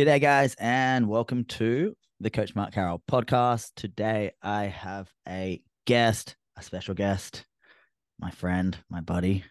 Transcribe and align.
G'day, 0.00 0.18
guys, 0.18 0.56
and 0.58 1.08
welcome 1.08 1.44
to 1.44 1.94
the 2.20 2.30
Coach 2.30 2.54
Mark 2.54 2.72
Carroll 2.72 3.02
podcast. 3.06 3.72
Today, 3.76 4.30
I 4.40 4.64
have 4.64 5.12
a 5.28 5.60
guest, 5.84 6.36
a 6.56 6.62
special 6.62 6.94
guest, 6.94 7.44
my 8.18 8.30
friend, 8.30 8.78
my 8.88 9.02
buddy, 9.02 9.44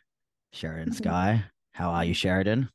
Sheridan 0.51 0.91
Skye. 0.93 1.43
How 1.73 1.91
are 1.91 2.03
you, 2.03 2.15
Sheridan? 2.15 2.67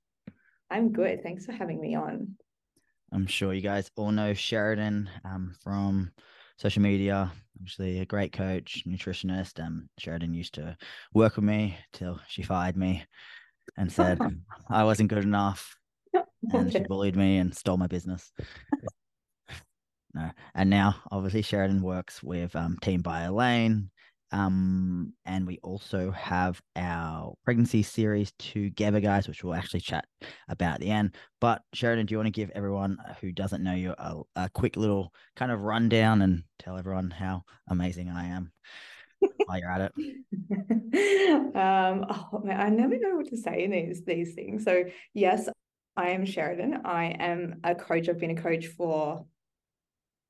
I'm 0.71 0.92
good. 0.92 1.24
Thanks 1.24 1.46
for 1.46 1.50
having 1.50 1.80
me 1.80 1.96
on. 1.96 2.37
I'm 3.12 3.27
sure 3.27 3.52
you 3.52 3.61
guys 3.61 3.91
all 3.96 4.12
know 4.12 4.34
Sheridan 4.34 5.11
um, 5.25 5.56
from 5.64 6.12
social 6.59 6.80
media. 6.80 7.32
Obviously, 7.59 7.98
a 7.98 8.06
great 8.06 8.32
coach, 8.32 8.84
nutritionist. 8.86 9.61
Um, 9.61 9.88
Sheridan 9.98 10.32
used 10.32 10.54
to 10.54 10.77
work 11.12 11.34
with 11.34 11.45
me 11.45 11.77
till 11.93 12.20
she 12.29 12.45
fired 12.45 12.77
me 12.77 13.04
and 13.77 13.91
said 13.91 14.20
I 14.70 14.84
wasn't 14.84 15.09
good 15.09 15.25
enough 15.25 15.77
and 16.52 16.72
she 16.72 16.80
bullied 16.80 17.16
me 17.16 17.38
and 17.38 17.54
stole 17.54 17.76
my 17.76 17.86
business. 17.86 18.32
no, 20.14 20.30
and 20.54 20.71
now 20.71 20.96
obviously 21.11 21.43
Sheridan 21.43 21.82
works 21.82 22.22
with 22.22 22.54
um, 22.57 22.76
Team 22.82 23.02
BioLayne, 23.02 23.89
um, 24.32 25.12
and 25.25 25.46
we 25.46 25.58
also 25.62 26.11
have 26.11 26.61
our 26.76 27.35
pregnancy 27.44 27.82
series 27.82 28.32
together, 28.38 29.00
guys, 29.00 29.29
which 29.29 29.44
we'll 29.44 29.54
actually 29.54 29.80
chat 29.80 30.07
about 30.49 30.75
at 30.75 30.80
the 30.80 30.90
end. 30.90 31.14
But 31.40 31.62
Sheridan, 31.72 32.06
do 32.06 32.12
you 32.12 32.19
want 32.19 32.27
to 32.27 32.33
give 32.33 32.50
everyone 32.50 32.98
who 33.20 33.30
doesn't 33.33 33.62
know 33.62 33.74
you 33.74 33.94
a, 33.97 34.22
a 34.36 34.50
quick 34.50 34.77
little 34.77 35.12
kind 35.36 35.52
of 35.52 35.61
rundown 35.61 36.22
and 36.22 36.42
tell 36.58 36.77
everyone 36.77 37.11
how 37.11 37.42
amazing 37.69 38.11
I 38.11 38.27
am? 38.27 38.50
while 39.47 39.58
you're 39.58 39.70
at 39.70 39.92
it? 39.92 39.92
um, 41.56 42.05
oh 42.08 42.41
man, 42.42 42.61
I 42.61 42.69
never 42.69 42.98
know 42.98 43.16
what 43.16 43.28
to 43.28 43.36
say 43.36 43.64
in 43.64 43.70
these 43.70 44.02
these 44.05 44.34
things. 44.34 44.64
So 44.64 44.84
yes, 45.12 45.48
I 45.97 46.11
am 46.11 46.27
Sheridan. 46.27 46.80
I 46.84 47.05
am 47.19 47.61
a 47.62 47.75
coach. 47.75 48.08
I've 48.08 48.19
been 48.19 48.36
a 48.36 48.42
coach 48.42 48.66
for 48.66 49.27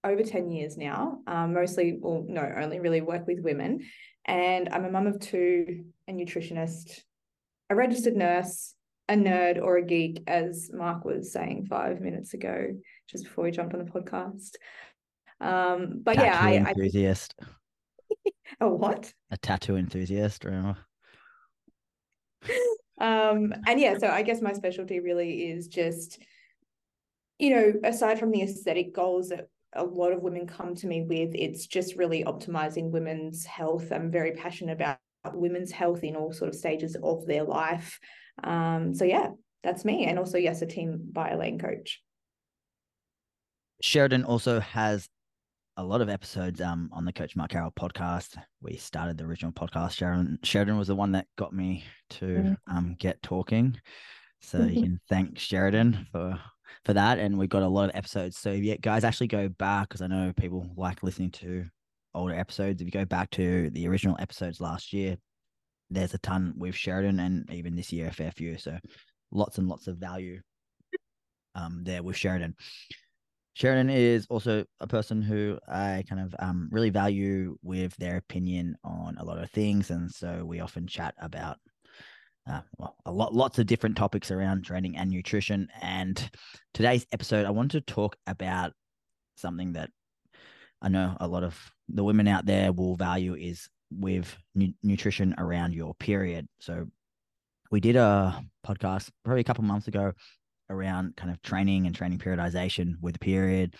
over 0.04 0.22
10 0.22 0.50
years 0.50 0.76
now. 0.76 1.20
Um, 1.26 1.54
mostly, 1.54 1.98
well, 1.98 2.24
no, 2.28 2.52
only 2.56 2.80
really 2.80 3.00
work 3.00 3.26
with 3.26 3.40
women. 3.40 3.80
And 4.26 4.68
I'm 4.68 4.84
a 4.84 4.90
mum 4.90 5.06
of 5.06 5.20
two, 5.20 5.86
a 6.06 6.12
nutritionist, 6.12 7.00
a 7.70 7.74
registered 7.74 8.14
nurse, 8.14 8.74
a 9.08 9.14
nerd 9.14 9.62
or 9.62 9.78
a 9.78 9.82
geek, 9.82 10.22
as 10.26 10.70
Mark 10.72 11.04
was 11.04 11.32
saying 11.32 11.66
five 11.66 12.00
minutes 12.00 12.34
ago, 12.34 12.68
just 13.08 13.24
before 13.24 13.44
we 13.44 13.50
jumped 13.50 13.74
on 13.74 13.84
the 13.84 13.90
podcast. 13.90 14.56
Um, 15.40 16.02
but 16.02 16.14
tattoo 16.14 16.26
yeah, 16.26 16.38
I 16.40 16.54
enthusiast. 16.56 17.34
I, 17.40 18.30
a 18.60 18.68
what? 18.68 19.12
A 19.30 19.36
tattoo 19.38 19.76
enthusiast, 19.76 20.44
remember? 20.44 20.76
um, 23.04 23.52
and 23.66 23.78
yeah, 23.78 23.98
so 23.98 24.08
I 24.08 24.22
guess 24.22 24.40
my 24.40 24.54
specialty 24.54 24.98
really 24.98 25.50
is 25.50 25.68
just, 25.68 26.22
you 27.38 27.50
know, 27.50 27.74
aside 27.84 28.18
from 28.18 28.30
the 28.30 28.40
aesthetic 28.40 28.94
goals 28.94 29.28
that 29.28 29.48
a 29.74 29.84
lot 29.84 30.12
of 30.12 30.22
women 30.22 30.46
come 30.46 30.74
to 30.76 30.86
me 30.86 31.02
with, 31.02 31.34
it's 31.34 31.66
just 31.66 31.96
really 31.96 32.24
optimizing 32.24 32.90
women's 32.90 33.44
health. 33.44 33.92
I'm 33.92 34.10
very 34.10 34.32
passionate 34.32 34.72
about 34.72 34.98
women's 35.34 35.70
health 35.70 36.02
in 36.02 36.16
all 36.16 36.32
sort 36.32 36.48
of 36.48 36.54
stages 36.54 36.96
of 37.02 37.26
their 37.26 37.44
life. 37.44 38.00
Um, 38.42 38.94
so 38.94 39.04
yeah, 39.04 39.32
that's 39.62 39.84
me. 39.84 40.06
And 40.06 40.18
also, 40.18 40.38
yes, 40.38 40.62
a 40.62 40.66
team 40.66 41.10
by 41.12 41.28
Elaine 41.28 41.58
coach. 41.58 42.00
Sheridan 43.82 44.24
also 44.24 44.60
has 44.60 45.10
a 45.76 45.82
lot 45.82 46.00
of 46.00 46.08
episodes 46.08 46.60
um, 46.60 46.88
on 46.92 47.04
the 47.04 47.12
Coach 47.12 47.34
Mark 47.34 47.50
Carroll 47.50 47.72
podcast. 47.72 48.36
We 48.60 48.76
started 48.76 49.18
the 49.18 49.24
original 49.24 49.52
podcast. 49.52 49.92
Sheridan 49.92 50.38
Sheridan 50.42 50.78
was 50.78 50.88
the 50.88 50.94
one 50.94 51.12
that 51.12 51.26
got 51.36 51.52
me 51.52 51.84
to 52.10 52.26
mm-hmm. 52.26 52.76
um, 52.76 52.96
get 52.98 53.22
talking. 53.22 53.76
So 54.40 54.58
you 54.58 54.82
can 54.82 55.00
thank 55.08 55.38
Sheridan 55.38 56.06
for 56.12 56.38
for 56.84 56.92
that. 56.92 57.18
And 57.18 57.38
we've 57.38 57.48
got 57.48 57.62
a 57.62 57.68
lot 57.68 57.88
of 57.88 57.96
episodes. 57.96 58.38
So 58.38 58.52
yeah, 58.52 58.76
guys, 58.76 59.04
actually 59.04 59.28
go 59.28 59.48
back 59.48 59.88
because 59.88 60.02
I 60.02 60.06
know 60.06 60.32
people 60.36 60.70
like 60.76 61.02
listening 61.02 61.30
to 61.32 61.66
older 62.14 62.34
episodes. 62.34 62.80
If 62.80 62.86
you 62.86 62.92
go 62.92 63.04
back 63.04 63.30
to 63.32 63.70
the 63.70 63.88
original 63.88 64.16
episodes 64.20 64.60
last 64.60 64.92
year, 64.92 65.16
there's 65.90 66.14
a 66.14 66.18
ton 66.18 66.54
with 66.56 66.74
Sheridan, 66.74 67.18
and 67.18 67.50
even 67.50 67.74
this 67.74 67.92
year 67.92 68.08
a 68.08 68.12
fair 68.12 68.30
few. 68.30 68.58
So 68.58 68.78
lots 69.32 69.58
and 69.58 69.68
lots 69.68 69.88
of 69.88 69.96
value 69.96 70.40
um, 71.54 71.82
there 71.82 72.02
with 72.02 72.16
Sheridan. 72.16 72.54
Sheridan 73.54 73.88
is 73.88 74.26
also 74.28 74.64
a 74.80 74.86
person 74.86 75.22
who 75.22 75.58
I 75.68 76.04
kind 76.08 76.20
of 76.20 76.34
um, 76.38 76.68
really 76.72 76.90
value 76.90 77.56
with 77.62 77.96
their 77.96 78.16
opinion 78.16 78.76
on 78.82 79.16
a 79.18 79.24
lot 79.24 79.38
of 79.38 79.50
things, 79.50 79.90
and 79.90 80.10
so 80.10 80.44
we 80.44 80.60
often 80.60 80.86
chat 80.86 81.14
about 81.18 81.58
uh, 82.50 82.60
well, 82.76 82.96
a 83.06 83.12
lot, 83.12 83.34
lots 83.34 83.58
of 83.58 83.66
different 83.66 83.96
topics 83.96 84.30
around 84.30 84.64
training 84.64 84.96
and 84.96 85.10
nutrition. 85.10 85.68
And 85.80 86.30
today's 86.74 87.06
episode, 87.12 87.46
I 87.46 87.50
want 87.50 87.70
to 87.70 87.80
talk 87.80 88.16
about 88.26 88.72
something 89.36 89.72
that 89.72 89.90
I 90.82 90.88
know 90.88 91.16
a 91.20 91.28
lot 91.28 91.44
of 91.44 91.58
the 91.88 92.04
women 92.04 92.28
out 92.28 92.44
there 92.44 92.72
will 92.72 92.96
value 92.96 93.34
is 93.34 93.68
with 93.90 94.36
nu- 94.54 94.74
nutrition 94.82 95.34
around 95.38 95.72
your 95.72 95.94
period. 95.94 96.46
So 96.60 96.86
we 97.70 97.80
did 97.80 97.96
a 97.96 98.42
podcast 98.66 99.10
probably 99.24 99.40
a 99.40 99.44
couple 99.44 99.64
months 99.64 99.88
ago 99.88 100.12
around 100.70 101.16
kind 101.16 101.30
of 101.30 101.40
training 101.42 101.86
and 101.86 101.94
training 101.94 102.18
periodization 102.18 102.94
with 103.00 103.14
the 103.14 103.18
period. 103.18 103.74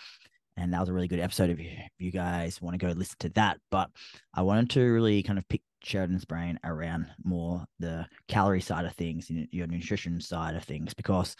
And 0.57 0.73
that 0.73 0.79
was 0.79 0.89
a 0.89 0.93
really 0.93 1.09
good 1.09 1.19
episode 1.19 1.49
if 1.49 1.59
you, 1.59 1.69
if 1.69 1.91
you 1.99 2.11
guys 2.11 2.61
want 2.61 2.79
to 2.79 2.85
go 2.85 2.91
listen 2.93 3.17
to 3.19 3.29
that. 3.29 3.59
But 3.71 3.89
I 4.33 4.41
wanted 4.41 4.69
to 4.71 4.81
really 4.81 5.21
kind 5.21 5.37
of 5.37 5.47
pick 5.49 5.61
Sheridan's 5.83 6.25
brain 6.25 6.59
around 6.63 7.07
more 7.23 7.65
the 7.79 8.07
calorie 8.27 8.61
side 8.61 8.85
of 8.85 8.93
things, 8.93 9.29
your 9.29 9.67
nutrition 9.67 10.21
side 10.21 10.55
of 10.55 10.63
things, 10.63 10.93
because 10.93 11.35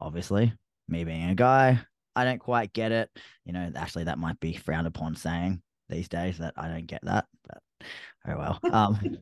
obviously, 0.00 0.52
me 0.88 1.04
being 1.04 1.30
a 1.30 1.34
guy, 1.34 1.78
I 2.16 2.24
don't 2.24 2.38
quite 2.38 2.72
get 2.72 2.92
it. 2.92 3.10
You 3.44 3.52
know, 3.52 3.70
actually, 3.76 4.04
that 4.04 4.18
might 4.18 4.40
be 4.40 4.54
frowned 4.54 4.86
upon 4.86 5.14
saying 5.16 5.62
these 5.88 6.08
days 6.08 6.38
that 6.38 6.54
I 6.56 6.68
don't 6.68 6.86
get 6.86 7.04
that, 7.04 7.26
but 7.46 7.88
oh 8.28 8.38
well. 8.38 8.60
Um, 8.72 9.18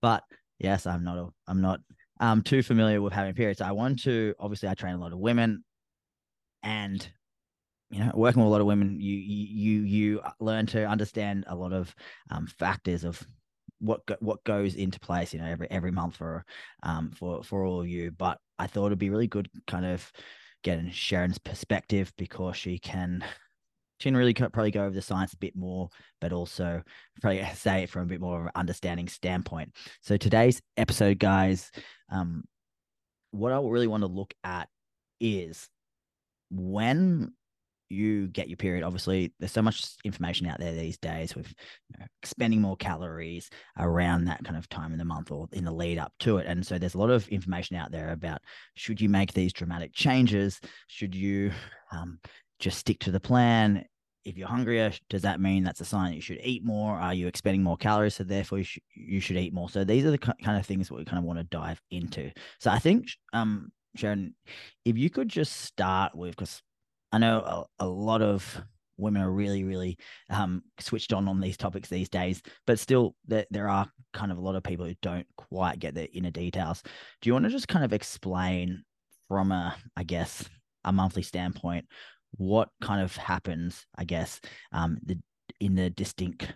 but 0.00 0.22
yes, 0.58 0.86
I'm 0.86 1.04
not. 1.04 1.18
A, 1.18 1.28
I'm 1.46 1.60
not 1.60 1.80
um 2.20 2.42
too 2.42 2.62
familiar 2.62 3.00
with 3.00 3.12
having 3.12 3.34
periods. 3.34 3.60
I 3.60 3.72
want 3.72 4.02
to. 4.04 4.34
Obviously, 4.38 4.68
I 4.68 4.74
train 4.74 4.94
a 4.94 4.98
lot 4.98 5.12
of 5.12 5.18
women, 5.18 5.64
and 6.62 7.08
you 7.90 8.00
know, 8.00 8.10
working 8.14 8.42
with 8.42 8.48
a 8.48 8.50
lot 8.50 8.60
of 8.60 8.66
women, 8.66 9.00
you 9.00 9.16
you 9.16 9.82
you 9.82 10.22
learn 10.40 10.66
to 10.66 10.84
understand 10.86 11.44
a 11.46 11.54
lot 11.54 11.72
of 11.72 11.94
um, 12.30 12.46
factors 12.46 13.04
of 13.04 13.26
what 13.80 14.04
go, 14.06 14.16
what 14.20 14.44
goes 14.44 14.74
into 14.74 15.00
place, 15.00 15.32
you 15.32 15.40
know, 15.40 15.46
every 15.46 15.70
every 15.70 15.90
month 15.90 16.16
for 16.16 16.44
um 16.82 17.10
for 17.12 17.42
for 17.42 17.64
all 17.64 17.80
of 17.80 17.88
you. 17.88 18.10
But 18.10 18.38
I 18.58 18.66
thought 18.66 18.86
it'd 18.86 18.98
be 18.98 19.10
really 19.10 19.28
good, 19.28 19.48
kind 19.66 19.86
of 19.86 20.10
getting 20.62 20.90
Sharon's 20.90 21.38
perspective 21.38 22.12
because 22.18 22.56
she 22.56 22.78
can 22.78 23.24
can 24.00 24.16
really 24.16 24.34
probably 24.34 24.70
go 24.70 24.84
over 24.84 24.94
the 24.94 25.02
science 25.02 25.32
a 25.32 25.38
bit 25.38 25.56
more, 25.56 25.88
but 26.20 26.32
also 26.32 26.82
probably 27.20 27.44
say 27.54 27.84
it 27.84 27.90
from 27.90 28.02
a 28.02 28.06
bit 28.06 28.20
more 28.20 28.40
of 28.40 28.46
an 28.46 28.52
understanding 28.54 29.08
standpoint. 29.08 29.74
So 30.02 30.16
today's 30.16 30.60
episode, 30.76 31.18
guys, 31.18 31.70
um, 32.10 32.44
what 33.30 33.52
I 33.52 33.60
really 33.60 33.86
want 33.86 34.02
to 34.02 34.08
look 34.08 34.32
at 34.44 34.68
is 35.20 35.68
when 36.50 37.32
you 37.90 38.28
get 38.28 38.48
your 38.48 38.56
period. 38.56 38.84
Obviously, 38.84 39.32
there's 39.38 39.52
so 39.52 39.62
much 39.62 39.96
information 40.04 40.46
out 40.46 40.58
there 40.58 40.72
these 40.72 40.98
days 40.98 41.34
with 41.34 41.46
you 41.90 41.98
know, 41.98 42.06
expending 42.22 42.60
more 42.60 42.76
calories 42.76 43.48
around 43.78 44.24
that 44.24 44.44
kind 44.44 44.56
of 44.56 44.68
time 44.68 44.92
in 44.92 44.98
the 44.98 45.04
month 45.04 45.30
or 45.30 45.48
in 45.52 45.64
the 45.64 45.72
lead 45.72 45.98
up 45.98 46.12
to 46.20 46.38
it. 46.38 46.46
And 46.46 46.66
so 46.66 46.78
there's 46.78 46.94
a 46.94 46.98
lot 46.98 47.10
of 47.10 47.28
information 47.28 47.76
out 47.76 47.90
there 47.90 48.10
about 48.10 48.40
should 48.74 49.00
you 49.00 49.08
make 49.08 49.32
these 49.32 49.52
dramatic 49.52 49.92
changes? 49.94 50.60
Should 50.88 51.14
you 51.14 51.50
um, 51.92 52.18
just 52.58 52.78
stick 52.78 52.98
to 53.00 53.10
the 53.10 53.20
plan? 53.20 53.84
If 54.24 54.36
you're 54.36 54.48
hungrier, 54.48 54.92
does 55.08 55.22
that 55.22 55.40
mean 55.40 55.64
that's 55.64 55.80
a 55.80 55.86
sign 55.86 56.12
you 56.12 56.20
should 56.20 56.40
eat 56.42 56.64
more? 56.64 56.96
Are 56.98 57.14
you 57.14 57.28
expending 57.28 57.62
more 57.62 57.76
calories? 57.76 58.16
So 58.16 58.24
therefore, 58.24 58.58
you 58.58 58.64
should, 58.64 58.82
you 58.94 59.20
should 59.20 59.38
eat 59.38 59.54
more. 59.54 59.70
So 59.70 59.84
these 59.84 60.04
are 60.04 60.10
the 60.10 60.18
kind 60.18 60.58
of 60.58 60.66
things 60.66 60.88
that 60.88 60.94
we 60.94 61.04
kind 61.04 61.18
of 61.18 61.24
want 61.24 61.38
to 61.38 61.44
dive 61.44 61.80
into. 61.90 62.30
So 62.60 62.70
I 62.70 62.78
think, 62.78 63.06
um, 63.32 63.70
Sharon, 63.96 64.34
if 64.84 64.98
you 64.98 65.08
could 65.08 65.28
just 65.28 65.62
start 65.62 66.14
with, 66.14 66.30
because 66.30 66.60
I 67.10 67.18
know 67.18 67.66
a, 67.78 67.84
a 67.84 67.86
lot 67.86 68.20
of 68.20 68.60
women 68.98 69.22
are 69.22 69.30
really, 69.30 69.64
really 69.64 69.96
um, 70.28 70.62
switched 70.80 71.12
on 71.12 71.26
on 71.28 71.40
these 71.40 71.56
topics 71.56 71.88
these 71.88 72.10
days, 72.10 72.42
but 72.66 72.78
still, 72.78 73.14
there, 73.26 73.46
there 73.50 73.68
are 73.68 73.90
kind 74.12 74.30
of 74.30 74.36
a 74.36 74.42
lot 74.42 74.56
of 74.56 74.62
people 74.62 74.84
who 74.84 74.94
don't 75.00 75.26
quite 75.36 75.78
get 75.78 75.94
the 75.94 76.12
inner 76.12 76.32
details. 76.32 76.82
Do 77.22 77.28
you 77.28 77.32
want 77.32 77.44
to 77.44 77.50
just 77.50 77.68
kind 77.68 77.84
of 77.84 77.92
explain 77.94 78.84
from 79.28 79.52
a, 79.52 79.76
I 79.96 80.02
guess, 80.02 80.44
a 80.84 80.92
monthly 80.92 81.22
standpoint, 81.22 81.86
what 82.32 82.68
kind 82.80 83.02
of 83.02 83.16
happens, 83.16 83.86
I 83.96 84.04
guess, 84.04 84.40
um, 84.72 84.98
the 85.04 85.18
in 85.60 85.74
the 85.74 85.90
distinct 85.90 86.52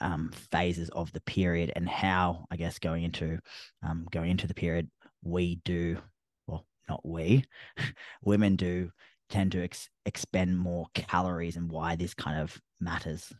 um, 0.00 0.30
phases 0.50 0.88
of 0.90 1.12
the 1.12 1.20
period 1.20 1.72
and 1.76 1.88
how, 1.88 2.46
I 2.50 2.56
guess, 2.56 2.78
going 2.78 3.04
into 3.04 3.38
um, 3.82 4.06
going 4.10 4.30
into 4.30 4.46
the 4.46 4.54
period, 4.54 4.90
we 5.22 5.60
do, 5.64 5.98
well, 6.46 6.66
not 6.88 7.00
we, 7.04 7.44
women 8.22 8.56
do 8.56 8.90
tend 9.28 9.52
to 9.52 9.62
ex- 9.62 9.88
expend 10.06 10.58
more 10.58 10.86
calories 10.94 11.56
and 11.56 11.70
why 11.70 11.96
this 11.96 12.14
kind 12.14 12.40
of 12.40 12.60
matters? 12.80 13.32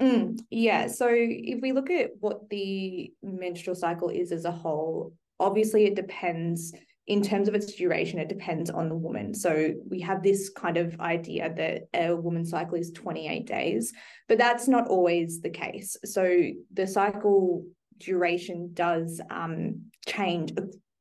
Mm, 0.00 0.40
yeah. 0.50 0.88
So 0.88 1.08
if 1.10 1.60
we 1.60 1.72
look 1.72 1.90
at 1.90 2.10
what 2.20 2.48
the 2.48 3.12
menstrual 3.22 3.76
cycle 3.76 4.08
is 4.08 4.32
as 4.32 4.44
a 4.44 4.50
whole, 4.50 5.14
obviously 5.38 5.84
it 5.84 5.94
depends 5.94 6.72
in 7.06 7.22
terms 7.22 7.48
of 7.48 7.54
its 7.54 7.74
duration, 7.74 8.18
it 8.18 8.28
depends 8.28 8.70
on 8.70 8.88
the 8.88 8.94
woman. 8.94 9.34
So 9.34 9.74
we 9.88 10.00
have 10.00 10.22
this 10.22 10.48
kind 10.48 10.76
of 10.76 10.98
idea 11.00 11.52
that 11.54 11.82
a 11.92 12.16
woman's 12.16 12.50
cycle 12.50 12.76
is 12.76 12.90
28 12.92 13.46
days, 13.46 13.92
but 14.26 14.38
that's 14.38 14.68
not 14.68 14.88
always 14.88 15.40
the 15.40 15.50
case. 15.50 15.96
So 16.04 16.50
the 16.72 16.86
cycle 16.86 17.64
duration 17.98 18.70
does 18.72 19.20
um, 19.30 19.82
change 20.06 20.52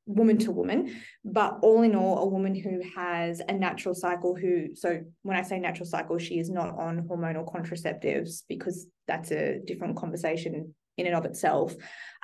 woman 0.06 0.38
to 0.38 0.52
woman 0.52 0.94
but 1.24 1.60
all 1.62 1.82
in 1.82 1.96
all 1.96 2.20
a 2.20 2.26
woman 2.26 2.54
who 2.54 2.82
has 2.94 3.42
a 3.48 3.54
natural 3.54 3.96
cycle 3.96 4.36
who 4.36 4.68
so 4.76 5.00
when 5.22 5.38
i 5.38 5.42
say 5.42 5.58
natural 5.58 5.86
cycle 5.86 6.18
she 6.18 6.40
is 6.40 6.50
not 6.50 6.78
on 6.78 7.08
hormonal 7.08 7.50
contraceptives 7.50 8.44
because 8.50 8.88
that's 9.08 9.32
a 9.32 9.60
different 9.66 9.96
conversation 9.96 10.76
in 10.98 11.07
and 11.07 11.16
of 11.16 11.25
itself 11.25 11.74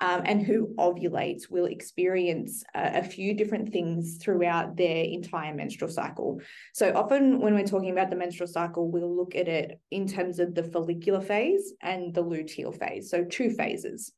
um, 0.01 0.21
and 0.25 0.41
who 0.41 0.73
ovulates 0.77 1.49
will 1.49 1.65
experience 1.65 2.63
a, 2.75 3.03
few 3.03 3.33
different 3.33 3.71
things 3.71 4.17
throughout 4.21 4.77
their 4.77 5.03
entire 5.05 5.53
menstrual 5.53 5.89
cycle 5.89 6.39
so 6.73 6.91
often 6.95 7.39
when 7.39 7.55
we're 7.55 7.63
talking 7.63 7.91
about 7.91 8.09
the 8.09 8.15
menstrual 8.15 8.47
cycle 8.47 8.89
we'll 8.89 9.15
look 9.15 9.35
at 9.35 9.47
it 9.47 9.79
in 9.91 10.07
terms 10.07 10.39
of 10.39 10.53
the 10.53 10.63
follicular 10.63 11.21
phase 11.21 11.73
and 11.81 12.13
the 12.13 12.23
luteal 12.23 12.77
phase 12.77 13.09
so 13.09 13.23
two 13.23 13.49
phases 13.49 14.13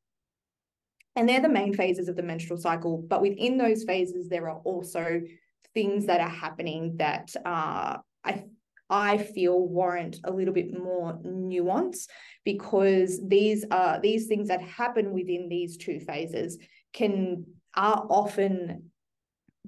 and 1.15 1.27
they're 1.27 1.41
the 1.41 1.49
main 1.49 1.73
phases 1.73 2.07
of 2.07 2.15
the 2.15 2.23
menstrual 2.23 2.57
cycle. 2.57 2.97
But 2.97 3.21
within 3.21 3.57
those 3.57 3.83
phases, 3.83 4.29
there 4.29 4.49
are 4.49 4.59
also 4.59 5.21
things 5.73 6.05
that 6.05 6.21
are 6.21 6.29
happening 6.29 6.97
that 6.97 7.33
uh, 7.45 7.97
I 8.23 8.45
I 8.91 9.17
feel 9.17 9.57
warrant 9.57 10.19
a 10.25 10.31
little 10.31 10.53
bit 10.53 10.77
more 10.77 11.17
nuance 11.23 12.07
because 12.43 13.19
these 13.25 13.65
are 13.71 14.01
these 14.01 14.27
things 14.27 14.49
that 14.49 14.61
happen 14.61 15.13
within 15.13 15.47
these 15.47 15.77
two 15.77 16.01
phases 16.01 16.57
can 16.93 17.45
are 17.75 18.05
often 18.09 18.91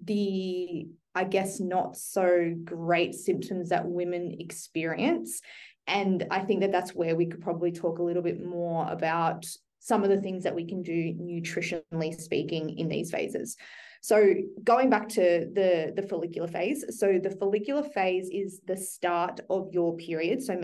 the 0.04 0.88
I 1.16 1.24
guess 1.24 1.60
not 1.60 1.96
so 1.96 2.54
great 2.64 3.14
symptoms 3.16 3.70
that 3.70 3.88
women 3.88 4.36
experience. 4.40 5.42
And 5.88 6.26
I 6.32 6.40
think 6.40 6.62
that 6.62 6.72
that's 6.72 6.96
where 6.96 7.16
we 7.16 7.28
could 7.28 7.42
probably 7.42 7.72
talk 7.72 8.00
a 8.00 8.04
little 8.04 8.24
bit 8.24 8.44
more 8.44 8.90
about 8.90 9.46
some 9.80 10.04
of 10.04 10.10
the 10.10 10.22
things 10.22 10.44
that 10.44 10.56
we 10.56 10.66
can 10.66 10.82
do 10.82 11.14
nutritionally 11.14 12.20
speaking 12.20 12.78
in 12.78 12.88
these 12.88 13.12
phases. 13.12 13.58
So 14.04 14.34
going 14.66 14.90
back 14.90 15.08
to 15.10 15.48
the, 15.54 15.94
the 15.96 16.02
follicular 16.02 16.50
phase. 16.50 16.84
So 17.00 17.22
the 17.24 17.30
follicular 17.30 17.84
phase 17.84 18.30
is 18.30 18.60
the 18.68 18.76
start 18.76 19.40
of 19.50 19.70
your 19.72 19.96
period, 19.96 20.44
so 20.44 20.60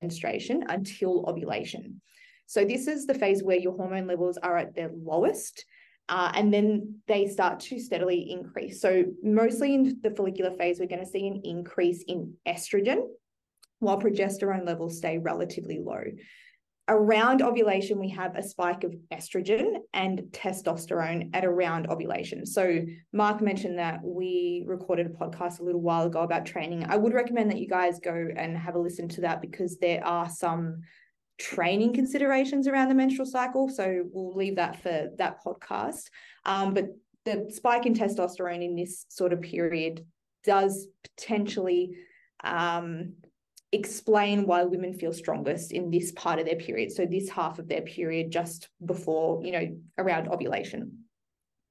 menstruation 0.00 0.64
until 0.70 1.28
ovulation. 1.28 2.00
So 2.46 2.64
this 2.64 2.86
is 2.86 3.04
the 3.04 3.12
phase 3.12 3.42
where 3.42 3.58
your 3.58 3.76
hormone 3.76 4.06
levels 4.06 4.38
are 4.38 4.56
at 4.56 4.74
their 4.74 4.90
lowest. 4.90 5.66
Uh, 6.08 6.32
and 6.34 6.50
then 6.50 7.02
they 7.08 7.26
start 7.26 7.60
to 7.60 7.78
steadily 7.78 8.30
increase. 8.30 8.80
So, 8.80 9.04
mostly 9.22 9.74
in 9.74 10.00
the 10.02 10.10
follicular 10.12 10.56
phase, 10.56 10.80
we're 10.80 10.88
going 10.88 11.04
to 11.04 11.10
see 11.10 11.26
an 11.26 11.42
increase 11.44 12.02
in 12.08 12.32
estrogen 12.48 13.02
while 13.80 14.00
progesterone 14.00 14.64
levels 14.64 14.96
stay 14.96 15.18
relatively 15.18 15.78
low 15.78 16.04
around 16.88 17.42
ovulation, 17.42 17.98
we 17.98 18.08
have 18.10 18.34
a 18.36 18.42
spike 18.42 18.82
of 18.82 18.94
estrogen 19.12 19.76
and 19.92 20.20
testosterone 20.30 21.30
at 21.34 21.44
around 21.44 21.88
ovulation. 21.88 22.46
So, 22.46 22.80
Mark 23.12 23.40
mentioned 23.40 23.78
that 23.78 24.00
we 24.02 24.64
recorded 24.66 25.06
a 25.06 25.10
podcast 25.10 25.60
a 25.60 25.64
little 25.64 25.80
while 25.80 26.06
ago 26.06 26.20
about 26.20 26.46
training. 26.46 26.86
I 26.88 26.96
would 26.96 27.12
recommend 27.12 27.50
that 27.50 27.60
you 27.60 27.68
guys 27.68 28.00
go 28.00 28.28
and 28.36 28.56
have 28.56 28.74
a 28.74 28.78
listen 28.78 29.08
to 29.10 29.20
that 29.22 29.42
because 29.42 29.78
there 29.78 30.04
are 30.04 30.28
some 30.28 30.80
training 31.38 31.92
considerations 31.92 32.66
around 32.66 32.88
the 32.88 32.94
menstrual 32.94 33.26
cycle. 33.26 33.68
So, 33.68 34.04
we'll 34.10 34.34
leave 34.34 34.56
that 34.56 34.82
for 34.82 35.10
that 35.18 35.44
podcast. 35.44 36.04
Um, 36.44 36.74
but 36.74 36.86
the 37.24 37.50
spike 37.50 37.84
in 37.84 37.94
testosterone 37.94 38.64
in 38.64 38.74
this 38.74 39.04
sort 39.08 39.32
of 39.32 39.42
period 39.42 40.06
does 40.44 40.88
potentially 41.16 41.98
um, 42.42 43.14
explain 43.72 44.46
why 44.46 44.64
women 44.64 44.94
feel 44.94 45.12
strongest 45.12 45.72
in 45.72 45.90
this 45.90 46.12
part 46.12 46.38
of 46.38 46.46
their 46.46 46.56
period. 46.56 46.90
So 46.92 47.04
this 47.04 47.28
half 47.28 47.58
of 47.58 47.68
their 47.68 47.82
period 47.82 48.30
just 48.30 48.68
before, 48.84 49.44
you 49.44 49.52
know, 49.52 49.76
around 49.98 50.28
ovulation. 50.28 51.04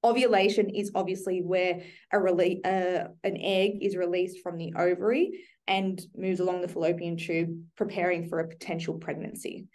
Ovulation 0.03 0.69
is 0.69 0.91
obviously 0.93 1.41
where 1.41 1.81
a 2.13 2.17
rele- 2.17 2.65
uh, 2.65 3.07
an 3.23 3.37
egg 3.37 3.79
is 3.81 3.97
released 3.97 4.41
from 4.43 4.57
the 4.57 4.73
ovary 4.77 5.43
and 5.67 5.99
moves 6.15 6.39
along 6.39 6.61
the 6.61 6.67
fallopian 6.67 7.17
tube, 7.17 7.63
preparing 7.75 8.27
for 8.29 8.39
a 8.39 8.47
potential 8.47 8.93
pregnancy. 8.95 9.65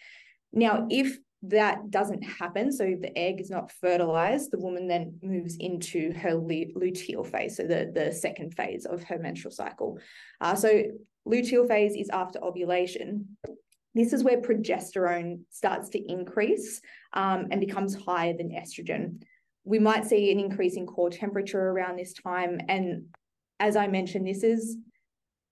Now, 0.52 0.86
if 0.90 1.18
that 1.42 1.90
doesn't 1.90 2.22
happen, 2.22 2.70
so 2.70 2.84
the 2.84 3.18
egg 3.18 3.40
is 3.40 3.50
not 3.50 3.72
fertilized, 3.72 4.52
the 4.52 4.60
woman 4.60 4.86
then 4.86 5.18
moves 5.22 5.56
into 5.56 6.12
her 6.12 6.30
luteal 6.30 7.26
phase, 7.26 7.56
so 7.56 7.64
the, 7.64 7.90
the 7.92 8.12
second 8.12 8.54
phase 8.54 8.86
of 8.86 9.02
her 9.02 9.18
menstrual 9.18 9.52
cycle. 9.52 9.98
Uh, 10.40 10.54
so 10.54 10.84
Luteal 11.26 11.68
phase 11.68 11.94
is 11.94 12.08
after 12.10 12.42
ovulation. 12.42 13.36
This 13.94 14.12
is 14.12 14.24
where 14.24 14.40
progesterone 14.40 15.40
starts 15.50 15.90
to 15.90 15.98
increase 15.98 16.80
um, 17.12 17.48
and 17.50 17.60
becomes 17.60 17.94
higher 17.94 18.34
than 18.36 18.50
estrogen. 18.50 19.22
We 19.64 19.78
might 19.78 20.06
see 20.06 20.32
an 20.32 20.40
increase 20.40 20.76
in 20.76 20.86
core 20.86 21.10
temperature 21.10 21.60
around 21.60 21.98
this 21.98 22.14
time. 22.14 22.60
And 22.68 23.06
as 23.60 23.76
I 23.76 23.86
mentioned, 23.86 24.26
this 24.26 24.42
is, 24.42 24.76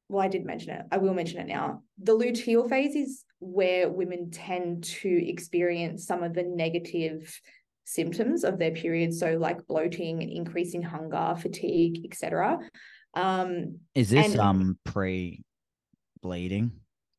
well, 0.08 0.22
I 0.22 0.28
did 0.28 0.44
mention 0.44 0.70
it. 0.70 0.86
I 0.90 0.98
will 0.98 1.14
mention 1.14 1.38
it 1.38 1.46
now. 1.46 1.82
The 2.02 2.16
luteal 2.16 2.68
phase 2.68 2.96
is 2.96 3.24
where 3.38 3.88
women 3.88 4.30
tend 4.30 4.84
to 4.84 5.28
experience 5.28 6.06
some 6.06 6.22
of 6.22 6.34
the 6.34 6.42
negative 6.42 7.40
symptoms 7.84 8.42
of 8.42 8.58
their 8.58 8.72
period. 8.72 9.14
So, 9.14 9.36
like 9.36 9.66
bloating, 9.66 10.22
increasing 10.22 10.82
hunger, 10.82 11.36
fatigue, 11.38 12.04
etc. 12.04 12.58
Um, 13.14 13.78
is 13.94 14.10
this 14.10 14.32
and, 14.32 14.40
um 14.40 14.78
pre 14.84 15.42
bleeding? 16.22 16.72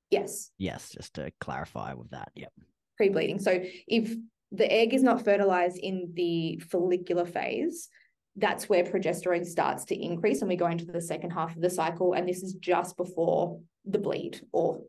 Yes. 0.09 0.51
Yes, 0.57 0.89
just 0.91 1.13
to 1.15 1.31
clarify 1.39 1.93
with 1.93 2.09
that. 2.11 2.31
Yep. 2.35 2.51
Pre 2.97 3.09
bleeding. 3.09 3.39
So 3.39 3.63
if 3.87 4.13
the 4.51 4.71
egg 4.71 4.93
is 4.93 5.03
not 5.03 5.23
fertilized 5.23 5.77
in 5.77 6.11
the 6.13 6.61
follicular 6.69 7.25
phase, 7.25 7.87
that's 8.35 8.69
where 8.69 8.83
progesterone 8.83 9.45
starts 9.45 9.85
to 9.85 9.95
increase 9.95 10.41
and 10.41 10.49
we 10.49 10.55
go 10.55 10.67
into 10.67 10.85
the 10.85 11.01
second 11.01 11.31
half 11.31 11.55
of 11.55 11.61
the 11.61 11.69
cycle 11.69 12.13
and 12.13 12.27
this 12.27 12.43
is 12.43 12.53
just 12.53 12.95
before 12.97 13.59
the 13.85 13.99
bleed 13.99 14.39
or 14.53 14.81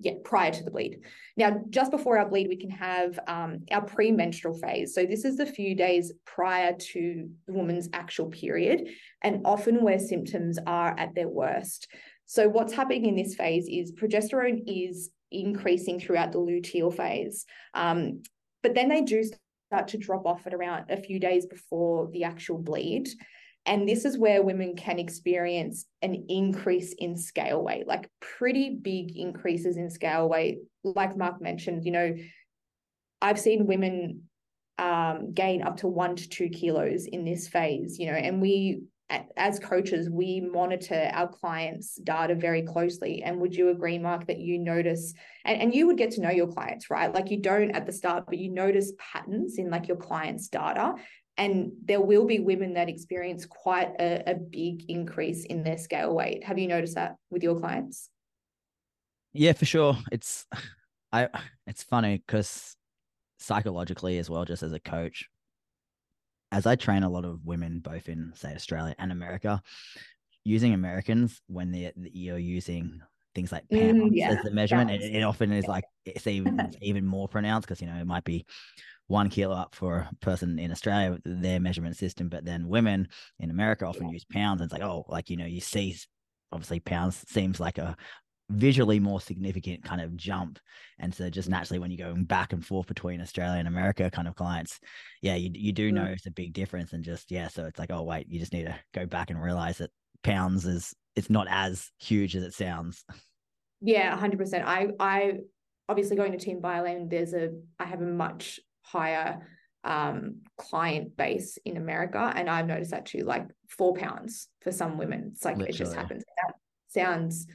yeah 0.00 0.12
prior 0.24 0.50
to 0.50 0.62
the 0.62 0.70
bleed 0.70 1.00
now 1.36 1.60
just 1.68 1.90
before 1.90 2.16
our 2.16 2.28
bleed 2.28 2.48
we 2.48 2.56
can 2.56 2.70
have 2.70 3.18
um, 3.26 3.58
our 3.70 3.84
premenstrual 3.84 4.56
phase 4.56 4.94
so 4.94 5.04
this 5.04 5.24
is 5.24 5.36
the 5.36 5.44
few 5.44 5.74
days 5.74 6.12
prior 6.24 6.74
to 6.78 7.28
the 7.46 7.52
woman's 7.52 7.88
actual 7.92 8.26
period 8.26 8.88
and 9.22 9.42
often 9.44 9.82
where 9.82 9.98
symptoms 9.98 10.58
are 10.66 10.98
at 10.98 11.14
their 11.14 11.28
worst 11.28 11.88
so 12.28 12.46
what's 12.46 12.74
happening 12.74 13.06
in 13.06 13.16
this 13.16 13.34
phase 13.34 13.66
is 13.70 13.92
progesterone 13.92 14.62
is 14.66 15.10
increasing 15.32 15.98
throughout 15.98 16.30
the 16.30 16.38
luteal 16.38 16.94
phase. 16.94 17.46
Um, 17.72 18.22
but 18.62 18.74
then 18.74 18.90
they 18.90 19.00
do 19.00 19.24
start 19.24 19.88
to 19.88 19.96
drop 19.96 20.26
off 20.26 20.46
at 20.46 20.52
around 20.52 20.90
a 20.90 20.98
few 20.98 21.18
days 21.18 21.46
before 21.46 22.10
the 22.12 22.24
actual 22.24 22.58
bleed. 22.58 23.08
And 23.64 23.88
this 23.88 24.04
is 24.04 24.18
where 24.18 24.42
women 24.42 24.76
can 24.76 24.98
experience 24.98 25.86
an 26.02 26.26
increase 26.28 26.94
in 26.98 27.16
scale 27.16 27.64
weight, 27.64 27.86
like 27.86 28.10
pretty 28.20 28.76
big 28.76 29.16
increases 29.16 29.78
in 29.78 29.88
scale 29.88 30.28
weight. 30.28 30.58
Like 30.84 31.16
Mark 31.16 31.40
mentioned, 31.40 31.86
you 31.86 31.92
know, 31.92 32.14
I've 33.22 33.40
seen 33.40 33.66
women 33.66 34.24
um, 34.76 35.32
gain 35.32 35.62
up 35.62 35.78
to 35.78 35.86
one 35.86 36.14
to 36.16 36.28
two 36.28 36.50
kilos 36.50 37.06
in 37.06 37.24
this 37.24 37.48
phase, 37.48 37.98
you 37.98 38.06
know, 38.06 38.18
and 38.18 38.42
we 38.42 38.82
as 39.36 39.58
coaches, 39.58 40.10
we 40.10 40.40
monitor 40.40 41.10
our 41.12 41.28
clients' 41.28 41.96
data 41.96 42.34
very 42.34 42.62
closely. 42.62 43.22
And 43.22 43.40
would 43.40 43.54
you 43.54 43.70
agree, 43.70 43.98
Mark, 43.98 44.26
that 44.26 44.38
you 44.38 44.58
notice 44.58 45.14
and, 45.44 45.60
and 45.62 45.74
you 45.74 45.86
would 45.86 45.96
get 45.96 46.10
to 46.12 46.20
know 46.20 46.30
your 46.30 46.48
clients, 46.48 46.90
right? 46.90 47.12
Like 47.12 47.30
you 47.30 47.40
don't 47.40 47.70
at 47.70 47.86
the 47.86 47.92
start, 47.92 48.26
but 48.26 48.38
you 48.38 48.50
notice 48.50 48.92
patterns 48.98 49.56
in 49.58 49.70
like 49.70 49.88
your 49.88 49.96
clients' 49.96 50.48
data. 50.48 50.94
And 51.38 51.72
there 51.84 52.00
will 52.00 52.26
be 52.26 52.40
women 52.40 52.74
that 52.74 52.88
experience 52.88 53.46
quite 53.46 53.92
a, 53.98 54.30
a 54.30 54.34
big 54.34 54.90
increase 54.90 55.44
in 55.44 55.62
their 55.62 55.78
scale 55.78 56.14
weight. 56.14 56.44
Have 56.44 56.58
you 56.58 56.66
noticed 56.66 56.96
that 56.96 57.16
with 57.30 57.42
your 57.42 57.58
clients? 57.58 58.10
Yeah, 59.32 59.52
for 59.52 59.64
sure. 59.64 59.96
It's 60.12 60.46
I 61.12 61.28
it's 61.66 61.82
funny 61.82 62.18
because 62.18 62.76
psychologically 63.38 64.18
as 64.18 64.28
well, 64.28 64.44
just 64.44 64.62
as 64.62 64.72
a 64.72 64.80
coach, 64.80 65.28
as 66.50 66.66
I 66.66 66.76
train 66.76 67.02
a 67.02 67.10
lot 67.10 67.24
of 67.24 67.44
women, 67.44 67.80
both 67.80 68.08
in 68.08 68.32
say 68.34 68.54
Australia 68.54 68.94
and 68.98 69.12
America, 69.12 69.62
using 70.44 70.74
Americans 70.74 71.40
when 71.46 71.70
they're 71.70 71.92
you're 71.96 72.38
using 72.38 73.00
things 73.34 73.52
like 73.52 73.68
pounds 73.70 73.98
mm, 73.98 74.10
yeah. 74.12 74.30
as 74.30 74.42
the 74.42 74.50
measurement, 74.50 74.90
it, 74.90 75.02
it, 75.02 75.22
often 75.22 75.52
is 75.52 75.66
like 75.66 75.84
it's 76.04 76.26
even 76.26 76.72
even 76.82 77.04
more 77.04 77.28
pronounced 77.28 77.68
because 77.68 77.80
you 77.80 77.86
know 77.86 77.96
it 77.96 78.06
might 78.06 78.24
be 78.24 78.46
one 79.06 79.30
kilo 79.30 79.54
up 79.54 79.74
for 79.74 79.98
a 79.98 80.14
person 80.20 80.58
in 80.58 80.70
Australia 80.70 81.18
their 81.24 81.60
measurement 81.60 81.96
system, 81.96 82.28
but 82.28 82.44
then 82.44 82.68
women 82.68 83.08
in 83.40 83.50
America 83.50 83.86
often 83.86 84.06
yeah. 84.06 84.12
use 84.12 84.24
pounds. 84.24 84.60
And 84.60 84.70
it's 84.70 84.72
like 84.72 84.88
oh, 84.88 85.04
like 85.08 85.30
you 85.30 85.36
know 85.36 85.46
you 85.46 85.60
see, 85.60 85.96
obviously 86.52 86.80
pounds 86.80 87.24
seems 87.28 87.60
like 87.60 87.78
a 87.78 87.96
visually 88.50 88.98
more 88.98 89.20
significant 89.20 89.84
kind 89.84 90.00
of 90.00 90.16
jump. 90.16 90.58
And 90.98 91.14
so 91.14 91.28
just 91.28 91.48
naturally 91.48 91.78
when 91.78 91.90
you're 91.90 92.08
going 92.08 92.24
back 92.24 92.52
and 92.52 92.64
forth 92.64 92.86
between 92.86 93.20
Australia 93.20 93.58
and 93.58 93.68
America 93.68 94.10
kind 94.10 94.26
of 94.26 94.34
clients, 94.34 94.80
yeah, 95.22 95.34
you 95.34 95.50
you 95.54 95.72
do 95.72 95.90
mm. 95.90 95.94
notice 95.94 96.26
a 96.26 96.30
big 96.30 96.52
difference 96.52 96.92
and 96.92 97.04
just 97.04 97.30
yeah, 97.30 97.48
so 97.48 97.66
it's 97.66 97.78
like, 97.78 97.90
oh 97.90 98.02
wait, 98.02 98.26
you 98.28 98.38
just 98.38 98.52
need 98.52 98.64
to 98.64 98.78
go 98.94 99.06
back 99.06 99.30
and 99.30 99.42
realize 99.42 99.78
that 99.78 99.90
pounds 100.22 100.66
is 100.66 100.94
it's 101.14 101.30
not 101.30 101.46
as 101.50 101.90
huge 101.98 102.36
as 102.36 102.42
it 102.42 102.54
sounds. 102.54 103.04
Yeah, 103.80 104.16
hundred 104.16 104.38
percent. 104.38 104.66
I 104.66 104.88
I 104.98 105.38
obviously 105.88 106.16
going 106.16 106.32
to 106.32 106.38
Team 106.38 106.60
BioLayne, 106.60 107.10
there's 107.10 107.34
a 107.34 107.50
I 107.78 107.84
have 107.84 108.00
a 108.00 108.06
much 108.06 108.60
higher 108.82 109.46
um 109.84 110.40
client 110.56 111.16
base 111.16 111.58
in 111.64 111.76
America. 111.76 112.32
And 112.34 112.48
I've 112.48 112.66
noticed 112.66 112.90
that 112.90 113.06
too, 113.06 113.20
like 113.20 113.46
four 113.68 113.94
pounds 113.94 114.48
for 114.62 114.72
some 114.72 114.98
women. 114.98 115.30
It's 115.32 115.44
like 115.44 115.56
Literally. 115.56 115.74
it 115.74 115.78
just 115.78 115.94
happens. 115.94 116.24
That 116.44 116.54
sounds 116.88 117.46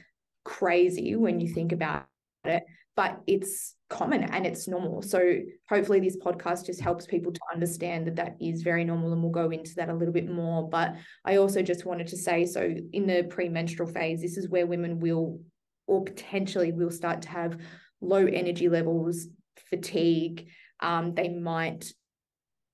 crazy 0.44 1.16
when 1.16 1.40
you 1.40 1.52
think 1.52 1.72
about 1.72 2.06
it, 2.44 2.64
but 2.96 3.20
it's 3.26 3.74
common 3.88 4.24
and 4.24 4.46
it's 4.46 4.68
normal. 4.68 5.02
So 5.02 5.38
hopefully 5.68 6.00
this 6.00 6.16
podcast 6.16 6.66
just 6.66 6.80
helps 6.80 7.06
people 7.06 7.32
to 7.32 7.40
understand 7.52 8.06
that 8.06 8.16
that 8.16 8.36
is 8.40 8.62
very 8.62 8.84
normal 8.84 9.12
and 9.12 9.22
we'll 9.22 9.32
go 9.32 9.50
into 9.50 9.74
that 9.76 9.88
a 9.88 9.94
little 9.94 10.14
bit 10.14 10.30
more. 10.30 10.68
But 10.68 10.94
I 11.24 11.36
also 11.36 11.62
just 11.62 11.86
wanted 11.86 12.08
to 12.08 12.16
say, 12.16 12.44
so 12.44 12.74
in 12.92 13.06
the 13.06 13.24
premenstrual 13.24 13.90
phase, 13.90 14.20
this 14.20 14.36
is 14.36 14.48
where 14.48 14.66
women 14.66 15.00
will 15.00 15.40
or 15.86 16.02
potentially 16.04 16.72
will 16.72 16.90
start 16.90 17.22
to 17.22 17.28
have 17.28 17.60
low 18.00 18.26
energy 18.26 18.68
levels, 18.68 19.28
fatigue. 19.70 20.48
Um, 20.80 21.14
they 21.14 21.28
might 21.28 21.92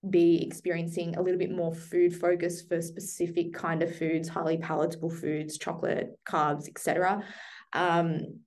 be 0.09 0.43
experiencing 0.43 1.17
a 1.17 1.23
little 1.23 1.39
bit 1.39 1.51
more 1.51 1.75
food 1.75 2.15
focus 2.17 2.63
for 2.63 2.81
specific 2.81 3.53
kind 3.53 3.83
of 3.83 3.95
foods, 3.95 4.29
highly 4.29 4.57
palatable 4.57 5.11
foods, 5.11 5.59
chocolate, 5.59 6.19
carbs, 6.27 6.69
etc. 6.69 7.23
Um, 7.73 8.41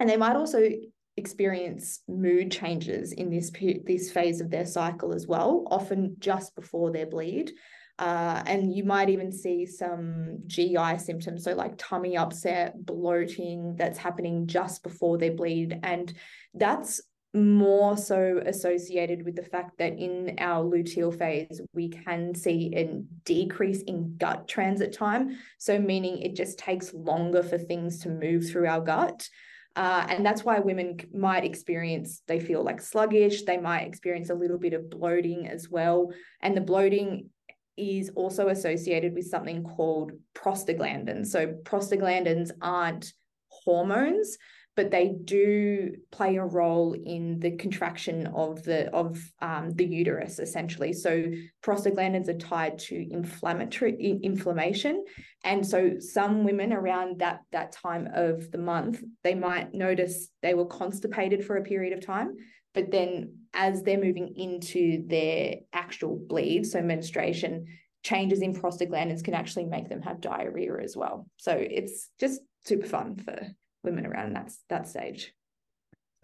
and 0.00 0.08
they 0.08 0.16
might 0.16 0.36
also 0.36 0.68
experience 1.16 2.00
mood 2.08 2.50
changes 2.50 3.12
in 3.12 3.30
this 3.30 3.52
this 3.84 4.10
phase 4.10 4.40
of 4.40 4.50
their 4.50 4.66
cycle 4.66 5.14
as 5.14 5.26
well, 5.26 5.64
often 5.70 6.16
just 6.18 6.54
before 6.54 6.90
their 6.90 7.06
bleed. 7.06 7.52
Uh, 7.96 8.42
and 8.46 8.74
you 8.74 8.82
might 8.82 9.08
even 9.08 9.30
see 9.30 9.64
some 9.66 10.40
GI 10.48 10.98
symptoms, 10.98 11.44
so 11.44 11.54
like 11.54 11.74
tummy 11.78 12.16
upset, 12.16 12.84
bloating 12.84 13.76
that's 13.76 13.98
happening 13.98 14.48
just 14.48 14.82
before 14.82 15.16
they 15.16 15.30
bleed. 15.30 15.78
And 15.84 16.12
that's 16.54 17.00
more 17.34 17.96
so 17.96 18.40
associated 18.46 19.24
with 19.24 19.34
the 19.34 19.42
fact 19.42 19.76
that 19.78 19.98
in 19.98 20.36
our 20.38 20.64
luteal 20.64 21.16
phase, 21.16 21.60
we 21.72 21.88
can 21.88 22.34
see 22.34 22.72
a 22.76 23.02
decrease 23.24 23.82
in 23.82 24.16
gut 24.16 24.46
transit 24.46 24.92
time. 24.92 25.36
So, 25.58 25.78
meaning 25.78 26.18
it 26.18 26.36
just 26.36 26.58
takes 26.58 26.94
longer 26.94 27.42
for 27.42 27.58
things 27.58 28.00
to 28.00 28.08
move 28.08 28.48
through 28.48 28.68
our 28.68 28.80
gut. 28.80 29.28
Uh, 29.76 30.06
and 30.08 30.24
that's 30.24 30.44
why 30.44 30.60
women 30.60 31.00
might 31.12 31.44
experience, 31.44 32.22
they 32.28 32.38
feel 32.38 32.62
like 32.62 32.80
sluggish, 32.80 33.42
they 33.42 33.56
might 33.56 33.88
experience 33.88 34.30
a 34.30 34.34
little 34.34 34.58
bit 34.58 34.72
of 34.72 34.88
bloating 34.88 35.48
as 35.48 35.68
well. 35.68 36.12
And 36.40 36.56
the 36.56 36.60
bloating 36.60 37.30
is 37.76 38.10
also 38.14 38.48
associated 38.48 39.14
with 39.14 39.26
something 39.26 39.64
called 39.64 40.12
prostaglandins. 40.34 41.26
So 41.26 41.54
prostaglandins 41.64 42.52
aren't 42.62 43.12
hormones, 43.48 44.38
but 44.76 44.90
they 44.90 45.14
do 45.24 45.92
play 46.10 46.36
a 46.36 46.44
role 46.44 46.94
in 46.94 47.38
the 47.40 47.52
contraction 47.52 48.26
of 48.28 48.62
the 48.64 48.90
of 48.92 49.20
um, 49.40 49.70
the 49.74 49.84
uterus 49.84 50.38
essentially. 50.38 50.92
So 50.92 51.30
prostaglandins 51.64 52.28
are 52.28 52.38
tied 52.38 52.78
to 52.80 53.06
inflammatory 53.10 54.18
inflammation, 54.22 55.04
and 55.44 55.66
so 55.66 55.98
some 55.98 56.44
women 56.44 56.72
around 56.72 57.20
that 57.20 57.40
that 57.52 57.72
time 57.72 58.08
of 58.14 58.50
the 58.50 58.58
month 58.58 59.02
they 59.22 59.34
might 59.34 59.74
notice 59.74 60.28
they 60.42 60.54
were 60.54 60.66
constipated 60.66 61.44
for 61.44 61.56
a 61.56 61.62
period 61.62 61.92
of 61.92 62.04
time, 62.04 62.34
but 62.74 62.90
then 62.90 63.38
as 63.54 63.82
they're 63.82 64.02
moving 64.02 64.34
into 64.36 65.06
their 65.06 65.56
actual 65.72 66.16
bleed, 66.16 66.66
so 66.66 66.82
menstruation, 66.82 67.66
changes 68.02 68.42
in 68.42 68.52
prostaglandins 68.52 69.22
can 69.24 69.34
actually 69.34 69.64
make 69.64 69.88
them 69.88 70.02
have 70.02 70.20
diarrhea 70.20 70.76
as 70.82 70.96
well. 70.96 71.26
So 71.36 71.52
it's 71.52 72.10
just 72.18 72.40
super 72.64 72.86
fun 72.86 73.16
for 73.16 73.46
women 73.84 74.06
around 74.06 74.34
that 74.34 74.52
that 74.68 74.88
stage. 74.88 75.32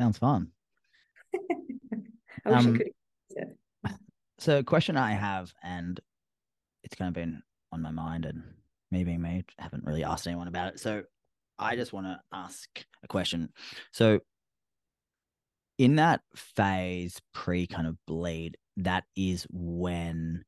Sounds 0.01 0.19
fun. 0.19 0.49
I 2.45 2.51
wish 2.51 2.67
um, 2.67 2.75
I 2.75 2.79
could. 2.79 2.91
So, 4.39 4.57
a 4.61 4.65
question 4.65 4.97
I 4.97 5.13
have, 5.13 5.53
and 5.63 6.01
it's 6.83 6.95
kind 6.95 7.09
of 7.09 7.15
been 7.15 7.43
on 7.73 7.83
my 7.83 7.91
mind, 7.91 8.25
and 8.25 8.43
me 8.91 9.05
being 9.05 9.21
me, 9.21 9.45
haven't 9.59 9.85
really 9.85 10.03
asked 10.03 10.27
anyone 10.27 10.49
about 10.49 10.73
it. 10.73 10.81
So, 10.81 11.03
I 11.59 11.77
just 11.77 11.93
want 11.93 12.07
to 12.07 12.19
ask 12.33 12.67
a 13.05 13.07
question. 13.07 13.51
So, 13.93 14.21
in 15.77 15.97
that 15.97 16.23
phase 16.35 17.21
pre 17.35 17.67
kind 17.67 17.87
of 17.87 17.99
bleed, 18.07 18.57
that 18.79 19.05
is 19.15 19.47
when 19.51 20.43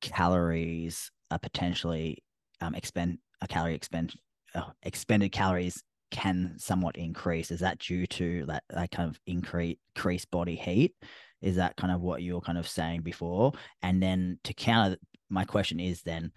calories 0.00 1.10
are 1.32 1.38
potentially 1.38 2.22
um, 2.60 2.74
expend 2.74 3.18
a 3.40 3.48
calorie 3.48 3.74
expend 3.74 4.14
uh, 4.54 4.70
expended 4.82 5.32
calories 5.32 5.82
can 6.10 6.54
somewhat 6.58 6.96
increase. 6.96 7.50
Is 7.50 7.60
that 7.60 7.78
due 7.78 8.06
to 8.06 8.46
that 8.46 8.64
that 8.70 8.90
kind 8.90 9.08
of 9.08 9.20
increase 9.26 9.76
increased 9.94 10.30
body 10.30 10.56
heat? 10.56 10.94
Is 11.40 11.56
that 11.56 11.76
kind 11.76 11.92
of 11.92 12.00
what 12.00 12.22
you 12.22 12.34
were 12.34 12.40
kind 12.40 12.58
of 12.58 12.68
saying 12.68 13.02
before? 13.02 13.52
And 13.82 14.02
then 14.02 14.38
to 14.44 14.54
counter 14.54 14.96
my 15.30 15.44
question 15.44 15.78
is 15.78 16.02
then, 16.02 16.32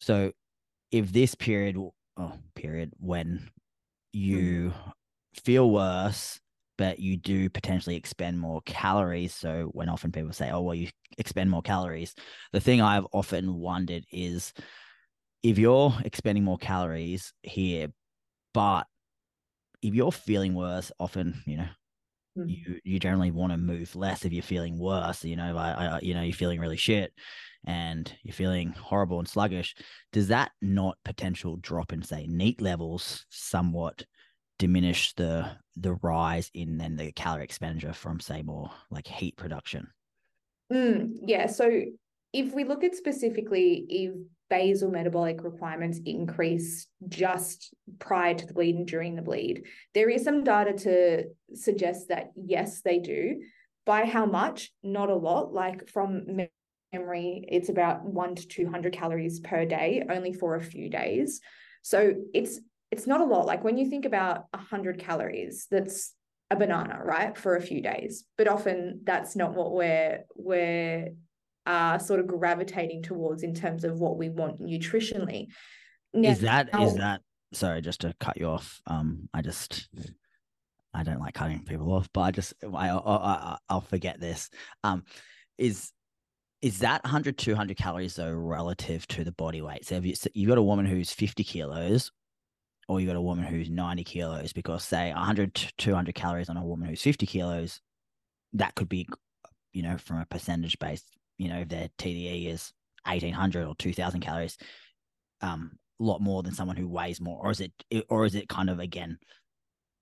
so 0.00 0.32
if 0.90 1.12
this 1.12 1.34
period 1.34 1.76
oh, 2.16 2.32
period 2.54 2.92
when 2.98 3.50
you 4.12 4.70
mm. 4.70 4.92
feel 5.42 5.70
worse 5.70 6.40
but 6.76 6.98
you 6.98 7.16
do 7.16 7.48
potentially 7.48 7.96
expend 7.96 8.38
more 8.38 8.60
calories. 8.62 9.34
So 9.34 9.70
when 9.72 9.88
often 9.88 10.10
people 10.10 10.32
say, 10.32 10.50
"Oh, 10.50 10.60
well, 10.60 10.74
you 10.74 10.88
expend 11.18 11.50
more 11.50 11.62
calories," 11.62 12.14
the 12.52 12.60
thing 12.60 12.80
I've 12.80 13.06
often 13.12 13.54
wondered 13.54 14.04
is 14.10 14.52
if 15.42 15.58
you're 15.58 15.94
expending 16.04 16.42
more 16.44 16.58
calories 16.58 17.32
here, 17.42 17.88
but 18.54 18.86
if 19.82 19.94
you're 19.94 20.12
feeling 20.12 20.54
worse, 20.54 20.90
often 20.98 21.42
you 21.46 21.58
know 21.58 21.68
mm. 22.38 22.48
you 22.48 22.80
you 22.84 22.98
generally 22.98 23.30
want 23.30 23.52
to 23.52 23.58
move 23.58 23.94
less 23.94 24.24
if 24.24 24.32
you're 24.32 24.42
feeling 24.42 24.78
worse. 24.78 25.24
You 25.24 25.36
know, 25.36 25.56
I, 25.56 25.70
I 25.72 26.00
you 26.00 26.14
know 26.14 26.22
you're 26.22 26.32
feeling 26.32 26.60
really 26.60 26.78
shit 26.78 27.12
and 27.66 28.10
you're 28.22 28.34
feeling 28.34 28.70
horrible 28.70 29.18
and 29.18 29.28
sluggish. 29.28 29.74
Does 30.12 30.28
that 30.28 30.52
not 30.62 30.96
potential 31.04 31.56
drop 31.56 31.92
in 31.92 32.02
say 32.02 32.26
NEAT 32.26 32.62
levels 32.62 33.26
somewhat? 33.28 34.04
diminish 34.58 35.12
the 35.14 35.50
the 35.76 35.94
rise 35.94 36.50
in 36.54 36.78
then 36.78 36.96
the 36.96 37.12
calorie 37.12 37.44
expenditure 37.44 37.92
from 37.92 38.20
say 38.20 38.42
more 38.42 38.70
like 38.90 39.06
heat 39.06 39.36
production 39.36 39.88
mm, 40.72 41.10
yeah 41.26 41.46
so 41.46 41.82
if 42.32 42.52
we 42.54 42.64
look 42.64 42.84
at 42.84 42.94
specifically 42.94 43.84
if 43.88 44.14
basal 44.50 44.90
metabolic 44.90 45.42
requirements 45.42 46.00
increase 46.04 46.86
just 47.08 47.74
prior 47.98 48.34
to 48.34 48.46
the 48.46 48.54
bleed 48.54 48.76
and 48.76 48.86
during 48.86 49.16
the 49.16 49.22
bleed 49.22 49.64
there 49.94 50.08
is 50.08 50.24
some 50.24 50.44
data 50.44 50.72
to 50.72 51.24
suggest 51.54 52.08
that 52.08 52.30
yes 52.36 52.82
they 52.82 52.98
do 52.98 53.40
by 53.86 54.04
how 54.04 54.26
much 54.26 54.72
not 54.82 55.10
a 55.10 55.14
lot 55.14 55.52
like 55.52 55.88
from 55.88 56.24
memory 56.92 57.44
it's 57.48 57.68
about 57.68 58.04
1 58.04 58.34
to 58.36 58.48
200 58.48 58.92
calories 58.92 59.40
per 59.40 59.64
day 59.64 60.04
only 60.10 60.32
for 60.32 60.54
a 60.54 60.60
few 60.62 60.88
days 60.88 61.40
so 61.82 62.14
it's 62.32 62.60
it's 62.94 63.08
not 63.08 63.20
a 63.20 63.24
lot. 63.24 63.44
Like 63.44 63.64
when 63.64 63.76
you 63.76 63.90
think 63.90 64.04
about 64.04 64.44
100 64.52 65.00
calories, 65.00 65.66
that's 65.68 66.14
a 66.48 66.54
banana, 66.54 67.00
right? 67.04 67.36
For 67.36 67.56
a 67.56 67.60
few 67.60 67.82
days. 67.82 68.24
But 68.38 68.46
often 68.46 69.00
that's 69.02 69.34
not 69.34 69.54
what 69.54 69.72
we're, 69.72 70.20
we're 70.36 71.08
uh, 71.66 71.98
sort 71.98 72.20
of 72.20 72.26
gravitating 72.26 73.02
towards 73.02 73.42
in 73.42 73.54
terms 73.54 73.84
of 73.84 73.98
what 73.98 74.16
we 74.18 74.28
want 74.28 74.60
nutritionally. 74.60 75.46
Now, 76.12 76.30
is 76.30 76.40
that, 76.40 76.68
is 76.80 76.94
that, 76.96 77.22
sorry, 77.52 77.80
just 77.80 78.02
to 78.02 78.14
cut 78.20 78.38
you 78.38 78.46
off. 78.46 78.80
Um, 78.86 79.28
I 79.32 79.42
just, 79.42 79.88
I 80.92 81.02
don't 81.02 81.20
like 81.20 81.34
cutting 81.34 81.64
people 81.64 81.92
off, 81.92 82.08
but 82.12 82.20
I 82.20 82.30
just, 82.30 82.54
I, 82.62 82.90
I, 82.90 83.56
I'll 83.68 83.80
forget 83.80 84.20
this. 84.20 84.50
Um, 84.84 85.04
is, 85.58 85.92
is 86.64 86.78
that 86.78 87.04
100 87.04 87.36
200 87.36 87.76
calories 87.76 88.16
though 88.16 88.32
relative 88.32 89.06
to 89.08 89.22
the 89.22 89.32
body 89.32 89.60
weight 89.60 89.84
so 89.84 89.96
if 89.96 90.06
you, 90.06 90.14
so 90.14 90.30
you've 90.32 90.48
got 90.48 90.56
a 90.56 90.62
woman 90.62 90.86
who's 90.86 91.12
50 91.12 91.44
kilos 91.44 92.10
or 92.88 93.00
you 93.00 93.06
got 93.06 93.16
a 93.16 93.20
woman 93.20 93.44
who's 93.44 93.68
90 93.68 94.02
kilos 94.04 94.54
because 94.54 94.82
say 94.82 95.12
100 95.12 95.54
to 95.54 95.72
200 95.76 96.14
calories 96.14 96.48
on 96.48 96.56
a 96.56 96.64
woman 96.64 96.88
who's 96.88 97.02
50 97.02 97.26
kilos 97.26 97.82
that 98.54 98.74
could 98.74 98.88
be 98.88 99.06
you 99.74 99.82
know 99.82 99.98
from 99.98 100.20
a 100.20 100.26
percentage 100.26 100.78
base 100.78 101.02
you 101.38 101.48
know 101.48 101.60
if 101.60 101.68
their 101.68 101.88
TDEE 101.98 102.48
is 102.48 102.72
1800 103.06 103.66
or 103.66 103.74
2000 103.76 104.20
calories 104.20 104.56
um 105.40 105.72
a 106.00 106.02
lot 106.02 106.20
more 106.20 106.42
than 106.42 106.54
someone 106.54 106.76
who 106.76 106.88
weighs 106.88 107.20
more 107.20 107.38
or 107.42 107.50
is 107.50 107.60
it 107.60 107.72
or 108.08 108.24
is 108.24 108.34
it 108.34 108.48
kind 108.48 108.70
of 108.70 108.80
again 108.80 109.18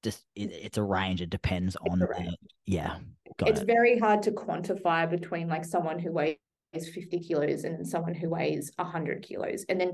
just 0.03 0.25
it, 0.35 0.51
it's 0.53 0.79
a 0.79 0.83
range 0.83 1.21
it 1.21 1.31
depends 1.31 1.77
on 1.89 1.99
the 1.99 2.37
yeah 2.67 2.99
it's 3.47 3.61
it. 3.61 3.67
very 3.67 3.99
hard 3.99 4.23
to 4.23 4.31
quantify 4.31 5.09
between 5.09 5.49
like 5.49 5.65
someone 5.65 5.99
who 5.99 6.12
weighs 6.12 6.37
50 6.75 7.19
kilos 7.21 7.65
and 7.65 7.87
someone 7.87 8.15
who 8.15 8.31
weighs 8.31 8.73
100 8.77 9.23
kilos 9.23 9.65
and 9.69 9.81
then 9.81 9.93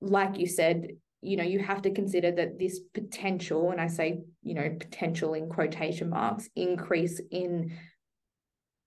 like 0.00 0.38
you 0.38 0.46
said 0.46 0.88
you 1.22 1.36
know 1.36 1.44
you 1.44 1.58
have 1.58 1.82
to 1.82 1.90
consider 1.90 2.30
that 2.30 2.58
this 2.58 2.80
potential 2.94 3.70
and 3.70 3.80
i 3.80 3.86
say 3.86 4.20
you 4.42 4.54
know 4.54 4.74
potential 4.78 5.34
in 5.34 5.48
quotation 5.48 6.10
marks 6.10 6.48
increase 6.54 7.20
in 7.30 7.76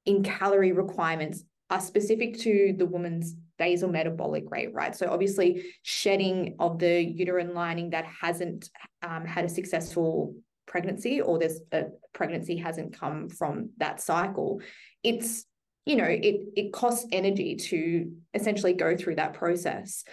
in 0.06 0.24
calorie 0.24 0.72
requirements 0.72 1.44
are 1.70 1.82
specific 1.82 2.40
to 2.40 2.74
the 2.78 2.86
woman's 2.86 3.36
basal 3.58 3.90
metabolic 3.90 4.50
rate 4.50 4.74
right 4.74 4.96
so 4.96 5.08
obviously 5.10 5.66
shedding 5.84 6.56
of 6.60 6.80
the 6.80 7.04
uterine 7.04 7.54
lining 7.54 7.90
that 7.90 8.06
hasn't 8.06 8.70
um, 9.02 9.26
had 9.26 9.46
a 9.46 9.50
successful 9.50 10.34
pregnancy 10.66 11.20
or 11.22 11.38
this 11.38 11.60
a 11.72 11.86
pregnancy 12.14 12.56
hasn't 12.56 12.98
come 12.98 13.30
from 13.30 13.70
that 13.78 14.00
cycle 14.00 14.62
it's 15.04 15.46
you 15.86 15.96
know 15.96 16.06
it 16.06 16.42
it 16.56 16.72
costs 16.72 17.08
energy 17.12 17.56
to 17.56 18.12
essentially 18.34 18.74
go 18.74 18.96
through 18.96 19.16
that 19.16 19.34
process 19.34 20.04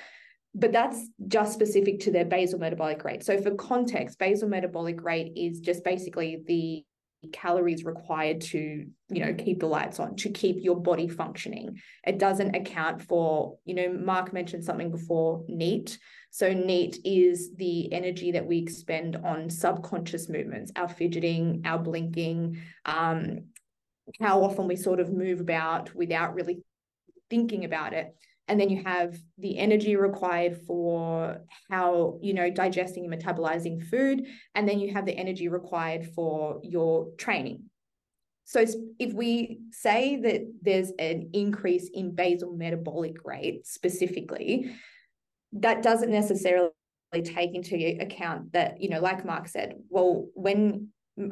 but 0.57 0.73
that's 0.73 1.11
just 1.29 1.53
specific 1.53 2.01
to 2.01 2.11
their 2.11 2.25
basal 2.25 2.59
metabolic 2.59 3.05
rate. 3.05 3.23
So, 3.23 3.39
for 3.41 3.55
context, 3.55 4.19
basal 4.19 4.49
metabolic 4.49 5.03
rate 5.03 5.33
is 5.37 5.61
just 5.61 5.85
basically 5.85 6.43
the 6.47 6.83
calories 7.33 7.85
required 7.85 8.41
to 8.41 8.87
you 9.09 9.25
know 9.25 9.35
keep 9.35 9.61
the 9.61 9.67
lights 9.67 10.01
on 10.01 10.17
to 10.17 10.31
keep 10.31 10.57
your 10.61 10.77
body 10.77 11.09
functioning. 11.09 11.81
It 12.07 12.19
doesn't 12.19 12.55
account 12.55 13.03
for 13.03 13.59
you 13.65 13.75
know 13.75 13.93
mark 13.93 14.33
mentioned 14.33 14.65
something 14.65 14.91
before 14.91 15.45
neat. 15.49 15.99
So 16.31 16.53
neat 16.53 16.99
is 17.05 17.55
the 17.57 17.93
energy 17.93 18.33
that 18.33 18.47
we 18.47 18.59
expend 18.59 19.17
on 19.17 19.49
subconscious 19.49 20.29
movements 20.29 20.73
our 20.77 20.89
fidgeting 20.89 21.63
our 21.65 21.79
blinking 21.79 22.61
um 22.85 23.47
how 24.21 24.43
often 24.43 24.69
we 24.69 24.77
sort 24.77 25.01
of 25.01 25.13
move 25.13 25.41
about 25.41 25.95
without 25.95 26.35
really 26.35 26.63
thinking 27.29 27.65
about 27.65 27.93
it 27.93 28.15
and 28.49 28.61
then 28.61 28.71
you 28.71 28.83
have 28.85 29.19
the 29.39 29.59
energy 29.59 29.97
required 29.97 30.61
for 30.67 31.41
how 31.71 32.19
you 32.23 32.35
know 32.35 32.51
digesting 32.51 33.05
and 33.05 33.23
metabolizing 33.23 33.85
food. 33.85 34.27
And 34.55 34.69
then 34.69 34.79
you 34.79 34.93
have 34.93 35.07
the 35.07 35.17
energy 35.17 35.49
required 35.49 36.09
for 36.15 36.61
your 36.63 37.11
training. 37.19 37.65
So 38.45 38.65
if 39.01 39.13
we 39.13 39.59
say 39.73 40.17
that 40.23 40.43
there's 40.63 40.93
an 41.01 41.31
increase 41.33 41.91
in 41.93 42.15
basal 42.15 42.57
metabolic 42.57 43.17
rate 43.25 43.67
specifically 43.67 44.77
that 45.53 45.83
doesn't 45.83 46.11
necessarily 46.11 46.71
take 47.25 47.55
into 47.55 47.77
account 48.01 48.53
that 48.53 48.81
you 48.81 48.89
know 48.89 49.01
like 49.01 49.25
mark 49.25 49.49
said 49.49 49.75
well 49.89 50.27
when 50.35 50.89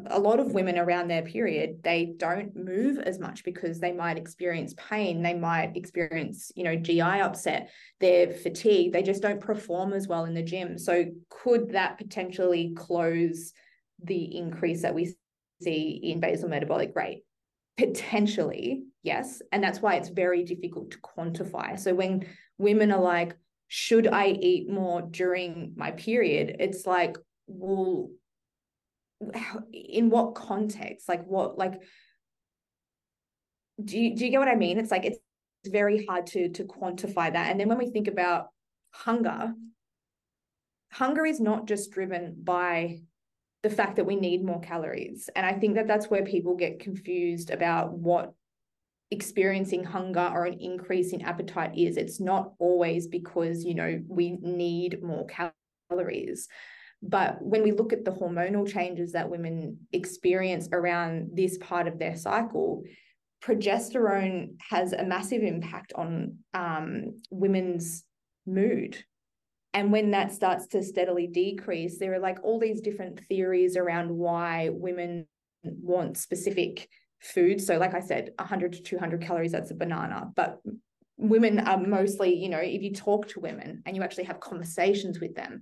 a 0.07 0.19
lot 0.19 0.41
of 0.41 0.53
women 0.53 0.79
around 0.79 1.09
their 1.09 1.21
period 1.21 1.83
they 1.83 2.15
don't 2.17 2.57
move 2.57 2.99
as 2.99 3.19
much 3.19 3.45
because 3.45 3.81
they 3.81 3.93
might 3.93 4.17
experience 4.17 4.75
pain 4.79 5.23
they 5.23 5.35
might 5.35 5.77
experience 5.77 6.51
you 6.57 6.65
know 6.65 6.75
gi 6.75 7.01
upset 7.03 7.69
they're 8.01 8.33
fatigued 8.33 8.95
they 8.95 9.03
just 9.03 9.23
don't 9.23 9.41
perform 9.41 9.93
as 9.93 10.09
well 10.09 10.25
in 10.25 10.35
the 10.35 10.43
gym. 10.43 10.79
So 10.79 11.07
could 11.29 11.71
that 11.71 11.99
potentially 11.99 12.73
close 12.77 13.53
the 14.03 14.37
increase 14.37 14.83
that 14.83 14.95
we 14.95 15.15
see 15.63 16.01
in 16.03 16.21
basal 16.21 16.49
metabolic 16.49 16.93
rate? 16.95 17.25
Potentially 17.77 18.85
yes 19.03 19.43
and 19.53 19.63
that's 19.63 19.81
why 19.81 19.97
it's 19.97 20.09
very 20.09 20.45
difficult 20.45 20.93
to 20.93 20.99
quantify. 20.99 21.79
So 21.79 21.95
when 21.95 22.27
women 22.59 22.93
are 22.93 23.01
like 23.01 23.37
should 23.69 24.07
i 24.07 24.29
eat 24.29 24.71
more 24.71 25.03
during 25.03 25.73
my 25.77 25.91
period? 25.91 26.57
It's 26.61 26.87
like 26.87 27.17
well 27.47 28.11
in 29.73 30.11
what 30.11 30.35
context? 30.35 31.09
Like 31.09 31.25
what 31.27 31.59
like 31.59 31.81
do 33.83 33.99
you, 33.99 34.15
do 34.15 34.25
you 34.25 34.31
get 34.31 34.39
what 34.39 34.49
i 34.49 34.55
mean? 34.55 34.79
It's 34.79 34.91
like 34.91 35.05
it's 35.05 35.19
very 35.67 36.07
hard 36.07 36.27
to 36.29 36.49
to 36.51 36.65
quantify 36.65 37.33
that. 37.33 37.51
And 37.51 37.59
then 37.59 37.69
when 37.69 37.79
we 37.79 37.91
think 37.91 38.09
about 38.09 38.49
hunger 38.93 39.53
hunger 40.93 41.27
is 41.27 41.41
not 41.41 41.67
just 41.67 41.91
driven 41.91 42.37
by 42.45 43.01
the 43.65 43.71
fact 43.71 43.97
that 43.97 44.05
we 44.05 44.15
need 44.15 44.45
more 44.45 44.61
calories. 44.61 45.29
And 45.35 45.45
i 45.45 45.53
think 45.53 45.75
that 45.75 45.89
that's 45.89 46.07
where 46.07 46.25
people 46.25 46.55
get 46.55 46.81
confused 46.81 47.51
about 47.51 47.93
what 47.93 48.33
experiencing 49.11 49.85
hunger 49.85 50.31
or 50.33 50.45
an 50.45 50.59
increase 50.61 51.13
in 51.13 51.23
appetite 51.23 51.77
is. 51.77 51.97
It's 51.97 52.21
not 52.21 52.53
always 52.59 53.07
because 53.07 53.65
you 53.65 53.75
know 53.75 54.01
we 54.09 54.39
need 54.41 55.03
more 55.03 55.27
calories 55.91 56.49
but 57.07 57.43
when 57.43 57.63
we 57.63 57.73
look 57.73 57.93
at 57.93 58.05
the 58.05 58.11
hormonal 58.11 58.67
changes 58.71 59.13
that 59.13 59.29
women 59.29 59.79
experience 59.93 60.69
around 60.73 61.31
this 61.35 61.59
part 61.59 61.87
of 61.87 61.99
their 61.99 62.17
cycle, 62.17 62.83
progesterone 63.43 64.57
has 64.71 64.93
a 64.93 65.05
massive 65.05 65.43
impact 65.43 65.93
on 65.95 66.39
um, 66.55 67.21
women's 67.31 68.05
mood. 68.47 69.05
And 69.75 69.93
when 69.93 70.13
that 70.13 70.33
starts 70.33 70.69
to 70.69 70.83
steadily 70.83 71.27
decrease, 71.27 71.99
there 71.99 72.15
are 72.15 72.21
like 72.21 72.39
all 72.43 72.59
these 72.59 72.81
different 72.81 73.21
theories 73.29 73.77
around 73.77 74.11
why 74.11 74.71
women 74.73 75.27
want 75.63 76.17
specific 76.17 76.89
foods. 77.21 77.67
So, 77.67 77.77
like 77.77 77.95
I 77.95 78.01
said, 78.01 78.31
100 78.39 78.75
to 78.75 78.83
200 78.83 79.21
calories, 79.21 79.53
that's 79.53 79.73
a 79.73 79.75
banana. 79.75 80.31
But 80.35 80.61
women 81.19 81.59
are 81.61 81.79
mostly, 81.79 82.35
you 82.35 82.49
know, 82.49 82.59
if 82.59 82.83
you 82.83 82.95
talk 82.95 83.29
to 83.29 83.41
women 83.41 83.83
and 83.85 83.97
you 83.97 84.03
actually 84.03 84.25
have 84.25 84.41
conversations 84.41 85.21
with 85.21 85.35
them, 85.35 85.61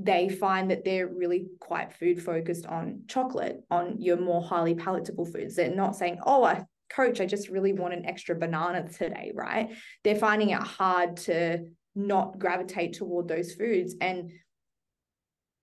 they 0.00 0.28
find 0.28 0.70
that 0.70 0.84
they're 0.84 1.08
really 1.08 1.46
quite 1.58 1.92
food 1.92 2.22
focused 2.22 2.66
on 2.66 3.02
chocolate, 3.08 3.64
on 3.70 4.00
your 4.00 4.16
more 4.16 4.40
highly 4.40 4.74
palatable 4.74 5.26
foods. 5.26 5.56
They're 5.56 5.74
not 5.74 5.96
saying, 5.96 6.20
oh, 6.24 6.44
I 6.44 6.64
coach, 6.88 7.20
I 7.20 7.26
just 7.26 7.48
really 7.48 7.72
want 7.72 7.94
an 7.94 8.06
extra 8.06 8.36
banana 8.36 8.88
today, 8.88 9.32
right? 9.34 9.70
They're 10.04 10.14
finding 10.14 10.50
it 10.50 10.62
hard 10.62 11.16
to 11.18 11.66
not 11.96 12.38
gravitate 12.38 12.94
toward 12.94 13.26
those 13.26 13.52
foods. 13.52 13.96
And 14.00 14.30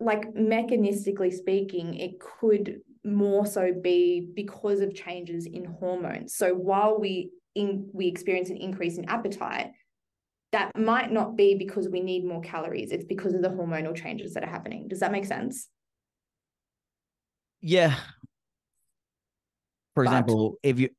like 0.01 0.33
mechanistically 0.33 1.33
speaking, 1.33 1.95
it 1.95 2.19
could 2.19 2.81
more 3.05 3.45
so 3.45 3.71
be 3.71 4.27
because 4.35 4.81
of 4.81 4.93
changes 4.93 5.45
in 5.45 5.63
hormones. 5.63 6.35
So 6.35 6.53
while 6.53 6.99
we 6.99 7.31
in 7.55 7.89
we 7.93 8.07
experience 8.07 8.49
an 8.49 8.57
increase 8.57 8.97
in 8.97 9.05
appetite, 9.05 9.71
that 10.55 10.77
might 10.77 11.11
not 11.11 11.35
be 11.35 11.53
because 11.55 11.89
we 11.89 11.99
need 11.99 12.23
more 12.23 12.39
calories. 12.39 12.93
It's 12.93 13.03
because 13.03 13.33
of 13.33 13.41
the 13.41 13.49
hormonal 13.49 13.93
changes 13.93 14.33
that 14.35 14.43
are 14.43 14.49
happening. 14.49 14.87
Does 14.87 15.01
that 15.01 15.11
make 15.11 15.25
sense? 15.25 15.67
Yeah. 17.59 17.93
For 19.95 20.05
but... 20.05 20.11
example, 20.11 20.55
if 20.63 20.79
you 20.79 20.89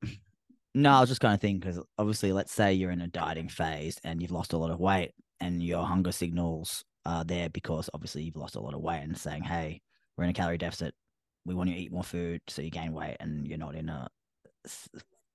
no, 0.75 0.91
I 0.91 1.01
was 1.01 1.09
just 1.09 1.23
kind 1.23 1.33
of 1.33 1.41
thinking 1.41 1.61
because 1.61 1.83
obviously, 1.97 2.35
let's 2.35 2.53
say 2.53 2.75
you're 2.75 2.91
in 2.91 3.01
a 3.01 3.07
dieting 3.07 3.49
phase 3.49 3.99
and 4.05 4.21
you've 4.21 4.31
lost 4.31 4.53
a 4.53 4.59
lot 4.59 4.71
of 4.71 4.79
weight, 4.79 5.13
and 5.41 5.63
your 5.63 5.87
hunger 5.87 6.13
signals 6.13 6.85
are 7.07 7.25
there 7.25 7.49
because 7.49 7.89
obviously 7.95 8.25
you've 8.25 8.37
lost 8.37 8.57
a 8.57 8.61
lot 8.61 8.75
of 8.75 8.83
weight 8.83 9.05
and 9.05 9.17
saying, 9.17 9.43
"Hey, 9.43 9.81
we're 10.19 10.25
in 10.25 10.31
a 10.31 10.35
calorie 10.35 10.59
deficit. 10.59 10.95
We 11.47 11.55
want 11.55 11.71
you 11.71 11.77
to 11.77 11.81
eat 11.81 11.93
more 11.93 12.05
food 12.05 12.43
so 12.47 12.61
you 12.61 12.71
gain 12.71 12.93
weight, 12.93 13.17
and 13.21 13.49
you're 13.49 13.57
not 13.57 13.75
in 13.75 13.89
a 13.89 14.07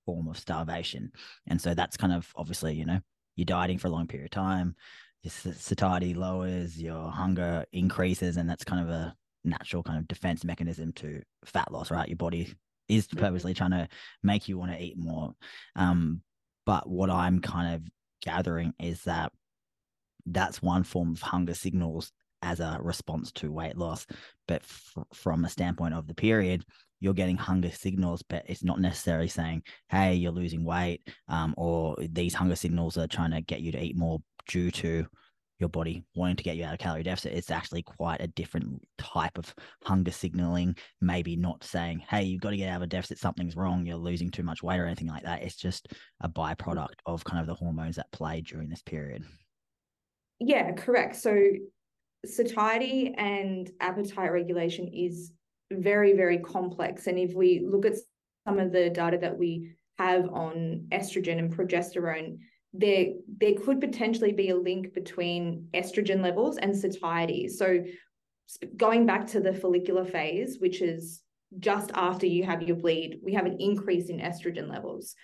form 0.06 0.28
of 0.28 0.38
starvation." 0.38 1.10
And 1.48 1.60
so 1.60 1.74
that's 1.74 1.96
kind 1.96 2.12
of 2.12 2.30
obviously, 2.36 2.74
you 2.74 2.84
know, 2.84 3.00
you're 3.36 3.44
dieting 3.44 3.78
for 3.78 3.88
a 3.88 3.90
long 3.90 4.06
period 4.06 4.26
of 4.26 4.30
time, 4.30 4.76
your 5.22 5.32
satiety 5.54 6.14
lowers, 6.14 6.80
your 6.80 7.10
hunger 7.10 7.64
increases, 7.72 8.36
and 8.36 8.48
that's 8.48 8.64
kind 8.64 8.82
of 8.82 8.88
a 8.88 9.14
natural 9.44 9.82
kind 9.82 9.98
of 9.98 10.08
defense 10.08 10.44
mechanism 10.44 10.92
to 10.92 11.22
fat 11.44 11.72
loss, 11.72 11.90
right? 11.90 12.08
Your 12.08 12.16
body 12.16 12.54
is 12.88 13.06
purposely 13.06 13.54
trying 13.54 13.70
to 13.70 13.88
make 14.22 14.48
you 14.48 14.58
want 14.58 14.72
to 14.72 14.82
eat 14.82 14.98
more. 14.98 15.34
Um, 15.76 16.22
but 16.66 16.88
what 16.88 17.10
I'm 17.10 17.40
kind 17.40 17.74
of 17.74 17.82
gathering 18.22 18.74
is 18.78 19.02
that 19.04 19.32
that's 20.26 20.62
one 20.62 20.84
form 20.84 21.12
of 21.12 21.20
hunger 21.20 21.54
signals 21.54 22.12
as 22.42 22.60
a 22.60 22.78
response 22.80 23.32
to 23.32 23.52
weight 23.52 23.76
loss. 23.76 24.06
But 24.46 24.62
f- 24.62 24.98
from 25.14 25.44
a 25.44 25.48
standpoint 25.48 25.94
of 25.94 26.06
the 26.06 26.14
period, 26.14 26.64
you're 27.02 27.12
getting 27.12 27.36
hunger 27.36 27.70
signals, 27.72 28.22
but 28.28 28.44
it's 28.46 28.62
not 28.62 28.80
necessarily 28.80 29.26
saying, 29.26 29.60
hey, 29.88 30.14
you're 30.14 30.30
losing 30.30 30.64
weight, 30.64 31.02
um, 31.26 31.52
or 31.58 31.96
these 31.98 32.32
hunger 32.32 32.54
signals 32.54 32.96
are 32.96 33.08
trying 33.08 33.32
to 33.32 33.40
get 33.40 33.60
you 33.60 33.72
to 33.72 33.82
eat 33.82 33.96
more 33.96 34.20
due 34.46 34.70
to 34.70 35.04
your 35.58 35.68
body 35.68 36.04
wanting 36.14 36.36
to 36.36 36.44
get 36.44 36.56
you 36.56 36.64
out 36.64 36.74
of 36.74 36.78
calorie 36.78 37.02
deficit. 37.02 37.32
It's 37.32 37.50
actually 37.50 37.82
quite 37.82 38.20
a 38.20 38.28
different 38.28 38.80
type 38.98 39.36
of 39.36 39.52
hunger 39.84 40.12
signaling. 40.12 40.76
Maybe 41.00 41.34
not 41.34 41.64
saying, 41.64 42.04
hey, 42.08 42.22
you've 42.22 42.40
got 42.40 42.50
to 42.50 42.56
get 42.56 42.68
out 42.68 42.76
of 42.76 42.82
a 42.82 42.86
deficit, 42.86 43.18
something's 43.18 43.56
wrong, 43.56 43.84
you're 43.84 43.96
losing 43.96 44.30
too 44.30 44.44
much 44.44 44.62
weight 44.62 44.78
or 44.78 44.86
anything 44.86 45.08
like 45.08 45.24
that. 45.24 45.42
It's 45.42 45.56
just 45.56 45.88
a 46.20 46.28
byproduct 46.28 47.00
of 47.04 47.24
kind 47.24 47.40
of 47.40 47.48
the 47.48 47.54
hormones 47.54 47.96
that 47.96 48.12
play 48.12 48.42
during 48.42 48.68
this 48.68 48.82
period. 48.82 49.24
Yeah, 50.38 50.70
correct. 50.72 51.16
So 51.16 51.36
satiety 52.24 53.12
and 53.18 53.68
appetite 53.80 54.30
regulation 54.30 54.86
is 54.86 55.32
very, 55.78 56.14
very 56.14 56.38
complex. 56.38 57.06
And 57.06 57.18
if 57.18 57.34
we 57.34 57.64
look 57.64 57.86
at 57.86 57.96
some 58.46 58.58
of 58.58 58.72
the 58.72 58.90
data 58.90 59.18
that 59.20 59.38
we 59.38 59.72
have 59.98 60.28
on 60.30 60.86
estrogen 60.90 61.38
and 61.38 61.54
progesterone, 61.54 62.38
there, 62.72 63.06
there 63.38 63.54
could 63.54 63.80
potentially 63.80 64.32
be 64.32 64.48
a 64.48 64.56
link 64.56 64.94
between 64.94 65.68
estrogen 65.74 66.22
levels 66.22 66.56
and 66.56 66.76
satiety. 66.76 67.48
So 67.48 67.84
going 68.76 69.06
back 69.06 69.26
to 69.28 69.40
the 69.40 69.52
follicular 69.52 70.04
phase, 70.04 70.58
which 70.58 70.80
is 70.80 71.22
just 71.58 71.90
after 71.94 72.26
you 72.26 72.44
have 72.44 72.62
your 72.62 72.76
bleed, 72.76 73.20
we 73.22 73.34
have 73.34 73.46
an 73.46 73.58
increase 73.60 74.08
in 74.08 74.18
estrogen 74.18 74.68
levels. 74.70 75.14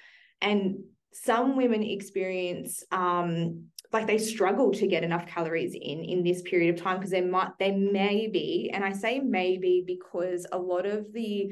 And 0.40 0.80
some 1.12 1.56
women 1.56 1.82
experience 1.82 2.84
um, 2.92 3.64
like 3.92 4.06
they 4.06 4.18
struggle 4.18 4.70
to 4.72 4.86
get 4.86 5.04
enough 5.04 5.26
calories 5.26 5.74
in 5.74 6.04
in 6.04 6.22
this 6.22 6.42
period 6.42 6.74
of 6.74 6.80
time 6.82 6.98
because 6.98 7.10
they 7.10 7.20
might 7.20 7.50
they 7.58 7.74
may 7.74 8.28
be 8.28 8.70
and 8.72 8.84
i 8.84 8.92
say 8.92 9.18
maybe 9.18 9.82
because 9.86 10.46
a 10.52 10.58
lot 10.58 10.86
of 10.86 11.12
the 11.12 11.50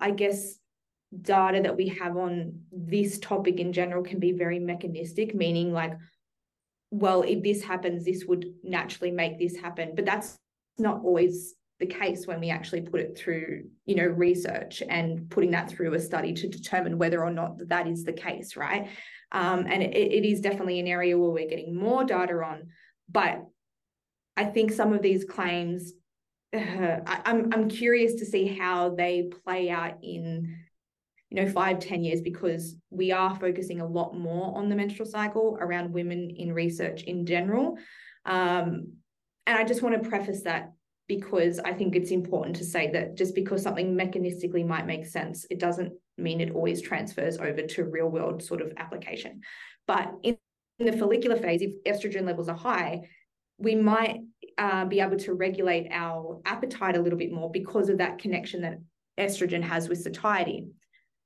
i 0.00 0.10
guess 0.10 0.56
data 1.22 1.60
that 1.62 1.76
we 1.76 1.88
have 1.88 2.16
on 2.16 2.60
this 2.70 3.18
topic 3.18 3.60
in 3.60 3.72
general 3.72 4.02
can 4.02 4.18
be 4.18 4.32
very 4.32 4.58
mechanistic 4.58 5.34
meaning 5.34 5.72
like 5.72 5.92
well 6.90 7.22
if 7.22 7.42
this 7.42 7.62
happens 7.62 8.04
this 8.04 8.24
would 8.26 8.46
naturally 8.62 9.10
make 9.10 9.38
this 9.38 9.56
happen 9.56 9.92
but 9.94 10.04
that's 10.04 10.36
not 10.78 11.02
always 11.02 11.54
the 11.78 11.86
case 11.86 12.26
when 12.26 12.40
we 12.40 12.50
actually 12.50 12.80
put 12.80 13.00
it 13.00 13.18
through 13.18 13.64
you 13.84 13.96
know 13.96 14.06
research 14.06 14.82
and 14.88 15.28
putting 15.30 15.50
that 15.50 15.68
through 15.68 15.94
a 15.94 16.00
study 16.00 16.32
to 16.32 16.48
determine 16.48 16.98
whether 16.98 17.22
or 17.22 17.30
not 17.30 17.56
that 17.68 17.86
is 17.86 18.04
the 18.04 18.12
case 18.12 18.56
right? 18.56 18.88
Um, 19.32 19.66
and 19.68 19.82
it, 19.82 19.94
it 19.94 20.24
is 20.24 20.40
definitely 20.40 20.80
an 20.80 20.86
area 20.86 21.18
where 21.18 21.30
we're 21.30 21.48
getting 21.48 21.74
more 21.74 22.04
data 22.04 22.34
on 22.42 22.68
but 23.10 23.44
i 24.36 24.44
think 24.44 24.72
some 24.72 24.92
of 24.92 25.02
these 25.02 25.24
claims 25.24 25.92
uh, 26.54 26.58
I, 27.06 27.20
I'm, 27.24 27.52
I'm 27.52 27.68
curious 27.68 28.14
to 28.14 28.26
see 28.26 28.46
how 28.46 28.94
they 28.94 29.30
play 29.44 29.70
out 29.70 29.98
in 30.02 30.56
you 31.30 31.42
know 31.42 31.50
five 31.50 31.80
ten 31.80 32.04
years 32.04 32.20
because 32.20 32.76
we 32.90 33.12
are 33.12 33.34
focusing 33.34 33.80
a 33.80 33.86
lot 33.86 34.16
more 34.16 34.56
on 34.56 34.68
the 34.68 34.76
menstrual 34.76 35.08
cycle 35.08 35.58
around 35.60 35.92
women 35.92 36.30
in 36.30 36.52
research 36.52 37.02
in 37.02 37.26
general. 37.26 37.76
Um, 38.24 38.92
and 39.46 39.56
i 39.56 39.64
just 39.64 39.82
want 39.82 40.00
to 40.00 40.08
preface 40.08 40.42
that 40.42 40.72
because 41.08 41.60
I 41.60 41.72
think 41.72 41.94
it's 41.94 42.10
important 42.10 42.56
to 42.56 42.64
say 42.64 42.90
that 42.92 43.16
just 43.16 43.34
because 43.34 43.62
something 43.62 43.94
mechanistically 43.94 44.66
might 44.66 44.86
make 44.86 45.06
sense, 45.06 45.46
it 45.50 45.60
doesn't 45.60 45.92
mean 46.18 46.40
it 46.40 46.52
always 46.52 46.82
transfers 46.82 47.38
over 47.38 47.62
to 47.62 47.84
real 47.84 48.08
world 48.08 48.42
sort 48.42 48.60
of 48.60 48.72
application. 48.76 49.40
But 49.86 50.12
in, 50.22 50.36
in 50.78 50.86
the 50.86 50.96
follicular 50.96 51.36
phase, 51.36 51.62
if 51.62 51.72
estrogen 51.84 52.24
levels 52.24 52.48
are 52.48 52.56
high, 52.56 53.08
we 53.58 53.74
might 53.74 54.20
uh, 54.58 54.84
be 54.84 55.00
able 55.00 55.16
to 55.18 55.34
regulate 55.34 55.88
our 55.90 56.40
appetite 56.44 56.96
a 56.96 57.00
little 57.00 57.18
bit 57.18 57.32
more 57.32 57.50
because 57.50 57.88
of 57.88 57.98
that 57.98 58.18
connection 58.18 58.62
that 58.62 58.78
estrogen 59.18 59.62
has 59.62 59.88
with 59.88 60.02
satiety. 60.02 60.66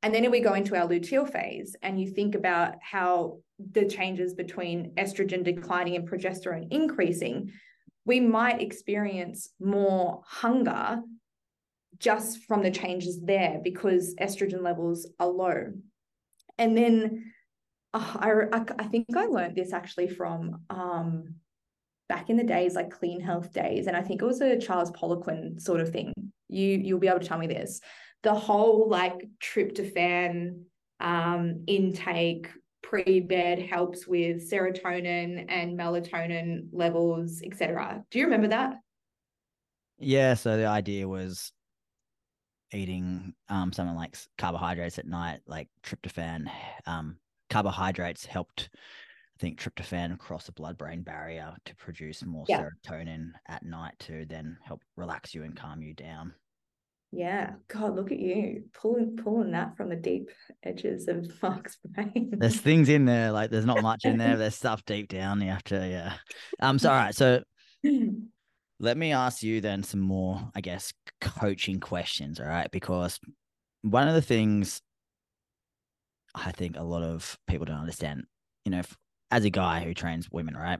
And 0.02 0.14
then 0.14 0.24
if 0.24 0.30
we 0.30 0.40
go 0.40 0.54
into 0.54 0.76
our 0.76 0.86
luteal 0.86 1.30
phase 1.30 1.76
and 1.82 2.00
you 2.00 2.10
think 2.10 2.34
about 2.34 2.76
how 2.82 3.38
the 3.72 3.86
changes 3.86 4.32
between 4.34 4.92
estrogen 4.96 5.44
declining 5.44 5.96
and 5.96 6.08
progesterone 6.08 6.68
increasing, 6.70 7.52
we 8.10 8.18
might 8.18 8.60
experience 8.60 9.50
more 9.60 10.20
hunger 10.26 11.00
just 11.98 12.44
from 12.44 12.60
the 12.60 12.70
changes 12.72 13.20
there 13.22 13.60
because 13.62 14.16
estrogen 14.16 14.62
levels 14.64 15.08
are 15.20 15.28
low. 15.28 15.72
And 16.58 16.76
then 16.76 17.32
uh, 17.94 18.16
I, 18.52 18.62
I 18.80 18.84
think 18.88 19.16
I 19.16 19.26
learned 19.26 19.54
this 19.54 19.72
actually 19.72 20.08
from 20.08 20.62
um, 20.70 21.36
back 22.08 22.30
in 22.30 22.36
the 22.36 22.42
days, 22.42 22.74
like 22.74 22.90
clean 22.90 23.20
health 23.20 23.52
days. 23.52 23.86
And 23.86 23.96
I 23.96 24.02
think 24.02 24.20
it 24.20 24.24
was 24.24 24.40
a 24.40 24.58
Charles 24.58 24.90
Poliquin 24.90 25.60
sort 25.60 25.80
of 25.80 25.90
thing. 25.90 26.12
You, 26.48 26.66
you'll 26.66 26.98
be 26.98 27.06
able 27.06 27.20
to 27.20 27.28
tell 27.28 27.38
me 27.38 27.46
this. 27.46 27.80
The 28.24 28.34
whole 28.34 28.88
like 28.88 29.28
tryptophan 29.40 30.62
um, 30.98 31.62
intake 31.68 32.48
pre-bed 32.90 33.62
helps 33.62 34.08
with 34.08 34.50
serotonin 34.50 35.46
and 35.48 35.78
melatonin 35.78 36.66
levels, 36.72 37.40
etc. 37.44 38.04
Do 38.10 38.18
you 38.18 38.24
remember 38.24 38.48
that? 38.48 38.74
Yeah, 39.98 40.34
so 40.34 40.56
the 40.56 40.66
idea 40.66 41.06
was 41.06 41.52
eating 42.72 43.34
um 43.48 43.72
something 43.72 43.96
like 43.96 44.16
carbohydrates 44.38 44.98
at 44.98 45.06
night, 45.06 45.40
like 45.46 45.68
tryptophan. 45.84 46.50
Um, 46.86 47.16
carbohydrates 47.48 48.26
helped, 48.26 48.70
I 48.74 49.38
think, 49.38 49.60
tryptophan 49.60 50.18
cross 50.18 50.46
the 50.46 50.52
blood-brain 50.52 51.02
barrier 51.02 51.54
to 51.66 51.76
produce 51.76 52.24
more 52.24 52.44
yeah. 52.48 52.64
serotonin 52.84 53.30
at 53.46 53.64
night 53.64 53.94
to 54.00 54.26
then 54.26 54.58
help 54.64 54.82
relax 54.96 55.32
you 55.32 55.44
and 55.44 55.56
calm 55.56 55.80
you 55.80 55.94
down. 55.94 56.34
Yeah, 57.12 57.54
God, 57.66 57.96
look 57.96 58.12
at 58.12 58.20
you 58.20 58.64
pulling 58.72 59.16
pulling 59.16 59.50
that 59.52 59.76
from 59.76 59.88
the 59.88 59.96
deep 59.96 60.30
edges 60.62 61.08
of 61.08 61.30
Mark's 61.42 61.76
brain. 61.84 62.34
There's 62.38 62.60
things 62.60 62.88
in 62.88 63.04
there, 63.04 63.32
like 63.32 63.50
there's 63.50 63.66
not 63.66 63.82
much 63.82 64.04
in 64.04 64.16
there. 64.16 64.36
There's 64.38 64.54
stuff 64.54 64.84
deep 64.84 65.08
down. 65.08 65.40
You 65.40 65.50
have 65.50 65.64
to, 65.64 65.88
yeah. 65.88 66.14
Um, 66.60 66.78
so 66.78 66.88
all 66.88 66.96
right, 66.96 67.14
so 67.14 67.42
let 68.80 68.96
me 68.96 69.12
ask 69.12 69.42
you 69.42 69.60
then 69.60 69.82
some 69.82 70.00
more, 70.00 70.40
I 70.54 70.60
guess, 70.60 70.92
coaching 71.20 71.80
questions. 71.80 72.38
All 72.38 72.46
right, 72.46 72.70
because 72.70 73.18
one 73.82 74.06
of 74.06 74.14
the 74.14 74.22
things 74.22 74.80
I 76.34 76.52
think 76.52 76.76
a 76.76 76.82
lot 76.84 77.02
of 77.02 77.36
people 77.48 77.66
don't 77.66 77.76
understand, 77.76 78.24
you 78.64 78.70
know, 78.70 78.82
as 79.32 79.44
a 79.44 79.50
guy 79.50 79.82
who 79.82 79.94
trains 79.94 80.30
women, 80.30 80.56
right? 80.56 80.78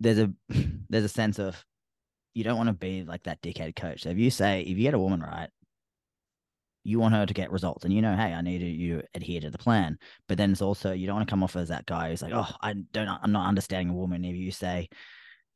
There's 0.00 0.18
a 0.18 0.32
there's 0.88 1.04
a 1.04 1.08
sense 1.08 1.38
of 1.38 1.64
you 2.34 2.44
don't 2.44 2.56
want 2.56 2.68
to 2.68 2.74
be 2.74 3.04
like 3.04 3.22
that 3.22 3.40
dickhead 3.40 3.74
coach. 3.76 4.02
So 4.02 4.10
if 4.10 4.18
you 4.18 4.30
say 4.30 4.60
if 4.60 4.76
you 4.76 4.82
get 4.82 4.94
a 4.94 4.98
woman 4.98 5.20
right, 5.20 5.48
you 6.82 6.98
want 6.98 7.14
her 7.14 7.24
to 7.24 7.32
get 7.32 7.50
results, 7.50 7.84
and 7.84 7.94
you 7.94 8.02
know, 8.02 8.14
hey, 8.14 8.34
I 8.34 8.42
need 8.42 8.60
you 8.60 8.98
to 8.98 9.04
adhere 9.14 9.40
to 9.40 9.50
the 9.50 9.58
plan. 9.58 9.96
But 10.28 10.36
then 10.36 10.52
it's 10.52 10.60
also 10.60 10.92
you 10.92 11.06
don't 11.06 11.16
want 11.16 11.26
to 11.28 11.32
come 11.32 11.42
off 11.42 11.56
as 11.56 11.68
that 11.68 11.86
guy 11.86 12.10
who's 12.10 12.20
like, 12.20 12.34
oh, 12.34 12.50
I 12.60 12.74
don't, 12.92 13.08
I'm 13.08 13.32
not 13.32 13.48
understanding 13.48 13.88
a 13.88 13.98
woman. 13.98 14.24
If 14.24 14.36
you 14.36 14.50
say 14.50 14.88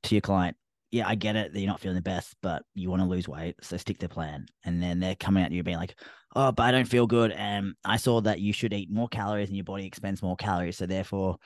to 0.05 0.15
your 0.15 0.23
client, 0.23 0.57
yeah, 0.91 1.07
I 1.07 1.17
get 1.17 1.37
it 1.37 1.53
that 1.53 1.61
you're 1.61 1.69
not 1.69 1.81
feeling 1.81 1.97
the 1.97 2.03
best, 2.03 2.35
but 2.43 2.63
you 2.75 2.89
want 2.89 3.03
to 3.03 3.09
lose 3.09 3.29
weight, 3.29 3.57
so 3.61 3.77
stick 3.77 3.99
to 3.99 4.09
the 4.09 4.15
plan. 4.15 4.47
And 4.65 4.83
then 4.83 5.01
they're 5.01 5.17
coming 5.17 5.45
at 5.45 5.53
you 5.53 5.63
being 5.63 5.77
like, 5.77 5.99
oh, 6.35 6.53
but 6.53 6.63
I 6.63 6.71
don't 6.71 6.89
feel 6.89 7.07
good, 7.07 7.33
and 7.33 7.75
I 7.85 7.99
saw 7.99 8.23
that 8.23 8.41
you 8.41 8.55
should 8.55 8.73
eat 8.73 8.91
more 8.91 9.09
calories, 9.09 9.49
and 9.49 9.57
your 9.57 9.65
body 9.65 9.85
expends 9.85 10.23
more 10.23 10.37
calories, 10.37 10.77
so 10.77 10.87
therefore. 10.87 11.37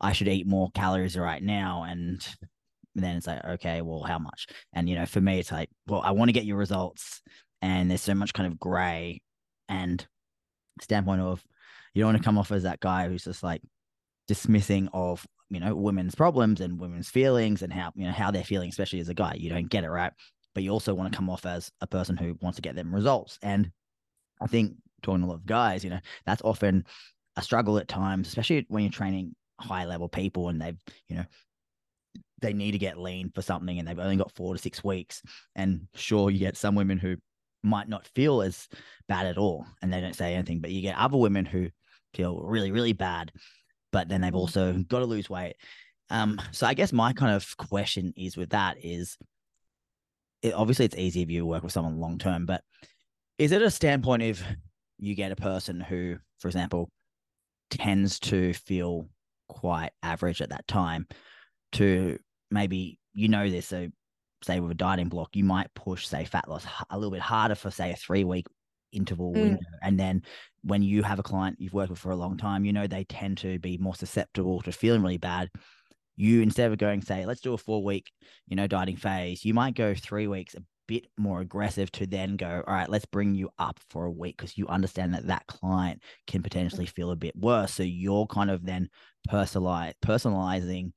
I 0.00 0.12
should 0.12 0.28
eat 0.28 0.46
more 0.46 0.70
calories 0.76 1.18
right 1.18 1.42
now. 1.42 1.82
And 1.82 2.24
and 2.98 3.04
then 3.04 3.16
it's 3.16 3.28
like, 3.28 3.44
okay, 3.44 3.80
well, 3.80 4.02
how 4.02 4.18
much? 4.18 4.48
And 4.72 4.88
you 4.88 4.96
know, 4.96 5.06
for 5.06 5.20
me, 5.20 5.38
it's 5.38 5.52
like, 5.52 5.70
well, 5.86 6.02
I 6.04 6.10
want 6.10 6.28
to 6.28 6.32
get 6.32 6.44
your 6.44 6.56
results, 6.56 7.22
and 7.62 7.88
there's 7.88 8.02
so 8.02 8.14
much 8.14 8.32
kind 8.32 8.50
of 8.50 8.58
gray 8.58 9.22
and 9.68 10.04
standpoint 10.80 11.20
of 11.20 11.44
you 11.94 12.02
don't 12.02 12.12
want 12.12 12.18
to 12.18 12.24
come 12.24 12.38
off 12.38 12.50
as 12.52 12.64
that 12.64 12.80
guy 12.80 13.08
who's 13.08 13.24
just 13.24 13.42
like 13.42 13.62
dismissing 14.26 14.88
of 14.92 15.26
you 15.50 15.60
know 15.60 15.74
women's 15.74 16.14
problems 16.14 16.60
and 16.60 16.78
women's 16.80 17.08
feelings 17.08 17.62
and 17.62 17.72
how 17.72 17.92
you 17.94 18.04
know 18.04 18.12
how 18.12 18.32
they're 18.32 18.42
feeling, 18.42 18.68
especially 18.68 18.98
as 18.98 19.08
a 19.08 19.14
guy. 19.14 19.34
You 19.38 19.50
don't 19.50 19.68
get 19.68 19.84
it 19.84 19.90
right, 19.90 20.12
but 20.54 20.64
you 20.64 20.70
also 20.70 20.92
want 20.92 21.12
to 21.12 21.16
come 21.16 21.30
off 21.30 21.46
as 21.46 21.70
a 21.80 21.86
person 21.86 22.16
who 22.16 22.36
wants 22.40 22.56
to 22.56 22.62
get 22.62 22.74
them 22.74 22.92
results. 22.92 23.38
And 23.42 23.70
I 24.40 24.48
think 24.48 24.74
talking 25.02 25.20
to 25.20 25.26
a 25.26 25.28
lot 25.28 25.34
of 25.36 25.46
guys, 25.46 25.84
you 25.84 25.90
know, 25.90 26.00
that's 26.26 26.42
often 26.42 26.84
a 27.36 27.42
struggle 27.42 27.78
at 27.78 27.86
times, 27.86 28.26
especially 28.26 28.66
when 28.68 28.82
you're 28.82 28.90
training 28.90 29.36
high 29.60 29.84
level 29.84 30.08
people 30.08 30.48
and 30.48 30.60
they've 30.60 30.78
you 31.08 31.16
know 31.16 31.24
they 32.40 32.52
need 32.52 32.72
to 32.72 32.78
get 32.78 32.98
lean 32.98 33.30
for 33.34 33.42
something 33.42 33.78
and 33.78 33.86
they've 33.86 33.98
only 33.98 34.16
got 34.16 34.34
four 34.34 34.54
to 34.54 34.60
six 34.60 34.82
weeks. 34.84 35.22
And 35.54 35.88
sure, 35.94 36.30
you 36.30 36.38
get 36.38 36.56
some 36.56 36.74
women 36.74 36.98
who 36.98 37.16
might 37.62 37.88
not 37.88 38.06
feel 38.14 38.42
as 38.42 38.68
bad 39.08 39.26
at 39.26 39.38
all 39.38 39.66
and 39.82 39.92
they 39.92 40.00
don't 40.00 40.16
say 40.16 40.34
anything, 40.34 40.60
but 40.60 40.70
you 40.70 40.82
get 40.82 40.96
other 40.96 41.16
women 41.16 41.44
who 41.44 41.68
feel 42.14 42.40
really, 42.40 42.70
really 42.70 42.92
bad, 42.92 43.32
but 43.92 44.08
then 44.08 44.20
they've 44.20 44.34
also 44.34 44.72
got 44.72 45.00
to 45.00 45.04
lose 45.04 45.28
weight. 45.28 45.56
Um, 46.10 46.40
so 46.52 46.66
I 46.66 46.74
guess 46.74 46.92
my 46.92 47.12
kind 47.12 47.34
of 47.34 47.56
question 47.56 48.14
is 48.16 48.36
with 48.36 48.50
that 48.50 48.76
is 48.82 49.18
it, 50.42 50.54
obviously 50.54 50.84
it's 50.84 50.96
easy 50.96 51.22
if 51.22 51.30
you 51.30 51.44
work 51.44 51.62
with 51.62 51.72
someone 51.72 51.98
long 51.98 52.18
term, 52.18 52.46
but 52.46 52.62
is 53.38 53.52
it 53.52 53.62
a 53.62 53.70
standpoint 53.70 54.22
if 54.22 54.42
you 54.98 55.14
get 55.14 55.32
a 55.32 55.36
person 55.36 55.80
who, 55.80 56.16
for 56.38 56.48
example, 56.48 56.90
tends 57.70 58.18
to 58.18 58.52
feel 58.54 59.08
quite 59.48 59.90
average 60.02 60.40
at 60.40 60.50
that 60.50 60.66
time 60.66 61.06
to 61.72 62.18
maybe 62.50 62.98
you 63.14 63.28
know 63.28 63.48
this. 63.48 63.66
So, 63.66 63.88
say 64.42 64.60
with 64.60 64.70
a 64.70 64.74
dieting 64.74 65.08
block, 65.08 65.34
you 65.34 65.44
might 65.44 65.72
push, 65.74 66.06
say, 66.06 66.24
fat 66.24 66.48
loss 66.48 66.66
a 66.90 66.96
little 66.96 67.10
bit 67.10 67.20
harder 67.20 67.54
for, 67.54 67.70
say, 67.70 67.90
a 67.92 67.96
three 67.96 68.24
week 68.24 68.46
interval 68.92 69.32
mm. 69.32 69.42
window. 69.42 69.58
And 69.82 69.98
then 69.98 70.22
when 70.62 70.82
you 70.82 71.02
have 71.02 71.18
a 71.18 71.22
client 71.22 71.56
you've 71.58 71.74
worked 71.74 71.90
with 71.90 71.98
for 71.98 72.10
a 72.10 72.16
long 72.16 72.36
time, 72.36 72.64
you 72.64 72.72
know 72.72 72.86
they 72.86 73.04
tend 73.04 73.38
to 73.38 73.58
be 73.58 73.78
more 73.78 73.94
susceptible 73.94 74.60
to 74.62 74.72
feeling 74.72 75.02
really 75.02 75.18
bad. 75.18 75.48
You 76.16 76.42
instead 76.42 76.70
of 76.70 76.78
going, 76.78 77.02
say, 77.02 77.26
let's 77.26 77.40
do 77.40 77.54
a 77.54 77.58
four 77.58 77.82
week, 77.82 78.10
you 78.46 78.56
know, 78.56 78.66
dieting 78.66 78.96
phase, 78.96 79.44
you 79.44 79.54
might 79.54 79.74
go 79.74 79.94
three 79.94 80.26
weeks 80.26 80.54
a 80.54 80.62
bit 80.88 81.06
more 81.16 81.40
aggressive 81.40 81.92
to 81.92 82.06
then 82.06 82.36
go, 82.36 82.64
all 82.66 82.74
right, 82.74 82.88
let's 82.88 83.04
bring 83.04 83.34
you 83.34 83.50
up 83.58 83.78
for 83.90 84.06
a 84.06 84.10
week 84.10 84.36
because 84.36 84.58
you 84.58 84.66
understand 84.66 85.14
that 85.14 85.26
that 85.26 85.46
client 85.46 86.02
can 86.26 86.42
potentially 86.42 86.86
feel 86.86 87.10
a 87.10 87.16
bit 87.16 87.36
worse. 87.36 87.74
So 87.74 87.84
you're 87.84 88.26
kind 88.26 88.50
of 88.50 88.64
then 88.64 88.88
personalize, 89.28 89.92
personalizing 90.04 90.92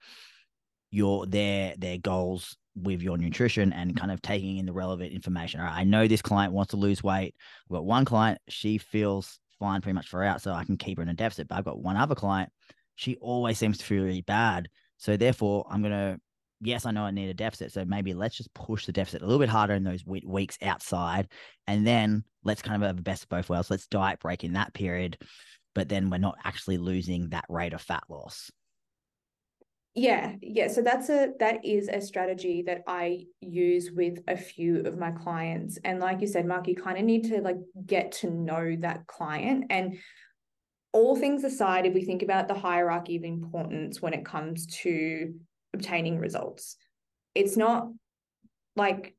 your 0.91 1.25
their 1.25 1.75
their 1.77 1.97
goals 1.97 2.56
with 2.75 3.01
your 3.01 3.17
nutrition 3.17 3.73
and 3.73 3.97
kind 3.97 4.12
of 4.12 4.21
taking 4.21 4.58
in 4.58 4.65
the 4.65 4.73
relevant 4.73 5.12
information. 5.12 5.60
All 5.60 5.65
right, 5.65 5.80
I 5.80 5.84
know 5.84 6.08
this 6.08 6.21
client 6.21 6.54
wants 6.54 6.71
to 6.71 6.77
lose 6.77 7.04
weight. 7.04 7.36
I've 7.69 7.73
got 7.73 7.86
one 7.86 8.06
client, 8.06 8.39
she 8.47 8.77
feels 8.77 9.39
fine 9.60 9.82
pretty 9.82 9.95
much 9.95 10.08
for 10.08 10.23
out, 10.23 10.41
so 10.41 10.54
I 10.54 10.63
can 10.63 10.77
keep 10.77 10.97
her 10.97 11.04
in 11.04 11.10
a 11.10 11.13
deficit. 11.13 11.47
But 11.47 11.56
I've 11.56 11.65
got 11.65 11.82
one 11.82 11.97
other 11.97 12.15
client, 12.15 12.49
she 12.95 13.15
always 13.17 13.58
seems 13.58 13.77
to 13.80 13.86
feel 13.86 14.04
really 14.04 14.21
bad. 14.21 14.69
So 14.97 15.17
therefore, 15.17 15.65
I'm 15.69 15.82
gonna 15.82 16.19
yes, 16.62 16.86
I 16.86 16.91
know 16.91 17.04
I 17.04 17.12
need 17.12 17.30
a 17.30 17.34
deficit. 17.34 17.71
So 17.71 17.84
maybe 17.86 18.13
let's 18.13 18.38
just 18.38 18.54
push 18.54 18.86
the 18.86 18.91
deficit 18.91 19.21
a 19.21 19.25
little 19.25 19.39
bit 19.39 19.49
harder 19.49 19.73
in 19.73 19.84
those 19.84 20.06
weeks 20.06 20.58
outside. 20.62 21.27
And 21.67 21.86
then 21.86 22.23
let's 22.43 22.62
kind 22.62 22.82
of 22.82 22.88
have 22.88 22.95
the 22.95 23.01
best 23.01 23.23
of 23.23 23.30
both 23.30 23.49
worlds. 23.49 23.69
Let's 23.69 23.88
diet 23.88 24.19
break 24.19 24.43
in 24.43 24.54
that 24.54 24.73
period, 24.73 25.17
but 25.73 25.89
then 25.89 26.10
we're 26.10 26.17
not 26.17 26.38
actually 26.43 26.77
losing 26.77 27.30
that 27.30 27.45
rate 27.49 27.73
of 27.73 27.82
fat 27.82 28.04
loss. 28.10 28.51
Yeah, 29.93 30.36
yeah. 30.41 30.67
So 30.67 30.82
that's 30.82 31.10
a 31.10 31.34
that 31.39 31.65
is 31.65 31.89
a 31.89 31.99
strategy 31.99 32.63
that 32.65 32.84
I 32.88 33.25
use 33.41 33.91
with 33.91 34.19
a 34.27 34.38
few 34.38 34.80
of 34.86 34.97
my 34.97 35.12
clients. 35.12 35.77
And 35.84 35.99
like 35.99 36.21
you 36.21 36.27
said, 36.27 36.45
Mark, 36.45 36.67
you 36.67 36.75
kind 36.75 36.97
of 36.97 37.04
need 37.04 37.25
to 37.25 37.41
like 37.41 37.58
get 37.86 38.13
to 38.13 38.30
know 38.30 38.77
that 38.80 39.06
client. 39.08 39.65
And 39.69 39.97
all 40.93 41.15
things 41.15 41.43
aside, 41.43 41.86
if 41.86 41.93
we 41.93 42.06
think 42.06 42.21
about 42.21 42.47
the 42.47 42.54
hierarchy 42.54 43.17
of 43.17 43.23
importance 43.23 44.01
when 44.01 44.13
it 44.13 44.25
comes 44.25 44.65
to 44.67 45.34
obtaining 45.73 46.19
results. 46.19 46.77
It's 47.36 47.56
not 47.56 47.88
like, 48.75 49.15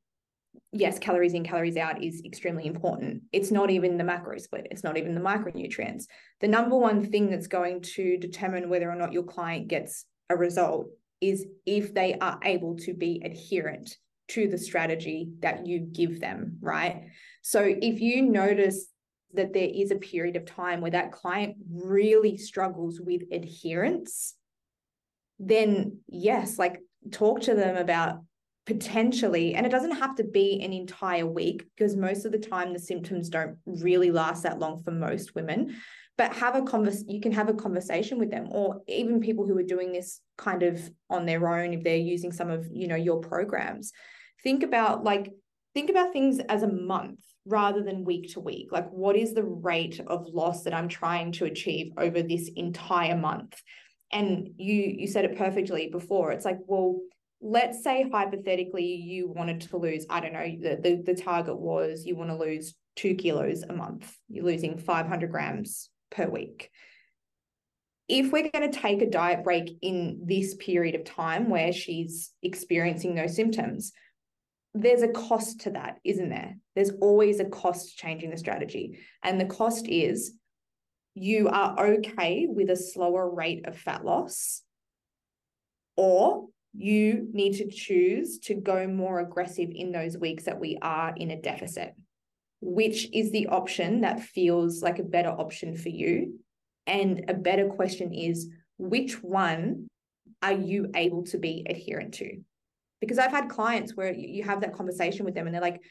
yes, 0.71 0.99
calories 0.99 1.33
in, 1.33 1.43
calories 1.43 1.77
out 1.77 2.03
is 2.03 2.21
extremely 2.25 2.65
important. 2.65 3.23
It's 3.31 3.51
not 3.51 3.71
even 3.71 3.97
the 3.97 4.03
macro 4.03 4.37
split, 4.37 4.67
it's 4.69 4.83
not 4.83 4.97
even 4.97 5.15
the 5.15 5.21
micronutrients. 5.21 6.05
The 6.41 6.47
number 6.47 6.77
one 6.77 7.09
thing 7.09 7.29
that's 7.29 7.47
going 7.47 7.81
to 7.95 8.17
determine 8.17 8.69
whether 8.69 8.89
or 8.89 8.95
not 8.95 9.13
your 9.13 9.23
client 9.23 9.67
gets 9.67 10.05
a 10.29 10.35
result 10.35 10.87
is 11.21 11.45
if 11.65 11.93
they 11.93 12.15
are 12.15 12.39
able 12.43 12.75
to 12.77 12.93
be 12.93 13.21
adherent 13.23 13.97
to 14.29 14.47
the 14.47 14.57
strategy 14.57 15.29
that 15.39 15.65
you 15.65 15.79
give 15.79 16.19
them, 16.19 16.57
right? 16.61 17.05
So 17.41 17.61
if 17.63 18.01
you 18.01 18.21
notice 18.21 18.87
that 19.33 19.53
there 19.53 19.69
is 19.71 19.91
a 19.91 19.95
period 19.95 20.35
of 20.35 20.45
time 20.45 20.81
where 20.81 20.91
that 20.91 21.11
client 21.11 21.55
really 21.69 22.37
struggles 22.37 22.99
with 23.01 23.23
adherence, 23.31 24.35
then 25.39 25.99
yes, 26.07 26.57
like 26.57 26.79
talk 27.11 27.41
to 27.41 27.55
them 27.55 27.75
about 27.75 28.19
potentially, 28.65 29.55
and 29.55 29.65
it 29.65 29.69
doesn't 29.69 29.97
have 29.97 30.15
to 30.15 30.23
be 30.23 30.61
an 30.63 30.71
entire 30.71 31.25
week 31.25 31.65
because 31.75 31.95
most 31.95 32.25
of 32.25 32.31
the 32.31 32.37
time 32.37 32.71
the 32.71 32.79
symptoms 32.79 33.29
don't 33.29 33.57
really 33.65 34.11
last 34.11 34.43
that 34.43 34.59
long 34.59 34.81
for 34.83 34.91
most 34.91 35.35
women. 35.35 35.75
But 36.17 36.33
have 36.33 36.55
a 36.55 36.61
convers 36.61 37.03
you 37.07 37.19
can 37.19 37.31
have 37.31 37.49
a 37.49 37.53
conversation 37.53 38.19
with 38.19 38.29
them, 38.29 38.47
or 38.51 38.81
even 38.87 39.19
people 39.19 39.47
who 39.47 39.57
are 39.57 39.63
doing 39.63 39.91
this 39.91 40.21
kind 40.37 40.63
of 40.63 40.89
on 41.09 41.25
their 41.25 41.47
own 41.47 41.73
if 41.73 41.83
they're 41.83 41.97
using 41.97 42.31
some 42.31 42.49
of 42.49 42.67
you 42.71 42.87
know 42.87 42.95
your 42.95 43.19
programs. 43.19 43.91
Think 44.43 44.63
about 44.63 45.03
like 45.03 45.31
think 45.73 45.89
about 45.89 46.13
things 46.13 46.39
as 46.49 46.61
a 46.61 46.71
month 46.71 47.19
rather 47.45 47.83
than 47.83 48.05
week 48.05 48.31
to 48.33 48.39
week. 48.39 48.71
Like, 48.71 48.89
what 48.91 49.15
is 49.15 49.33
the 49.33 49.43
rate 49.43 49.99
of 50.05 50.27
loss 50.27 50.63
that 50.63 50.73
I'm 50.73 50.87
trying 50.87 51.31
to 51.33 51.45
achieve 51.45 51.91
over 51.97 52.21
this 52.21 52.49
entire 52.55 53.17
month? 53.17 53.59
and 54.13 54.49
you 54.57 54.95
you 54.97 55.07
said 55.07 55.25
it 55.25 55.37
perfectly 55.37 55.89
before 55.91 56.31
it's 56.31 56.45
like 56.45 56.59
well 56.67 56.99
let's 57.41 57.83
say 57.83 58.07
hypothetically 58.09 58.85
you 58.85 59.27
wanted 59.27 59.59
to 59.59 59.75
lose 59.77 60.05
i 60.09 60.19
don't 60.21 60.33
know 60.33 60.55
the, 60.61 60.79
the, 60.81 61.13
the 61.13 61.21
target 61.21 61.59
was 61.59 62.05
you 62.05 62.15
want 62.15 62.29
to 62.29 62.37
lose 62.37 62.75
two 62.95 63.15
kilos 63.15 63.63
a 63.63 63.73
month 63.73 64.15
you're 64.29 64.45
losing 64.45 64.77
500 64.77 65.31
grams 65.31 65.89
per 66.13 66.27
week. 66.27 66.69
If 68.07 68.31
we're 68.31 68.49
going 68.49 68.69
to 68.69 68.79
take 68.79 69.01
a 69.01 69.09
diet 69.09 69.43
break 69.43 69.77
in 69.81 70.21
this 70.25 70.55
period 70.55 70.95
of 70.95 71.05
time 71.05 71.49
where 71.49 71.71
she's 71.71 72.31
experiencing 72.41 73.15
those 73.15 73.35
symptoms 73.35 73.93
there's 74.73 75.03
a 75.03 75.07
cost 75.07 75.61
to 75.61 75.71
that 75.71 75.99
isn't 76.03 76.29
there? 76.29 76.57
There's 76.75 76.91
always 77.01 77.39
a 77.39 77.45
cost 77.45 77.97
changing 77.97 78.31
the 78.31 78.37
strategy. 78.37 78.99
And 79.23 79.39
the 79.39 79.45
cost 79.45 79.87
is 79.87 80.33
you 81.13 81.47
are 81.49 81.79
okay 81.79 82.47
with 82.49 82.69
a 82.69 82.75
slower 82.75 83.29
rate 83.29 83.67
of 83.67 83.77
fat 83.77 84.03
loss, 84.03 84.63
or 85.95 86.47
you 86.73 87.27
need 87.33 87.57
to 87.57 87.69
choose 87.69 88.39
to 88.39 88.55
go 88.55 88.87
more 88.87 89.19
aggressive 89.19 89.69
in 89.71 89.91
those 89.91 90.17
weeks 90.17 90.45
that 90.45 90.59
we 90.59 90.79
are 90.81 91.13
in 91.15 91.29
a 91.29 91.39
deficit. 91.39 91.93
Which 92.65 93.09
is 93.13 93.31
the 93.31 93.47
option 93.47 94.01
that 94.01 94.21
feels 94.21 94.81
like 94.81 94.99
a 94.99 95.03
better 95.03 95.29
option 95.29 95.75
for 95.75 95.89
you? 95.89 96.39
And 96.87 97.25
a 97.27 97.33
better 97.33 97.67
question 97.67 98.13
is 98.13 98.49
which 98.77 99.21
one 99.21 99.87
are 100.41 100.53
you 100.53 100.89
able 100.95 101.23
to 101.25 101.37
be 101.37 101.65
adherent 101.69 102.13
to? 102.15 102.41
Because 102.99 103.19
I've 103.19 103.31
had 103.31 103.49
clients 103.49 103.95
where 103.95 104.13
you 104.13 104.43
have 104.43 104.61
that 104.61 104.73
conversation 104.73 105.25
with 105.25 105.35
them 105.35 105.45
and 105.45 105.53
they're 105.53 105.61
like, 105.61 105.81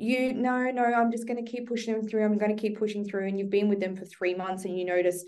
you 0.00 0.32
no 0.32 0.70
no 0.70 0.84
i'm 0.84 1.10
just 1.10 1.26
going 1.26 1.44
to 1.44 1.50
keep 1.50 1.66
pushing 1.66 1.92
them 1.92 2.06
through. 2.06 2.24
I'm 2.24 2.38
going 2.38 2.54
to 2.54 2.60
keep 2.60 2.78
pushing 2.78 3.04
through. 3.04 3.26
And 3.26 3.38
you've 3.38 3.50
been 3.50 3.68
with 3.68 3.80
them 3.80 3.96
for 3.96 4.04
three 4.04 4.34
months 4.34 4.64
and 4.64 4.78
you 4.78 4.84
notice 4.84 5.24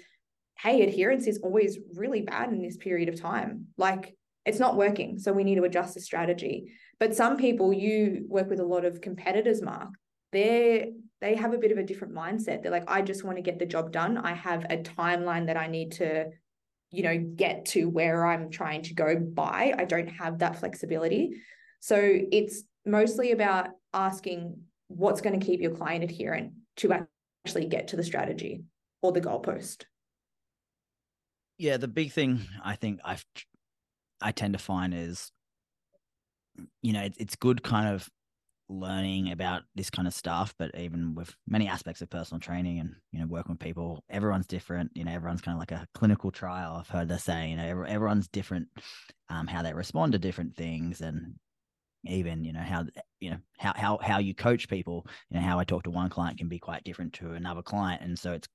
hey 0.59 0.83
adherence 0.83 1.26
is 1.26 1.40
always 1.42 1.78
really 1.94 2.20
bad 2.20 2.50
in 2.50 2.62
this 2.62 2.76
period 2.76 3.09
of 3.09 3.20
time. 3.20 3.66
Like 3.76 4.14
it's 4.46 4.61
not 4.61 4.76
working. 4.76 5.18
So 5.18 5.33
we 5.33 5.44
need 5.44 5.56
to 5.56 5.64
adjust 5.64 5.94
the 5.94 6.00
strategy. 6.00 6.72
But 6.98 7.16
some 7.16 7.37
people 7.37 7.72
you 7.72 8.26
work 8.28 8.48
with 8.48 8.61
a 8.61 8.64
lot 8.64 8.85
of 8.85 9.00
competitors 9.00 9.61
mark 9.61 9.88
they 10.32 10.92
they 11.20 11.34
have 11.34 11.52
a 11.52 11.58
bit 11.58 11.72
of 11.72 11.78
a 11.78 11.82
different 11.82 12.14
mindset. 12.14 12.62
They're 12.62 12.72
like 12.72 12.88
i 12.88 13.02
just 13.02 13.24
want 13.24 13.36
to 13.36 13.42
get 13.42 13.58
the 13.58 13.66
job 13.66 13.92
done. 13.92 14.18
I 14.18 14.34
have 14.34 14.64
a 14.64 14.78
timeline 14.78 15.46
that 15.46 15.56
i 15.56 15.66
need 15.66 15.92
to 15.92 16.30
you 16.90 17.02
know 17.02 17.18
get 17.36 17.66
to 17.66 17.88
where 17.88 18.26
i'm 18.26 18.50
trying 18.50 18.82
to 18.82 18.94
go 18.94 19.16
by. 19.16 19.74
I 19.76 19.84
don't 19.84 20.08
have 20.08 20.38
that 20.38 20.58
flexibility. 20.58 21.40
So 21.80 21.96
it's 22.00 22.62
mostly 22.84 23.32
about 23.32 23.68
asking 23.92 24.56
what's 24.88 25.20
going 25.20 25.38
to 25.38 25.44
keep 25.44 25.60
your 25.60 25.74
client 25.74 26.04
adherent 26.04 26.52
to 26.76 27.06
actually 27.44 27.66
get 27.66 27.88
to 27.88 27.96
the 27.96 28.04
strategy 28.04 28.62
or 29.02 29.12
the 29.12 29.20
goalpost. 29.20 29.84
Yeah, 31.58 31.76
the 31.76 31.88
big 31.88 32.12
thing 32.12 32.40
I 32.64 32.74
think 32.76 33.00
I've 33.04 33.24
I 34.20 34.32
tend 34.32 34.52
to 34.54 34.58
find 34.58 34.92
is, 34.92 35.30
you 36.82 36.92
know, 36.92 37.08
it's 37.18 37.36
good 37.36 37.62
kind 37.62 37.94
of 37.94 38.08
learning 38.70 39.33
about 39.33 39.62
this 39.74 39.90
kind 39.90 40.06
of 40.06 40.14
stuff, 40.14 40.54
but 40.59 40.70
even 40.78 41.14
with 41.14 41.35
many 41.48 41.66
aspects 41.68 42.00
of 42.00 42.11
personal 42.11 42.40
training 42.40 42.78
and 42.78 42.94
you 43.12 43.18
know 43.20 43.26
working 43.26 43.52
with 43.52 43.61
people, 43.61 44.04
everyone's 44.09 44.46
different. 44.46 44.90
You 44.94 45.04
know, 45.04 45.12
everyone's 45.12 45.40
kind 45.40 45.56
of 45.56 45.61
like 45.61 45.72
a 45.72 45.87
clinical 45.94 46.30
trial. 46.30 46.76
I've 46.78 46.88
heard 46.88 47.09
they 47.09 47.18
say, 47.18 47.50
you 47.50 47.56
know, 47.56 47.83
everyone's 47.83 48.28
different, 48.28 48.68
um, 49.28 49.46
how 49.46 49.62
they 49.62 49.74
respond 49.74 50.12
to 50.12 50.18
different 50.18 50.56
things, 50.56 51.00
and 51.00 51.35
even 52.06 52.44
you 52.44 52.52
know 52.52 52.62
how 52.62 52.85
you 53.18 53.30
know 53.30 53.37
how 53.59 53.72
how 53.76 53.98
how 54.00 54.18
you 54.18 54.35
coach 54.35 54.68
people 54.68 55.06
you 55.28 55.38
know 55.38 55.44
how 55.44 55.59
i 55.59 55.64
talk 55.64 55.83
to 55.83 55.90
one 55.90 56.09
client 56.09 56.38
can 56.38 56.48
be 56.48 56.59
quite 56.59 56.83
different 56.83 57.12
to 57.12 57.33
another 57.33 57.61
client 57.61 58.00
and 58.00 58.18
so 58.18 58.33
it's 58.33 58.48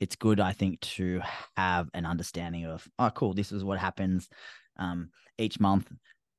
it's 0.00 0.16
good 0.16 0.40
i 0.40 0.52
think 0.52 0.80
to 0.80 1.20
have 1.56 1.88
an 1.94 2.04
understanding 2.04 2.66
of 2.66 2.86
oh 2.98 3.10
cool 3.10 3.32
this 3.32 3.52
is 3.52 3.62
what 3.62 3.78
happens 3.78 4.28
um, 4.78 5.10
each 5.38 5.60
month 5.60 5.88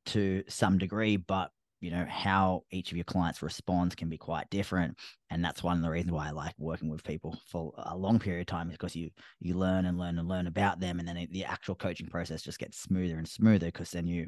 to 0.05 0.43
some 0.49 0.77
degree 0.77 1.15
but 1.15 1.51
you 1.81 1.89
know 1.89 2.05
how 2.07 2.63
each 2.71 2.91
of 2.91 2.97
your 2.97 3.03
clients 3.03 3.41
responds 3.41 3.95
can 3.95 4.07
be 4.07 4.17
quite 4.17 4.49
different. 4.51 4.97
And 5.31 5.43
that's 5.43 5.63
one 5.63 5.77
of 5.77 5.83
the 5.83 5.89
reasons 5.89 6.13
why 6.13 6.27
i 6.27 6.31
like 6.31 6.53
working 6.57 6.89
with 6.89 7.03
people 7.03 7.37
for 7.47 7.73
a 7.77 7.97
long 7.97 8.19
period 8.19 8.41
of 8.41 8.45
time 8.47 8.69
is 8.69 8.77
because 8.77 8.95
you 8.95 9.09
you 9.39 9.55
learn 9.55 9.85
and 9.85 9.97
learn 9.97 10.19
and 10.19 10.27
learn 10.27 10.47
about 10.47 10.79
them. 10.79 10.99
And 10.99 11.07
then 11.07 11.27
the 11.31 11.43
actual 11.43 11.75
coaching 11.75 12.07
process 12.07 12.43
just 12.43 12.59
gets 12.59 12.79
smoother 12.79 13.17
and 13.17 13.27
smoother 13.27 13.65
because 13.65 13.89
then 13.89 14.07
you 14.07 14.27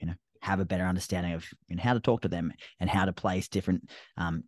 you 0.00 0.08
know 0.08 0.14
have 0.42 0.58
a 0.58 0.64
better 0.64 0.84
understanding 0.84 1.32
of 1.32 1.46
you 1.68 1.76
know, 1.76 1.82
how 1.82 1.94
to 1.94 2.00
talk 2.00 2.22
to 2.22 2.28
them 2.28 2.52
and 2.80 2.90
how 2.90 3.04
to 3.04 3.12
place 3.12 3.48
different 3.48 3.88
um, 4.16 4.42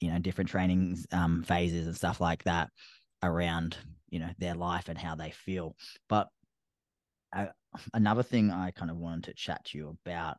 you 0.00 0.12
know 0.12 0.18
different 0.18 0.50
trainings 0.50 1.06
um, 1.12 1.42
phases 1.42 1.86
and 1.86 1.96
stuff 1.96 2.20
like 2.20 2.44
that 2.44 2.68
around 3.22 3.78
you 4.10 4.18
know 4.18 4.30
their 4.38 4.54
life 4.54 4.90
and 4.90 4.98
how 4.98 5.14
they 5.14 5.30
feel. 5.30 5.76
But 6.10 6.28
uh, 7.34 7.46
another 7.94 8.22
thing 8.22 8.50
i 8.50 8.70
kind 8.72 8.90
of 8.90 8.96
wanted 8.96 9.24
to 9.24 9.34
chat 9.34 9.64
to 9.64 9.78
you 9.78 9.96
about 10.04 10.36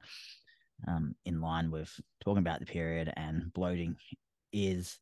um, 0.88 1.16
in 1.26 1.42
line 1.42 1.72
with 1.72 1.92
talking 2.24 2.40
about 2.40 2.60
the 2.60 2.66
period 2.66 3.12
and 3.16 3.54
bloating 3.54 3.96
is 4.54 5.00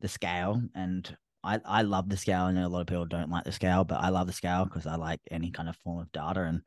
the 0.00 0.08
scale 0.08 0.62
and 0.74 1.16
I, 1.42 1.60
I 1.64 1.82
love 1.82 2.08
the 2.08 2.16
scale. 2.16 2.42
I 2.42 2.52
know 2.52 2.66
a 2.66 2.68
lot 2.68 2.82
of 2.82 2.86
people 2.86 3.06
don't 3.06 3.30
like 3.30 3.44
the 3.44 3.52
scale, 3.52 3.84
but 3.84 4.00
I 4.00 4.10
love 4.10 4.26
the 4.26 4.32
scale 4.32 4.64
because 4.64 4.86
I 4.86 4.96
like 4.96 5.20
any 5.30 5.50
kind 5.50 5.68
of 5.68 5.76
form 5.76 6.00
of 6.00 6.12
data. 6.12 6.42
And 6.42 6.62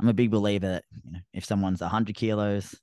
I'm 0.00 0.08
a 0.08 0.14
big 0.14 0.30
believer 0.30 0.66
that 0.66 0.84
you 1.04 1.12
know, 1.12 1.18
if 1.32 1.44
someone's 1.44 1.80
100 1.80 2.14
kilos 2.16 2.74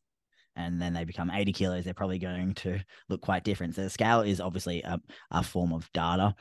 and 0.55 0.81
then 0.81 0.93
they 0.93 1.03
become 1.03 1.29
80 1.29 1.51
kilos, 1.51 1.83
they're 1.83 1.93
probably 1.93 2.19
going 2.19 2.53
to 2.55 2.79
look 3.09 3.21
quite 3.21 3.43
different. 3.43 3.75
So 3.75 3.83
the 3.83 3.89
scale 3.89 4.21
is 4.21 4.39
obviously 4.39 4.81
a, 4.83 4.99
a 5.31 5.43
form 5.43 5.73
of 5.73 5.91
data. 5.91 6.35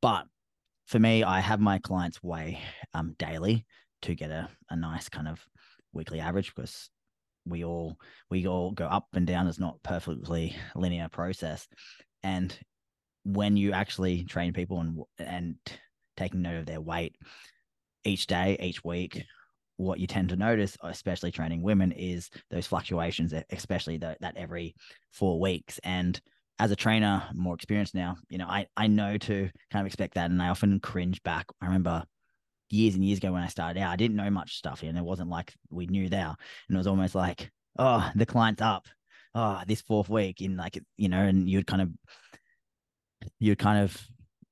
But 0.00 0.26
for 0.86 0.98
me, 0.98 1.22
I 1.22 1.40
have 1.40 1.60
my 1.60 1.78
clients 1.78 2.22
weigh 2.22 2.60
um, 2.94 3.14
daily 3.18 3.66
to 4.02 4.14
get 4.14 4.30
a, 4.30 4.48
a 4.70 4.76
nice 4.76 5.08
kind 5.10 5.28
of 5.28 5.44
weekly 5.92 6.20
average 6.20 6.54
because 6.54 6.88
we 7.46 7.64
all 7.64 7.96
we 8.30 8.46
all 8.46 8.70
go 8.72 8.86
up 8.86 9.06
and 9.14 9.26
down. 9.26 9.46
It's 9.46 9.58
not 9.58 9.82
perfectly 9.82 10.56
linear 10.74 11.08
process. 11.08 11.66
And 12.22 12.56
when 13.24 13.56
you 13.56 13.72
actually 13.72 14.24
train 14.24 14.52
people 14.52 14.80
and 14.80 14.98
and 15.18 15.56
taking 16.16 16.42
note 16.42 16.58
of 16.58 16.66
their 16.66 16.80
weight 16.80 17.16
each 18.04 18.26
day, 18.26 18.56
each 18.60 18.84
week, 18.84 19.24
what 19.76 19.98
you 19.98 20.06
tend 20.06 20.28
to 20.28 20.36
notice, 20.36 20.76
especially 20.82 21.30
training 21.30 21.62
women, 21.62 21.92
is 21.92 22.28
those 22.50 22.66
fluctuations, 22.66 23.32
especially 23.50 23.96
the, 23.96 24.16
that 24.20 24.36
every 24.36 24.74
four 25.12 25.40
weeks. 25.40 25.80
And 25.82 26.20
as 26.58 26.70
a 26.70 26.76
trainer, 26.76 27.26
more 27.34 27.54
experienced 27.54 27.94
now, 27.94 28.16
you 28.28 28.36
know, 28.36 28.46
I, 28.46 28.66
I 28.76 28.86
know 28.86 29.16
to 29.16 29.50
kind 29.70 29.80
of 29.80 29.86
expect 29.86 30.14
that. 30.14 30.30
And 30.30 30.42
I 30.42 30.48
often 30.48 30.80
cringe 30.80 31.22
back. 31.22 31.46
I 31.62 31.66
remember 31.66 32.04
years 32.70 32.94
and 32.94 33.04
years 33.04 33.18
ago 33.18 33.32
when 33.32 33.42
I 33.42 33.48
started 33.48 33.80
out, 33.80 33.90
I 33.90 33.96
didn't 33.96 34.16
know 34.16 34.30
much 34.30 34.56
stuff, 34.56 34.82
and 34.82 34.96
it 34.96 35.04
wasn't 35.04 35.30
like 35.30 35.54
we 35.70 35.86
knew 35.86 36.08
there, 36.08 36.34
and 36.68 36.76
it 36.76 36.78
was 36.78 36.86
almost 36.86 37.14
like, 37.14 37.50
oh, 37.78 38.10
the 38.14 38.26
client's 38.26 38.62
up, 38.62 38.86
oh, 39.34 39.60
this 39.66 39.82
fourth 39.82 40.08
week 40.08 40.40
in 40.40 40.56
like 40.56 40.78
you 40.96 41.08
know, 41.08 41.22
and 41.22 41.48
you'd 41.48 41.66
kind 41.66 41.82
of 41.82 41.90
you'd 43.38 43.58
kind 43.58 43.82
of 43.82 44.00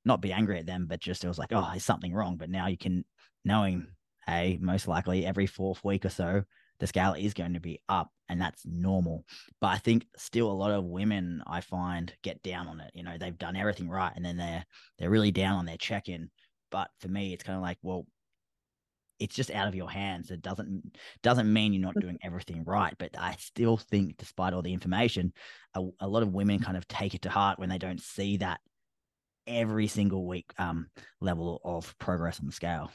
not 0.04 0.20
be 0.20 0.32
angry 0.32 0.58
at 0.58 0.66
them, 0.66 0.86
but 0.88 1.00
just 1.00 1.24
it 1.24 1.28
was 1.28 1.38
like, 1.38 1.52
oh, 1.52 1.68
there's 1.70 1.84
something 1.84 2.12
wrong. 2.12 2.36
But 2.36 2.50
now 2.50 2.66
you 2.66 2.78
can 2.78 3.04
knowing, 3.44 3.86
hey, 4.26 4.58
most 4.60 4.88
likely 4.88 5.24
every 5.24 5.46
fourth 5.46 5.84
week 5.84 6.04
or 6.04 6.10
so, 6.10 6.42
the 6.80 6.86
scale 6.86 7.14
is 7.14 7.34
going 7.34 7.54
to 7.54 7.60
be 7.60 7.80
up 7.88 8.10
and 8.28 8.40
that's 8.40 8.62
normal. 8.64 9.24
But 9.60 9.68
I 9.68 9.78
think 9.78 10.06
still 10.16 10.50
a 10.50 10.52
lot 10.52 10.70
of 10.70 10.84
women 10.84 11.42
I 11.46 11.60
find 11.60 12.12
get 12.22 12.42
down 12.42 12.68
on 12.68 12.80
it. 12.80 12.90
You 12.94 13.02
know, 13.02 13.16
they've 13.18 13.36
done 13.36 13.56
everything 13.56 13.88
right 13.88 14.12
and 14.14 14.24
then 14.24 14.36
they're 14.36 14.64
they're 14.98 15.10
really 15.10 15.32
down 15.32 15.58
on 15.58 15.66
their 15.66 15.76
check-in. 15.76 16.30
But 16.70 16.90
for 17.00 17.08
me, 17.08 17.32
it's 17.32 17.44
kind 17.44 17.56
of 17.56 17.62
like, 17.62 17.78
well, 17.82 18.06
it's 19.18 19.34
just 19.34 19.50
out 19.50 19.68
of 19.68 19.74
your 19.74 19.90
hands. 19.90 20.30
It 20.30 20.42
doesn't 20.42 20.96
doesn't 21.22 21.52
mean 21.52 21.72
you're 21.72 21.82
not 21.82 21.94
doing 22.00 22.18
everything 22.22 22.64
right. 22.64 22.94
But 22.98 23.10
I 23.18 23.36
still 23.38 23.76
think, 23.76 24.16
despite 24.16 24.52
all 24.52 24.62
the 24.62 24.72
information, 24.72 25.32
a, 25.74 25.82
a 26.00 26.08
lot 26.08 26.22
of 26.22 26.32
women 26.32 26.60
kind 26.60 26.76
of 26.76 26.86
take 26.88 27.14
it 27.14 27.22
to 27.22 27.30
heart 27.30 27.58
when 27.58 27.68
they 27.68 27.78
don't 27.78 28.00
see 28.00 28.36
that 28.38 28.60
every 29.46 29.86
single 29.86 30.26
week 30.26 30.52
um, 30.58 30.88
level 31.20 31.60
of 31.64 31.96
progress 31.98 32.38
on 32.40 32.46
the 32.46 32.52
scale. 32.52 32.90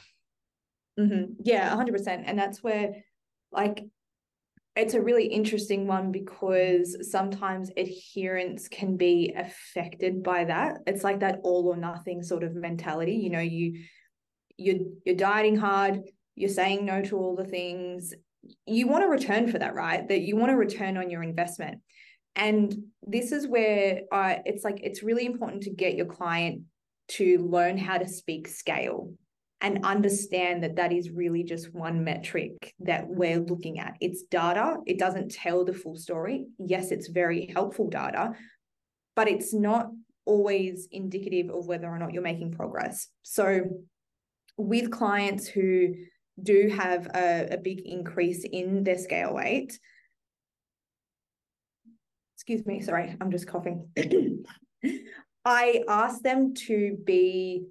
Mm-hmm. 0.98 1.32
Yeah, 1.40 1.74
100%. 1.74 2.22
And 2.24 2.38
that's 2.38 2.62
where, 2.62 2.94
like, 3.50 3.84
it's 4.76 4.94
a 4.94 5.00
really 5.00 5.26
interesting 5.26 5.86
one 5.86 6.10
because 6.10 6.96
sometimes 7.10 7.70
adherence 7.76 8.66
can 8.66 8.96
be 8.96 9.32
affected 9.36 10.22
by 10.22 10.44
that. 10.44 10.78
It's 10.86 11.04
like 11.04 11.20
that 11.20 11.40
all 11.44 11.68
or 11.68 11.76
nothing 11.76 12.22
sort 12.22 12.42
of 12.42 12.56
mentality. 12.56 13.14
You 13.14 13.30
know, 13.30 13.40
you 13.40 13.84
you're 14.56 14.80
you're 15.04 15.16
dieting 15.16 15.56
hard, 15.56 16.00
you're 16.34 16.50
saying 16.50 16.84
no 16.84 17.02
to 17.02 17.16
all 17.16 17.36
the 17.36 17.44
things. 17.44 18.12
You 18.66 18.88
want 18.88 19.04
to 19.04 19.08
return 19.08 19.50
for 19.50 19.58
that, 19.58 19.74
right? 19.74 20.06
That 20.08 20.22
you 20.22 20.36
want 20.36 20.50
to 20.50 20.56
return 20.56 20.96
on 20.96 21.08
your 21.08 21.22
investment. 21.22 21.80
And 22.36 22.74
this 23.02 23.30
is 23.30 23.46
where 23.46 24.02
uh, 24.10 24.36
it's 24.44 24.64
like 24.64 24.80
it's 24.82 25.04
really 25.04 25.24
important 25.24 25.62
to 25.64 25.70
get 25.70 25.94
your 25.94 26.06
client 26.06 26.62
to 27.06 27.38
learn 27.38 27.78
how 27.78 27.98
to 27.98 28.08
speak 28.08 28.48
scale 28.48 29.12
and 29.60 29.84
understand 29.84 30.62
that 30.62 30.76
that 30.76 30.92
is 30.92 31.10
really 31.10 31.42
just 31.42 31.72
one 31.74 32.04
metric 32.04 32.74
that 32.80 33.06
we're 33.08 33.38
looking 33.38 33.78
at. 33.78 33.94
It's 34.00 34.24
data, 34.24 34.76
it 34.86 34.98
doesn't 34.98 35.30
tell 35.30 35.64
the 35.64 35.72
full 35.72 35.96
story. 35.96 36.46
Yes, 36.58 36.90
it's 36.90 37.08
very 37.08 37.50
helpful 37.52 37.88
data, 37.88 38.32
but 39.16 39.28
it's 39.28 39.54
not 39.54 39.90
always 40.26 40.88
indicative 40.90 41.50
of 41.50 41.66
whether 41.66 41.86
or 41.86 41.98
not 41.98 42.12
you're 42.12 42.22
making 42.22 42.52
progress. 42.52 43.08
So, 43.22 43.62
with 44.56 44.90
clients 44.90 45.46
who 45.46 45.94
do 46.40 46.68
have 46.68 47.06
a, 47.14 47.48
a 47.52 47.56
big 47.56 47.80
increase 47.84 48.44
in 48.44 48.84
their 48.84 48.98
scale 48.98 49.34
weight, 49.34 49.78
excuse 52.36 52.66
me, 52.66 52.80
sorry, 52.80 53.16
I'm 53.20 53.30
just 53.30 53.46
coughing. 53.46 53.88
I 55.44 55.82
ask 55.88 56.22
them 56.22 56.54
to 56.66 56.98
be 57.04 57.64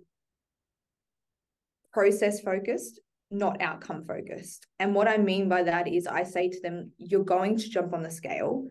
process 1.94 2.42
focused, 2.42 3.00
not 3.32 3.62
outcome 3.62 4.06
focused. 4.06 4.68
And 4.80 4.94
what 4.96 5.08
I 5.08 5.18
mean 5.18 5.50
by 5.50 5.64
that 5.64 5.88
is 5.88 6.08
I 6.08 6.24
say 6.24 6.50
to 6.50 6.62
them, 6.62 6.92
you're 6.98 7.24
going 7.24 7.58
to 7.58 7.70
jump 7.70 7.94
on 7.94 8.04
the 8.04 8.12
scale. 8.12 8.68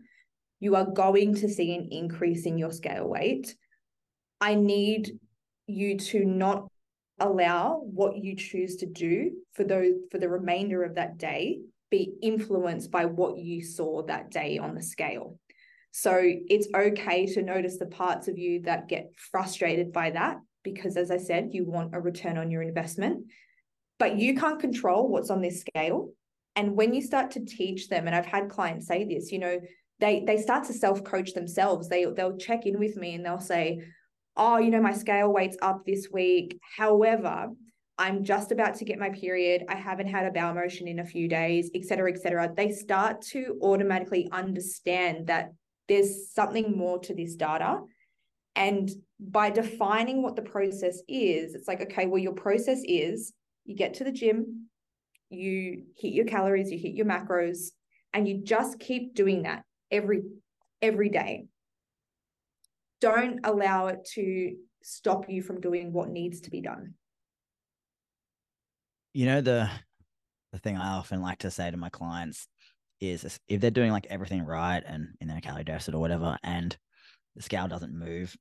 You 0.59 0.75
are 0.75 0.85
going 0.85 1.35
to 1.35 1.49
see 1.49 1.75
an 1.75 1.89
increase 1.91 2.45
in 2.45 2.57
your 2.57 2.71
scale 2.71 3.07
weight. 3.07 3.55
I 4.39 4.55
need 4.55 5.11
you 5.67 5.97
to 5.97 6.25
not 6.25 6.67
allow 7.19 7.81
what 7.83 8.17
you 8.17 8.35
choose 8.35 8.77
to 8.77 8.85
do 8.85 9.31
for 9.53 9.63
those 9.63 9.93
for 10.11 10.17
the 10.17 10.29
remainder 10.29 10.83
of 10.83 10.95
that 10.95 11.17
day 11.17 11.59
be 11.93 12.11
influenced 12.23 12.89
by 12.89 13.05
what 13.05 13.37
you 13.37 13.63
saw 13.63 14.01
that 14.03 14.31
day 14.31 14.57
on 14.57 14.73
the 14.73 14.81
scale. 14.81 15.37
So 15.91 16.19
it's 16.23 16.67
okay 16.75 17.27
to 17.27 17.43
notice 17.43 17.77
the 17.77 17.85
parts 17.85 18.27
of 18.27 18.39
you 18.39 18.63
that 18.63 18.89
get 18.89 19.11
frustrated 19.31 19.93
by 19.93 20.09
that, 20.09 20.37
because 20.63 20.97
as 20.97 21.11
I 21.11 21.17
said, 21.17 21.49
you 21.51 21.65
want 21.65 21.95
a 21.95 21.99
return 21.99 22.37
on 22.37 22.51
your 22.51 22.61
investment, 22.61 23.25
but 23.99 24.17
you 24.17 24.35
can't 24.35 24.59
control 24.59 25.09
what's 25.09 25.29
on 25.29 25.41
this 25.41 25.61
scale. 25.61 26.09
And 26.55 26.75
when 26.75 26.93
you 26.93 27.01
start 27.01 27.31
to 27.31 27.45
teach 27.45 27.89
them, 27.89 28.07
and 28.07 28.15
I've 28.15 28.25
had 28.25 28.49
clients 28.49 28.87
say 28.87 29.05
this, 29.05 29.31
you 29.31 29.39
know, 29.39 29.59
they 29.99 30.23
they 30.25 30.37
start 30.37 30.65
to 30.65 30.73
self-coach 30.73 31.33
themselves. 31.33 31.87
They 31.87 32.05
they'll 32.05 32.37
check 32.37 32.65
in 32.65 32.79
with 32.79 32.95
me 32.97 33.15
and 33.15 33.25
they'll 33.25 33.39
say, 33.39 33.83
Oh, 34.35 34.57
you 34.57 34.71
know, 34.71 34.81
my 34.81 34.93
scale 34.93 35.31
weight's 35.31 35.57
up 35.61 35.85
this 35.85 36.09
week. 36.11 36.59
However, 36.77 37.49
I'm 37.97 38.23
just 38.23 38.51
about 38.51 38.75
to 38.75 38.85
get 38.85 38.97
my 38.97 39.11
period. 39.11 39.65
I 39.69 39.75
haven't 39.75 40.07
had 40.07 40.25
a 40.25 40.31
bowel 40.31 40.55
motion 40.55 40.87
in 40.87 40.99
a 40.99 41.05
few 41.05 41.27
days, 41.27 41.69
et 41.75 41.85
cetera, 41.85 42.11
et 42.11 42.19
cetera. 42.19 42.51
They 42.55 42.71
start 42.71 43.21
to 43.33 43.59
automatically 43.61 44.27
understand 44.31 45.27
that 45.27 45.53
there's 45.87 46.31
something 46.33 46.75
more 46.75 46.99
to 46.99 47.13
this 47.13 47.35
data. 47.35 47.81
And 48.55 48.89
by 49.19 49.49
defining 49.49 50.21
what 50.21 50.35
the 50.35 50.41
process 50.41 51.01
is, 51.07 51.55
it's 51.55 51.67
like, 51.67 51.81
okay, 51.81 52.05
well, 52.05 52.19
your 52.19 52.33
process 52.33 52.81
is 52.85 53.33
you 53.65 53.75
get 53.75 53.95
to 53.95 54.03
the 54.03 54.11
gym, 54.11 54.67
you 55.29 55.85
hit 55.97 56.13
your 56.13 56.25
calories, 56.25 56.71
you 56.71 56.77
hit 56.77 56.93
your 56.93 57.05
macros, 57.05 57.69
and 58.13 58.27
you 58.27 58.43
just 58.43 58.79
keep 58.79 59.15
doing 59.15 59.43
that 59.43 59.63
every 59.89 60.21
every 60.81 61.09
day. 61.09 61.45
Don't 63.01 63.39
allow 63.43 63.87
it 63.87 64.07
to 64.13 64.55
stop 64.83 65.29
you 65.29 65.41
from 65.41 65.61
doing 65.61 65.91
what 65.93 66.09
needs 66.09 66.41
to 66.41 66.51
be 66.51 66.61
done. 66.61 66.93
You 69.13 69.25
know 69.25 69.41
the 69.41 69.69
the 70.51 70.59
thing 70.59 70.77
I 70.77 70.93
often 70.93 71.21
like 71.21 71.39
to 71.39 71.51
say 71.51 71.71
to 71.71 71.77
my 71.77 71.89
clients 71.89 72.47
is 72.99 73.39
if 73.47 73.59
they're 73.59 73.71
doing 73.71 73.91
like 73.91 74.07
everything 74.09 74.45
right 74.45 74.83
and 74.85 75.09
in 75.19 75.27
their 75.27 75.41
calorie 75.41 75.63
deficit 75.63 75.95
or 75.95 75.99
whatever, 75.99 76.37
and 76.43 76.77
the 77.35 77.41
scale 77.41 77.67
doesn't 77.67 77.97
move 77.97 78.35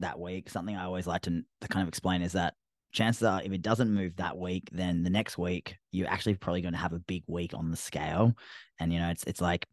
that 0.00 0.18
week, 0.18 0.50
something 0.50 0.76
I 0.76 0.84
always 0.84 1.06
like 1.06 1.22
to, 1.22 1.42
to 1.60 1.68
kind 1.68 1.82
of 1.82 1.88
explain 1.88 2.22
is 2.22 2.32
that 2.32 2.54
chances 2.92 3.22
are 3.22 3.42
if 3.42 3.52
it 3.52 3.62
doesn't 3.62 3.92
move 3.92 4.16
that 4.16 4.36
week, 4.36 4.68
then 4.72 5.02
the 5.02 5.10
next 5.10 5.38
week 5.38 5.76
you're 5.92 6.08
actually 6.08 6.34
probably 6.34 6.62
going 6.62 6.74
to 6.74 6.78
have 6.78 6.92
a 6.92 6.98
big 6.98 7.22
week 7.26 7.52
on 7.54 7.70
the 7.70 7.76
scale. 7.76 8.34
And 8.80 8.92
you 8.92 8.98
know, 8.98 9.10
it's 9.10 9.24
it's 9.24 9.40
like, 9.40 9.66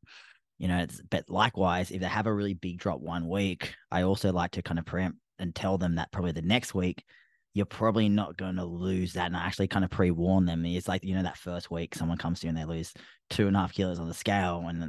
you 0.60 0.68
know, 0.68 0.80
it's 0.80 1.02
but 1.10 1.30
likewise, 1.30 1.92
if 1.92 2.02
they 2.02 2.08
have 2.08 2.28
a 2.28 2.34
really 2.34 2.54
big 2.54 2.80
drop 2.80 3.00
one 3.00 3.28
week, 3.28 3.76
I 3.92 4.04
also 4.04 4.32
like 4.32 4.52
to 4.52 4.62
kind 4.62 4.80
of 4.80 4.86
preempt 4.86 5.20
and 5.40 5.54
tell 5.54 5.78
them 5.78 5.96
that 5.96 6.12
probably 6.12 6.32
the 6.32 6.42
next 6.42 6.74
week 6.74 7.04
you're 7.56 7.66
probably 7.66 8.10
not 8.10 8.36
going 8.36 8.56
to 8.56 8.66
lose 8.66 9.14
that. 9.14 9.28
And 9.28 9.38
I 9.38 9.46
actually 9.46 9.68
kind 9.68 9.86
of 9.86 9.92
pre 9.92 10.10
warn 10.12 10.46
them. 10.46 10.66
It's 10.66 10.88
like, 10.88 11.04
you 11.04 11.16
know, 11.16 11.24
that 11.24 11.38
first 11.38 11.70
week 11.70 11.94
someone 11.94 12.18
comes 12.18 12.40
to 12.40 12.48
you 12.48 12.50
and 12.50 12.58
they 12.58 12.66
lose 12.66 12.94
two 13.30 13.48
and 13.48 13.56
a 13.56 13.60
half 13.60 13.74
kilos 13.74 14.00
on 14.00 14.08
the 14.08 14.14
scale. 14.14 14.66
And, 14.68 14.82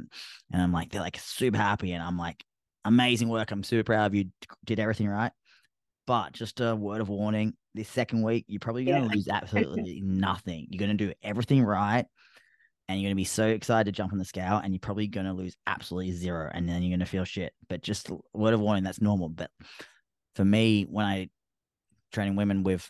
and 0.51 0.61
I'm 0.61 0.73
like, 0.73 0.91
they're 0.91 1.01
like 1.01 1.17
super 1.19 1.57
happy. 1.57 1.91
And 1.93 2.03
I'm 2.03 2.17
like, 2.17 2.43
amazing 2.85 3.29
work. 3.29 3.51
I'm 3.51 3.63
super 3.63 3.83
proud 3.83 4.05
of 4.05 4.15
you. 4.15 4.25
Did 4.63 4.79
everything 4.79 5.07
right. 5.07 5.31
But 6.07 6.33
just 6.33 6.61
a 6.61 6.75
word 6.75 7.01
of 7.01 7.09
warning 7.09 7.55
this 7.73 7.89
second 7.89 8.21
week, 8.21 8.45
you're 8.47 8.59
probably 8.59 8.85
going 8.85 9.03
to 9.03 9.07
yeah. 9.07 9.15
lose 9.15 9.27
absolutely 9.27 10.01
nothing. 10.03 10.67
You're 10.69 10.79
going 10.79 10.95
to 10.95 11.07
do 11.07 11.13
everything 11.23 11.63
right. 11.63 12.05
And 12.87 12.99
you're 12.99 13.07
going 13.07 13.15
to 13.15 13.21
be 13.21 13.23
so 13.23 13.47
excited 13.47 13.85
to 13.85 13.91
jump 13.91 14.13
on 14.13 14.19
the 14.19 14.25
scale, 14.25 14.61
and 14.63 14.71
you're 14.71 14.79
probably 14.79 15.07
going 15.07 15.25
to 15.25 15.33
lose 15.33 15.57
absolutely 15.65 16.11
zero. 16.11 16.51
And 16.53 16.69
then 16.69 16.83
you're 16.83 16.91
going 16.91 16.99
to 16.99 17.07
feel 17.07 17.23
shit. 17.23 17.51
But 17.67 17.81
just 17.81 18.11
a 18.11 18.17
word 18.35 18.53
of 18.53 18.59
warning, 18.59 18.83
that's 18.83 19.01
normal. 19.01 19.29
But 19.29 19.49
for 20.35 20.45
me, 20.45 20.83
when 20.83 21.05
I 21.05 21.29
training 22.13 22.35
women 22.35 22.61
with 22.61 22.89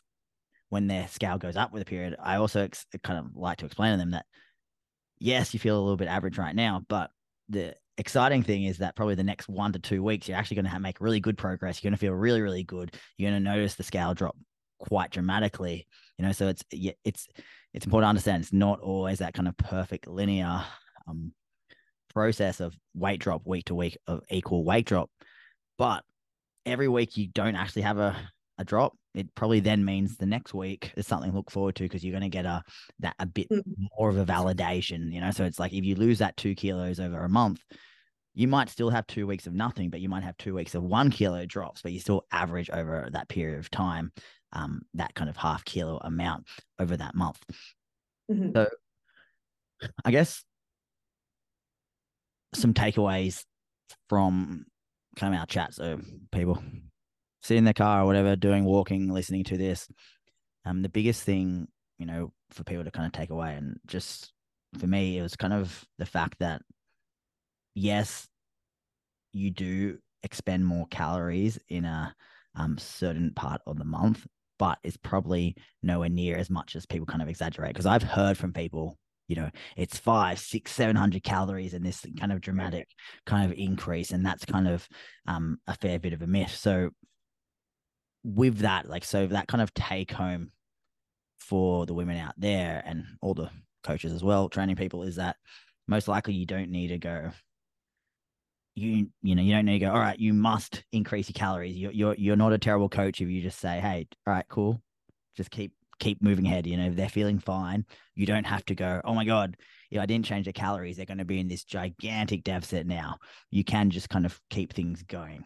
when 0.69 0.87
their 0.87 1.07
scale 1.07 1.37
goes 1.37 1.55
up 1.55 1.71
with 1.71 1.81
a 1.81 1.85
period, 1.85 2.17
I 2.21 2.35
also 2.35 2.63
ex- 2.63 2.85
kind 3.03 3.19
of 3.19 3.35
like 3.35 3.59
to 3.59 3.65
explain 3.65 3.93
to 3.93 3.97
them 3.97 4.11
that 4.11 4.25
yes, 5.19 5.53
you 5.53 5.59
feel 5.61 5.77
a 5.77 5.81
little 5.81 5.95
bit 5.95 6.09
average 6.09 6.37
right 6.37 6.55
now, 6.55 6.81
but 6.87 7.09
the 7.47 7.75
exciting 7.97 8.43
thing 8.43 8.63
is 8.65 8.79
that 8.79 8.95
probably 8.95 9.15
the 9.15 9.23
next 9.23 9.47
one 9.47 9.71
to 9.73 9.79
two 9.79 10.03
weeks, 10.03 10.27
you're 10.27 10.37
actually 10.37 10.61
going 10.61 10.71
to 10.73 10.79
make 10.79 11.01
really 11.01 11.19
good 11.19 11.37
progress. 11.37 11.81
You're 11.81 11.89
going 11.89 11.97
to 11.97 12.01
feel 12.01 12.13
really, 12.13 12.41
really 12.41 12.63
good. 12.63 12.93
You're 13.17 13.31
going 13.31 13.43
to 13.43 13.49
notice 13.49 13.75
the 13.75 13.83
scale 13.83 14.13
drop 14.13 14.35
quite 14.79 15.11
dramatically. 15.11 15.87
You 16.17 16.25
know, 16.25 16.31
so 16.31 16.47
it's 16.47 16.63
it's 16.71 17.27
it's 17.73 17.85
important 17.85 18.05
to 18.05 18.09
understand 18.09 18.43
it's 18.43 18.53
not 18.53 18.79
always 18.79 19.19
that 19.19 19.33
kind 19.33 19.47
of 19.47 19.57
perfect 19.57 20.07
linear 20.07 20.63
um, 21.07 21.33
process 22.13 22.59
of 22.59 22.75
weight 22.93 23.19
drop 23.19 23.41
week 23.45 23.65
to 23.65 23.75
week 23.75 23.97
of 24.07 24.21
equal 24.29 24.63
weight 24.63 24.85
drop, 24.85 25.09
but 25.77 26.03
every 26.65 26.87
week 26.87 27.17
you 27.17 27.27
don't 27.27 27.55
actually 27.55 27.81
have 27.81 27.97
a 27.97 28.15
a 28.57 28.63
drop, 28.63 28.93
it 29.15 29.33
probably 29.33 29.61
then 29.61 29.85
means 29.85 30.17
the 30.17 30.25
next 30.25 30.53
week 30.53 30.91
is 30.97 31.07
something 31.07 31.31
to 31.31 31.37
look 31.37 31.49
forward 31.49 31.75
to 31.75 31.83
because 31.83 32.03
you're 32.03 32.11
going 32.11 32.29
to 32.29 32.29
get 32.29 32.45
a 32.45 32.61
that 32.99 33.15
a 33.19 33.25
bit 33.25 33.49
mm. 33.49 33.63
more 33.97 34.09
of 34.09 34.17
a 34.17 34.25
validation, 34.25 35.11
you 35.11 35.21
know. 35.21 35.31
So 35.31 35.45
it's 35.45 35.59
like 35.59 35.73
if 35.73 35.85
you 35.85 35.95
lose 35.95 36.19
that 36.19 36.37
two 36.37 36.53
kilos 36.53 36.99
over 36.99 37.19
a 37.19 37.29
month, 37.29 37.61
you 38.33 38.47
might 38.47 38.69
still 38.69 38.89
have 38.89 39.07
two 39.07 39.25
weeks 39.25 39.47
of 39.47 39.53
nothing, 39.53 39.89
but 39.89 40.01
you 40.01 40.09
might 40.09 40.23
have 40.23 40.37
two 40.37 40.53
weeks 40.53 40.75
of 40.75 40.83
one 40.83 41.09
kilo 41.09 41.45
drops, 41.45 41.81
but 41.81 41.93
you 41.93 41.99
still 41.99 42.25
average 42.31 42.69
over 42.69 43.07
that 43.13 43.29
period 43.29 43.59
of 43.59 43.71
time, 43.71 44.11
um, 44.51 44.81
that 44.93 45.15
kind 45.15 45.29
of 45.29 45.37
half 45.37 45.63
kilo 45.63 45.97
amount 46.01 46.45
over 46.77 46.97
that 46.97 47.15
month. 47.15 47.39
Mm-hmm. 48.29 48.49
So 48.53 48.67
I 50.03 50.11
guess 50.11 50.43
some 52.53 52.73
takeaways 52.73 53.43
from 54.09 54.65
kind 55.15 55.33
of 55.33 55.39
our 55.39 55.45
chat. 55.45 55.73
So 55.73 55.99
people 56.31 56.61
sit 57.45 57.57
in 57.57 57.65
the 57.65 57.73
car 57.73 58.01
or 58.01 58.05
whatever, 58.05 58.35
doing 58.35 58.65
walking, 58.65 59.09
listening 59.09 59.43
to 59.45 59.57
this. 59.57 59.87
Um, 60.65 60.81
the 60.81 60.89
biggest 60.89 61.23
thing 61.23 61.67
you 61.97 62.05
know, 62.05 62.31
for 62.51 62.63
people 62.63 62.83
to 62.83 62.91
kind 62.91 63.05
of 63.05 63.11
take 63.13 63.29
away. 63.29 63.55
And 63.55 63.79
just 63.85 64.33
for 64.77 64.87
me, 64.87 65.17
it 65.17 65.21
was 65.21 65.35
kind 65.35 65.53
of 65.53 65.83
the 65.97 66.05
fact 66.05 66.39
that, 66.39 66.61
yes, 67.73 68.27
you 69.31 69.51
do 69.51 69.97
expend 70.23 70.65
more 70.65 70.87
calories 70.87 71.59
in 71.69 71.85
a 71.85 72.13
um, 72.55 72.77
certain 72.77 73.31
part 73.35 73.61
of 73.65 73.77
the 73.77 73.85
month, 73.85 74.25
but 74.59 74.77
it's 74.83 74.97
probably 74.97 75.55
nowhere 75.83 76.09
near 76.09 76.37
as 76.37 76.49
much 76.49 76.75
as 76.75 76.85
people 76.85 77.05
kind 77.05 77.21
of 77.21 77.29
exaggerate. 77.29 77.73
Because 77.73 77.85
I've 77.85 78.03
heard 78.03 78.37
from 78.37 78.53
people, 78.53 78.97
you 79.27 79.35
know, 79.35 79.49
it's 79.75 79.97
five, 79.97 80.39
six, 80.39 80.71
seven 80.71 80.95
hundred 80.95 81.23
calories 81.23 81.73
and 81.73 81.85
this 81.85 82.05
kind 82.19 82.31
of 82.31 82.41
dramatic 82.41 82.87
kind 83.25 83.51
of 83.51 83.57
increase, 83.57 84.11
and 84.11 84.25
that's 84.25 84.45
kind 84.45 84.67
of 84.67 84.87
um, 85.27 85.57
a 85.67 85.75
fair 85.75 85.99
bit 85.99 86.13
of 86.13 86.21
a 86.21 86.27
myth. 86.27 86.55
So 86.55 86.91
with 88.25 88.59
that, 88.59 88.89
like, 88.89 89.05
so 89.05 89.27
that 89.27 89.47
kind 89.47 89.61
of 89.61 89.73
take 89.73 90.11
home 90.11 90.51
for 91.37 91.85
the 91.85 91.93
women 91.93 92.17
out 92.17 92.33
there 92.37 92.81
and 92.85 93.05
all 93.21 93.33
the 93.33 93.49
coaches 93.83 94.11
as 94.11 94.23
well, 94.23 94.49
training 94.49 94.75
people, 94.75 95.03
is 95.03 95.17
that 95.17 95.37
most 95.87 96.07
likely 96.07 96.33
you 96.33 96.45
don't 96.45 96.69
need 96.69 96.87
to 96.87 96.97
go 96.97 97.31
you 98.77 99.07
you 99.21 99.35
know 99.35 99.41
you 99.41 99.53
don't 99.53 99.63
need 99.63 99.79
to 99.79 99.85
go 99.85 99.91
all 99.91 99.99
right 99.99 100.19
you 100.19 100.33
must 100.33 100.83
increase 100.91 101.29
your 101.29 101.33
calories. 101.33 101.77
You're 101.77 101.93
you're, 101.93 102.15
you're 102.15 102.35
not 102.35 102.51
a 102.51 102.57
terrible 102.57 102.89
coach 102.89 103.21
if 103.21 103.29
you 103.29 103.41
just 103.41 103.59
say 103.59 103.79
hey 103.79 104.07
all 104.27 104.33
right 104.33 104.45
cool. 104.49 104.81
Just 105.37 105.49
keep 105.49 105.71
keep 105.99 106.21
moving 106.21 106.45
ahead 106.45 106.67
you 106.67 106.77
know 106.77 106.89
they're 106.89 107.07
feeling 107.07 107.39
fine 107.39 107.85
you 108.15 108.25
don't 108.25 108.45
have 108.45 108.65
to 108.65 108.75
go 108.75 109.01
oh 109.05 109.13
my 109.13 109.23
god 109.23 109.55
if 109.91 109.99
i 109.99 110.05
didn't 110.05 110.25
change 110.25 110.45
the 110.45 110.53
calories 110.53 110.97
they're 110.97 111.05
going 111.05 111.17
to 111.17 111.25
be 111.25 111.39
in 111.39 111.47
this 111.47 111.63
gigantic 111.63 112.43
deficit 112.43 112.85
now 112.85 113.17
you 113.49 113.63
can 113.63 113.89
just 113.89 114.09
kind 114.09 114.25
of 114.25 114.37
keep 114.49 114.73
things 114.73 115.03
going 115.03 115.45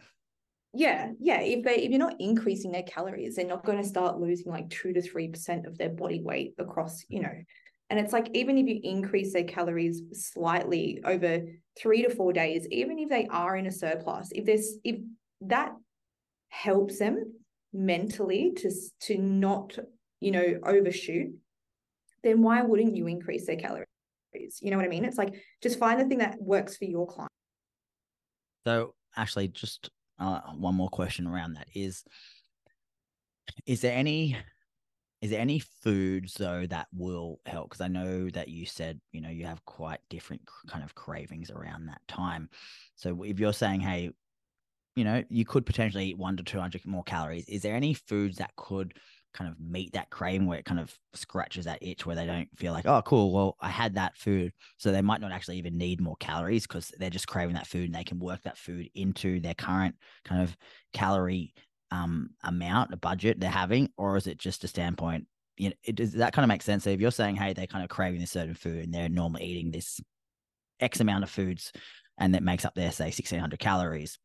yeah 0.72 1.10
yeah 1.18 1.40
if 1.40 1.64
they 1.64 1.76
if 1.76 1.90
you're 1.90 1.98
not 1.98 2.20
increasing 2.20 2.70
their 2.70 2.84
calories 2.84 3.34
they're 3.34 3.46
not 3.46 3.64
going 3.64 3.78
to 3.78 3.88
start 3.88 4.20
losing 4.20 4.52
like 4.52 4.70
2 4.70 4.92
to 4.92 5.00
3% 5.00 5.66
of 5.66 5.76
their 5.76 5.88
body 5.88 6.22
weight 6.22 6.54
across 6.58 7.04
you 7.08 7.20
know 7.20 7.34
and 7.90 7.98
it's 7.98 8.12
like, 8.12 8.30
even 8.34 8.56
if 8.56 8.68
you 8.68 8.80
increase 8.84 9.32
their 9.32 9.44
calories 9.44 10.02
slightly 10.12 11.00
over 11.04 11.40
three 11.76 12.02
to 12.02 12.10
four 12.10 12.32
days, 12.32 12.66
even 12.70 13.00
if 13.00 13.08
they 13.08 13.26
are 13.26 13.56
in 13.56 13.66
a 13.66 13.72
surplus, 13.72 14.30
if 14.32 14.46
there's, 14.46 14.76
if 14.84 15.00
that 15.40 15.72
helps 16.50 17.00
them 17.00 17.34
mentally 17.72 18.52
to, 18.58 18.70
to 19.00 19.18
not, 19.18 19.76
you 20.20 20.30
know, 20.30 20.60
overshoot, 20.64 21.30
then 22.22 22.42
why 22.42 22.62
wouldn't 22.62 22.94
you 22.94 23.08
increase 23.08 23.44
their 23.46 23.56
calories? 23.56 23.86
You 24.60 24.70
know 24.70 24.76
what 24.76 24.86
I 24.86 24.90
mean? 24.90 25.04
It's 25.04 25.18
like, 25.18 25.34
just 25.60 25.80
find 25.80 26.00
the 26.00 26.04
thing 26.04 26.18
that 26.18 26.40
works 26.40 26.76
for 26.76 26.84
your 26.84 27.08
client. 27.08 27.32
So, 28.64 28.94
actually, 29.16 29.48
just 29.48 29.90
uh, 30.20 30.40
one 30.52 30.74
more 30.74 30.88
question 30.88 31.26
around 31.26 31.54
that 31.54 31.68
is, 31.74 32.04
is 33.66 33.80
there 33.80 33.96
any 33.96 34.36
is 35.20 35.30
there 35.30 35.40
any 35.40 35.58
foods 35.58 36.34
though 36.34 36.66
that 36.66 36.86
will 36.94 37.40
help? 37.44 37.68
Because 37.68 37.80
i 37.82 37.88
know 37.88 38.30
that 38.30 38.48
you 38.48 38.64
said 38.64 39.00
you 39.12 39.20
know 39.20 39.28
you 39.28 39.44
have 39.44 39.64
quite 39.64 40.00
different 40.08 40.42
kind 40.68 40.84
of 40.84 40.94
cravings 40.94 41.50
around 41.50 41.86
that 41.86 42.00
time. 42.08 42.48
So 42.94 43.22
if 43.24 43.40
you're 43.40 43.52
saying 43.52 43.80
hey 43.80 44.10
you 44.96 45.04
know 45.04 45.22
you 45.28 45.44
could 45.44 45.66
potentially 45.66 46.06
eat 46.06 46.18
one 46.18 46.36
to 46.36 46.42
200 46.42 46.84
more 46.84 47.04
calories 47.04 47.48
is 47.48 47.62
there 47.62 47.76
any 47.76 47.94
foods 47.94 48.38
that 48.38 48.54
could 48.56 48.94
kind 49.32 49.50
of 49.50 49.60
meet 49.60 49.92
that 49.92 50.10
craving 50.10 50.46
where 50.46 50.58
it 50.58 50.64
kind 50.64 50.80
of 50.80 50.92
scratches 51.14 51.64
that 51.64 51.82
itch 51.82 52.04
where 52.04 52.16
they 52.16 52.26
don't 52.26 52.48
feel 52.56 52.72
like 52.72 52.86
oh 52.86 53.00
cool 53.02 53.32
well 53.32 53.56
i 53.60 53.68
had 53.68 53.94
that 53.94 54.16
food 54.16 54.52
so 54.76 54.90
they 54.90 55.00
might 55.00 55.20
not 55.20 55.32
actually 55.32 55.56
even 55.56 55.78
need 55.78 56.00
more 56.00 56.16
calories 56.16 56.66
because 56.66 56.92
they're 56.98 57.10
just 57.10 57.28
craving 57.28 57.54
that 57.54 57.66
food 57.66 57.86
and 57.86 57.94
they 57.94 58.04
can 58.04 58.18
work 58.18 58.42
that 58.42 58.58
food 58.58 58.88
into 58.94 59.40
their 59.40 59.54
current 59.54 59.94
kind 60.24 60.42
of 60.42 60.56
calorie 60.92 61.54
um, 61.90 62.30
amount, 62.42 62.92
a 62.92 62.96
budget 62.96 63.40
they're 63.40 63.50
having, 63.50 63.90
or 63.96 64.16
is 64.16 64.26
it 64.26 64.38
just 64.38 64.64
a 64.64 64.68
standpoint? 64.68 65.26
You 65.56 65.70
know, 65.70 65.76
it, 65.84 65.96
does 65.96 66.12
that 66.12 66.32
kind 66.32 66.44
of 66.44 66.48
make 66.48 66.62
sense? 66.62 66.84
So 66.84 66.90
if 66.90 67.00
you're 67.00 67.10
saying, 67.10 67.36
hey, 67.36 67.52
they're 67.52 67.66
kind 67.66 67.84
of 67.84 67.90
craving 67.90 68.20
this 68.20 68.30
certain 68.30 68.54
food 68.54 68.84
and 68.84 68.94
they're 68.94 69.08
normally 69.08 69.44
eating 69.44 69.70
this 69.70 70.00
X 70.78 71.00
amount 71.00 71.24
of 71.24 71.30
foods 71.30 71.72
and 72.18 72.34
that 72.34 72.42
makes 72.42 72.64
up 72.64 72.74
their, 72.74 72.92
say, 72.92 73.04
1600 73.04 73.58
calories, 73.58 74.18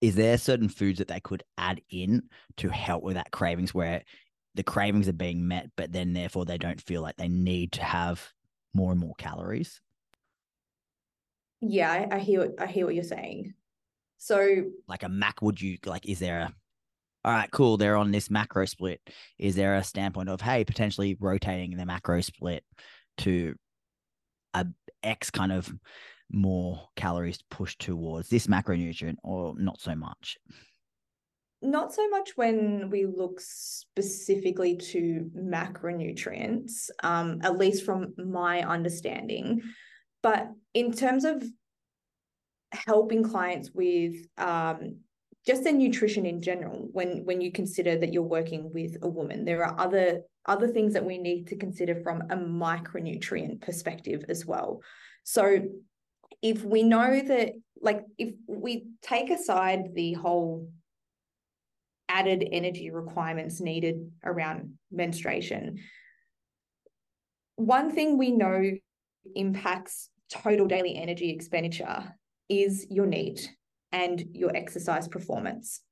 is 0.00 0.14
there 0.14 0.38
certain 0.38 0.68
foods 0.68 0.98
that 0.98 1.08
they 1.08 1.20
could 1.20 1.42
add 1.58 1.80
in 1.90 2.22
to 2.56 2.68
help 2.70 3.02
with 3.02 3.14
that 3.14 3.30
cravings 3.30 3.74
where 3.74 4.02
the 4.54 4.62
cravings 4.62 5.08
are 5.08 5.12
being 5.12 5.46
met, 5.46 5.70
but 5.76 5.92
then 5.92 6.12
therefore 6.12 6.44
they 6.44 6.58
don't 6.58 6.80
feel 6.80 7.02
like 7.02 7.16
they 7.16 7.28
need 7.28 7.72
to 7.72 7.82
have 7.82 8.26
more 8.74 8.90
and 8.92 9.00
more 9.00 9.14
calories? 9.18 9.80
Yeah, 11.60 11.90
I, 11.90 12.16
I 12.16 12.18
hear 12.18 12.52
I 12.58 12.66
hear 12.66 12.86
what 12.86 12.94
you're 12.94 13.04
saying. 13.04 13.54
So, 14.18 14.64
like 14.88 15.02
a 15.02 15.08
mac, 15.08 15.42
would 15.42 15.60
you 15.60 15.78
like? 15.84 16.06
Is 16.06 16.18
there 16.18 16.40
a 16.40 16.54
all 17.22 17.32
right, 17.32 17.50
cool, 17.50 17.76
they're 17.76 17.96
on 17.96 18.12
this 18.12 18.30
macro 18.30 18.64
split. 18.64 19.00
Is 19.38 19.54
there 19.54 19.76
a 19.76 19.84
standpoint 19.84 20.30
of, 20.30 20.40
hey, 20.40 20.64
potentially 20.64 21.18
rotating 21.20 21.76
the 21.76 21.84
macro 21.84 22.22
split 22.22 22.64
to 23.18 23.54
a 24.54 24.66
X 25.02 25.30
kind 25.30 25.52
of 25.52 25.70
more 26.30 26.88
calories 26.96 27.42
pushed 27.50 27.80
towards 27.80 28.28
this 28.28 28.46
macronutrient 28.46 29.16
or 29.22 29.54
not 29.58 29.80
so 29.80 29.94
much? 29.94 30.38
Not 31.62 31.92
so 31.92 32.08
much 32.08 32.30
when 32.36 32.88
we 32.90 33.04
look 33.04 33.40
specifically 33.40 34.76
to 34.76 35.30
macronutrients, 35.36 36.88
um, 37.02 37.40
at 37.42 37.58
least 37.58 37.84
from 37.84 38.14
my 38.16 38.62
understanding. 38.62 39.60
But 40.22 40.48
in 40.72 40.92
terms 40.92 41.24
of 41.24 41.44
helping 42.72 43.22
clients 43.22 43.72
with 43.74 44.14
um, 44.38 45.00
just 45.46 45.64
their 45.64 45.72
nutrition 45.72 46.26
in 46.26 46.40
general 46.40 46.88
when 46.92 47.24
when 47.24 47.40
you 47.40 47.50
consider 47.50 47.96
that 47.96 48.12
you're 48.12 48.22
working 48.22 48.70
with 48.72 48.96
a 49.02 49.08
woman 49.08 49.44
there 49.44 49.64
are 49.64 49.78
other 49.80 50.20
other 50.46 50.68
things 50.68 50.92
that 50.92 51.04
we 51.04 51.18
need 51.18 51.46
to 51.46 51.56
consider 51.56 51.96
from 52.02 52.20
a 52.30 52.36
micronutrient 52.36 53.60
perspective 53.60 54.24
as 54.28 54.44
well 54.46 54.80
so 55.24 55.60
if 56.42 56.64
we 56.64 56.82
know 56.82 57.20
that 57.20 57.52
like 57.80 58.02
if 58.18 58.34
we 58.46 58.86
take 59.02 59.30
aside 59.30 59.94
the 59.94 60.12
whole 60.14 60.68
added 62.08 62.46
energy 62.50 62.90
requirements 62.90 63.60
needed 63.60 64.10
around 64.24 64.74
menstruation 64.90 65.78
one 67.56 67.92
thing 67.92 68.16
we 68.16 68.30
know 68.30 68.72
impacts 69.34 70.08
total 70.30 70.66
daily 70.66 70.96
energy 70.96 71.30
expenditure 71.30 72.14
is 72.48 72.86
your 72.90 73.06
NEAT 73.06 73.50
and 73.92 74.24
your 74.32 74.54
exercise 74.56 75.08
performance. 75.08 75.82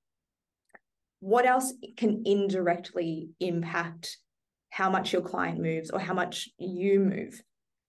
What 1.20 1.46
else 1.46 1.74
can 1.96 2.22
indirectly 2.24 3.30
impact 3.40 4.18
how 4.70 4.88
much 4.88 5.12
your 5.12 5.22
client 5.22 5.60
moves 5.60 5.90
or 5.90 5.98
how 5.98 6.14
much 6.14 6.48
you 6.58 7.00
move? 7.00 7.40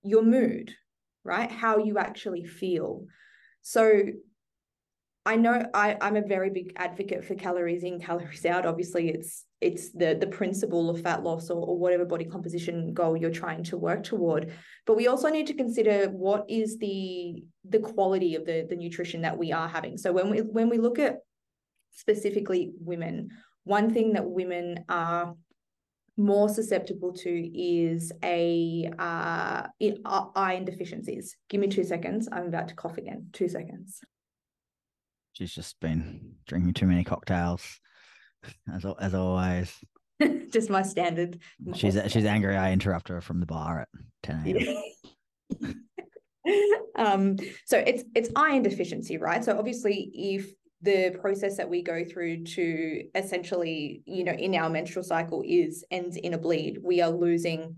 Your 0.04 0.24
mood, 0.24 0.74
right? 1.30 1.52
How 1.52 1.78
you 1.78 2.00
actually 2.00 2.44
feel. 2.44 3.06
So 3.62 4.02
I 5.26 5.36
know 5.36 5.64
I, 5.76 5.96
I'm 6.02 6.16
a 6.16 6.26
very 6.26 6.50
big 6.50 6.74
advocate 6.76 7.24
for 7.24 7.36
calories 7.36 7.84
in, 7.84 8.00
calories 8.10 8.46
out. 8.46 8.66
Obviously, 8.66 9.10
it's 9.10 9.46
it's 9.62 9.92
the 9.92 10.18
the 10.20 10.28
principle 10.28 10.90
of 10.90 11.02
fat 11.02 11.24
loss 11.24 11.52
or, 11.52 11.64
or 11.64 11.78
whatever 11.78 12.04
body 12.04 12.26
composition 12.26 12.94
goal 12.94 13.16
you're 13.16 13.30
trying 13.30 13.64
to 13.66 13.78
work 13.78 14.04
toward. 14.04 14.52
But 14.88 14.98
we 14.98 15.08
also 15.08 15.30
need 15.30 15.48
to 15.48 15.54
consider 15.54 16.08
what 16.08 16.46
is 16.50 16.78
the 16.80 17.44
the 17.64 17.80
quality 17.80 18.36
of 18.36 18.46
the 18.46 18.66
the 18.68 18.76
nutrition 18.76 19.22
that 19.22 19.38
we 19.38 19.52
are 19.52 19.68
having. 19.68 19.98
So 19.98 20.12
when 20.12 20.32
we 20.32 20.40
when 20.40 20.68
we 20.68 20.80
look 20.80 20.98
at 20.98 21.18
specifically 21.92 22.72
women, 22.80 23.30
one 23.66 23.94
thing 23.94 24.14
that 24.14 24.28
women 24.28 24.86
are 24.90 25.36
more 26.20 26.50
susceptible 26.50 27.14
to 27.14 27.30
is 27.30 28.12
a 28.24 28.92
uh, 29.00 29.68
uh 30.06 30.26
iron 30.36 30.66
deficiencies. 30.66 31.38
Give 31.50 31.62
me 31.62 31.68
two 31.68 31.84
seconds. 31.84 32.28
I'm 32.32 32.48
about 32.48 32.68
to 32.68 32.76
cough 32.76 32.98
again. 32.98 33.28
Two 33.34 33.48
seconds. 33.48 34.02
She's 35.34 35.54
just 35.54 35.80
been 35.80 36.36
drinking 36.46 36.74
too 36.74 36.86
many 36.86 37.04
cocktails, 37.04 37.80
as 38.72 38.86
as 39.00 39.16
always. 39.16 39.74
just 40.52 40.70
my 40.70 40.82
standard. 40.82 41.40
She's 41.74 41.98
she's 42.08 42.26
angry. 42.26 42.58
I 42.58 42.74
interrupt 42.74 43.08
her 43.08 43.22
from 43.22 43.40
the 43.40 43.46
bar 43.46 43.82
at 43.82 43.88
ten 44.22 44.44
a.m. 44.46 45.86
um, 46.96 47.38
so 47.66 47.78
it's 47.78 48.04
it's 48.14 48.30
iron 48.36 48.62
deficiency, 48.62 49.18
right? 49.18 49.44
So 49.44 49.58
obviously, 49.58 50.12
if 50.14 50.52
the 50.82 51.16
process 51.20 51.58
that 51.58 51.70
we 51.70 51.82
go 51.82 52.06
through 52.06 52.44
to 52.44 53.04
essentially, 53.14 54.02
you 54.06 54.24
know, 54.24 54.32
in 54.32 54.56
our 54.56 54.70
menstrual 54.70 55.04
cycle 55.04 55.44
is 55.46 55.84
ends 55.92 56.16
in 56.16 56.34
a 56.34 56.38
bleed, 56.38 56.80
we 56.82 57.02
are 57.02 57.10
losing 57.10 57.76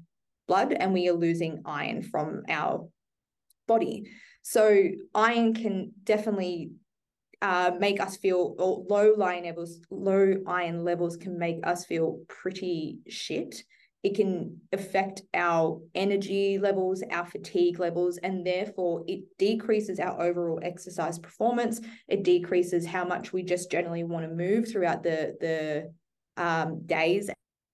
blood 0.47 0.74
and 0.74 0.93
we 0.93 1.10
are 1.10 1.14
losing 1.14 1.62
iron 1.66 2.04
from 2.04 2.43
our 2.47 2.88
body. 3.68 4.04
So 4.43 4.89
iron 5.16 5.54
can 5.54 5.93
definitely 6.04 6.72
uh, 7.41 7.72
make 7.80 7.99
us 7.99 8.18
feel 8.18 8.56
or 8.60 8.86
low 8.88 9.16
iron 9.24 9.45
levels 9.45 9.80
low 9.89 10.36
iron 10.45 10.84
levels 10.84 11.18
can 11.18 11.39
make 11.39 11.58
us 11.66 11.86
feel 11.86 12.20
pretty 12.28 12.99
shit 13.08 13.64
it 14.04 14.16
can 14.16 14.60
affect 14.72 15.22
our 15.34 15.80
energy 15.93 16.58
levels 16.58 17.04
our 17.12 17.26
fatigue 17.26 17.80
levels 17.80 18.18
and 18.18 18.45
therefore 18.45 19.04
it 19.08 19.22
decreases 19.38 19.99
our 19.99 20.20
overall 20.22 20.60
exercise 20.64 21.20
performance. 21.20 21.82
It 22.08 22.24
decreases 22.24 22.86
how 22.86 23.06
much 23.06 23.32
we 23.32 23.43
just 23.43 23.70
generally 23.70 24.04
want 24.04 24.26
to 24.28 24.34
move 24.34 24.68
throughout 24.68 25.04
the 25.04 25.36
the 25.39 25.93
um, 26.43 26.86
days 26.86 27.30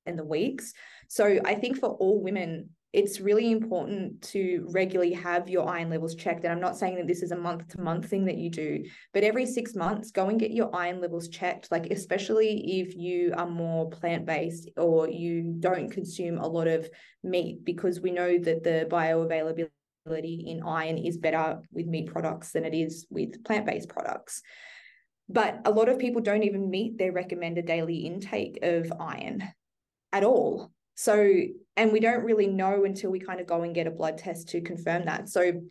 and 0.05 0.19
the 0.19 0.25
weeks. 0.25 0.73
So 1.07 1.39
I 1.45 1.55
think 1.55 1.79
for 1.79 1.89
all 1.89 2.21
women, 2.21 2.69
it's 2.97 3.19
really 3.19 3.51
important 3.51 4.19
to 4.23 4.65
regularly 4.71 5.13
have 5.13 5.47
your 5.47 5.69
iron 5.69 5.91
levels 5.91 6.15
checked. 6.15 6.43
And 6.43 6.51
I'm 6.51 6.59
not 6.59 6.75
saying 6.75 6.95
that 6.95 7.05
this 7.05 7.21
is 7.21 7.31
a 7.31 7.37
month 7.37 7.67
to 7.69 7.79
month 7.79 8.09
thing 8.09 8.25
that 8.25 8.37
you 8.37 8.49
do, 8.49 8.85
but 9.13 9.23
every 9.23 9.45
six 9.45 9.75
months, 9.75 10.09
go 10.09 10.29
and 10.29 10.39
get 10.39 10.49
your 10.49 10.75
iron 10.75 10.99
levels 10.99 11.29
checked. 11.29 11.71
Like, 11.71 11.91
especially 11.91 12.81
if 12.81 12.95
you 12.95 13.35
are 13.37 13.47
more 13.47 13.87
plant 13.87 14.25
based 14.25 14.71
or 14.77 15.07
you 15.07 15.43
don't 15.59 15.91
consume 15.91 16.39
a 16.39 16.47
lot 16.47 16.67
of 16.67 16.89
meat, 17.23 17.63
because 17.63 18.01
we 18.01 18.09
know 18.09 18.39
that 18.39 18.63
the 18.63 18.87
bioavailability 18.89 19.69
in 20.47 20.63
iron 20.65 20.97
is 20.97 21.17
better 21.17 21.61
with 21.71 21.85
meat 21.85 22.07
products 22.07 22.51
than 22.51 22.65
it 22.65 22.73
is 22.73 23.05
with 23.11 23.43
plant 23.43 23.67
based 23.67 23.89
products. 23.89 24.41
But 25.29 25.61
a 25.65 25.71
lot 25.71 25.87
of 25.87 25.99
people 25.99 26.21
don't 26.21 26.43
even 26.43 26.71
meet 26.71 26.97
their 26.97 27.11
recommended 27.11 27.67
daily 27.67 28.07
intake 28.07 28.57
of 28.63 28.91
iron 28.99 29.43
at 30.11 30.23
all. 30.23 30.71
So, 30.97 31.31
and 31.75 31.91
we 31.91 31.99
don't 31.99 32.23
really 32.23 32.47
know 32.47 32.83
until 32.83 33.11
we 33.11 33.19
kind 33.19 33.39
of 33.39 33.45
go 33.45 33.61
and 33.61 33.75
get 33.75 33.85
a 33.85 33.91
blood 33.91 34.17
test 34.17 34.49
to 34.49 34.61
confirm 34.61 35.05
that. 35.05 35.29
So, 35.29 35.61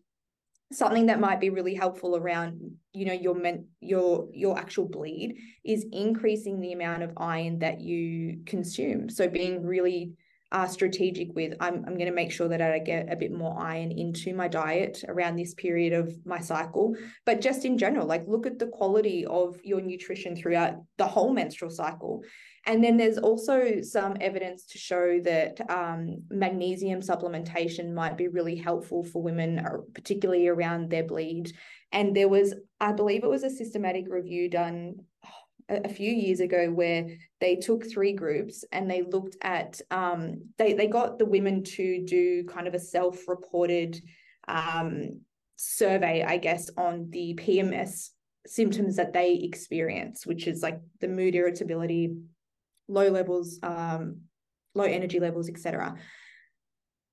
something 0.72 1.06
that 1.06 1.18
might 1.18 1.40
be 1.40 1.50
really 1.50 1.74
helpful 1.74 2.16
around, 2.16 2.60
you 2.92 3.06
know, 3.06 3.12
your 3.12 3.34
men, 3.34 3.66
your 3.80 4.28
your 4.32 4.56
actual 4.56 4.88
bleed 4.88 5.36
is 5.64 5.84
increasing 5.92 6.60
the 6.60 6.72
amount 6.72 7.02
of 7.02 7.12
iron 7.16 7.58
that 7.58 7.80
you 7.80 8.42
consume. 8.46 9.10
So, 9.10 9.28
being 9.28 9.66
really 9.66 10.12
uh, 10.52 10.68
strategic 10.68 11.34
with 11.34 11.54
I'm, 11.58 11.84
I'm 11.86 11.94
going 11.94 12.06
to 12.06 12.12
make 12.12 12.30
sure 12.30 12.46
that 12.46 12.62
I 12.62 12.78
get 12.78 13.12
a 13.12 13.16
bit 13.16 13.32
more 13.32 13.58
iron 13.58 13.90
into 13.90 14.32
my 14.32 14.46
diet 14.46 15.02
around 15.08 15.34
this 15.34 15.54
period 15.54 15.92
of 15.92 16.14
my 16.24 16.38
cycle. 16.38 16.94
But 17.24 17.40
just 17.40 17.64
in 17.64 17.78
general, 17.78 18.06
like 18.06 18.28
look 18.28 18.46
at 18.46 18.60
the 18.60 18.68
quality 18.68 19.26
of 19.26 19.58
your 19.64 19.80
nutrition 19.80 20.36
throughout 20.36 20.74
the 20.98 21.06
whole 21.06 21.32
menstrual 21.32 21.72
cycle. 21.72 22.22
And 22.66 22.82
then 22.82 22.96
there's 22.96 23.18
also 23.18 23.80
some 23.82 24.16
evidence 24.20 24.66
to 24.66 24.78
show 24.78 25.20
that 25.20 25.60
um, 25.70 26.22
magnesium 26.30 27.00
supplementation 27.00 27.94
might 27.94 28.16
be 28.16 28.26
really 28.26 28.56
helpful 28.56 29.04
for 29.04 29.22
women, 29.22 29.60
uh, 29.60 29.78
particularly 29.94 30.48
around 30.48 30.90
their 30.90 31.04
bleed. 31.04 31.52
And 31.92 32.14
there 32.14 32.28
was, 32.28 32.54
I 32.80 32.92
believe 32.92 33.22
it 33.22 33.30
was 33.30 33.44
a 33.44 33.50
systematic 33.50 34.06
review 34.08 34.50
done 34.50 34.96
a, 35.68 35.88
few 35.88 36.10
years 36.10 36.40
ago 36.40 36.70
where 36.70 37.06
they 37.40 37.56
took 37.56 37.88
three 37.88 38.12
groups 38.12 38.64
and 38.72 38.90
they 38.90 39.02
looked 39.02 39.36
at, 39.42 39.80
um, 39.92 40.42
they, 40.58 40.72
they 40.72 40.88
got 40.88 41.18
the 41.18 41.24
women 41.24 41.62
to 41.62 42.04
do 42.04 42.44
kind 42.44 42.66
of 42.66 42.74
a 42.74 42.80
self 42.80 43.28
reported 43.28 44.00
um, 44.48 45.20
survey, 45.54 46.24
I 46.26 46.36
guess, 46.38 46.68
on 46.76 47.10
the 47.10 47.38
PMS 47.40 48.10
symptoms 48.46 48.96
that 48.96 49.12
they 49.12 49.34
experience, 49.34 50.26
which 50.26 50.46
is 50.46 50.62
like 50.62 50.80
the 51.00 51.08
mood 51.08 51.34
irritability, 51.34 52.16
low 52.88 53.08
levels, 53.08 53.58
um, 53.62 54.22
low 54.74 54.84
energy 54.84 55.20
levels, 55.20 55.48
etc. 55.48 55.96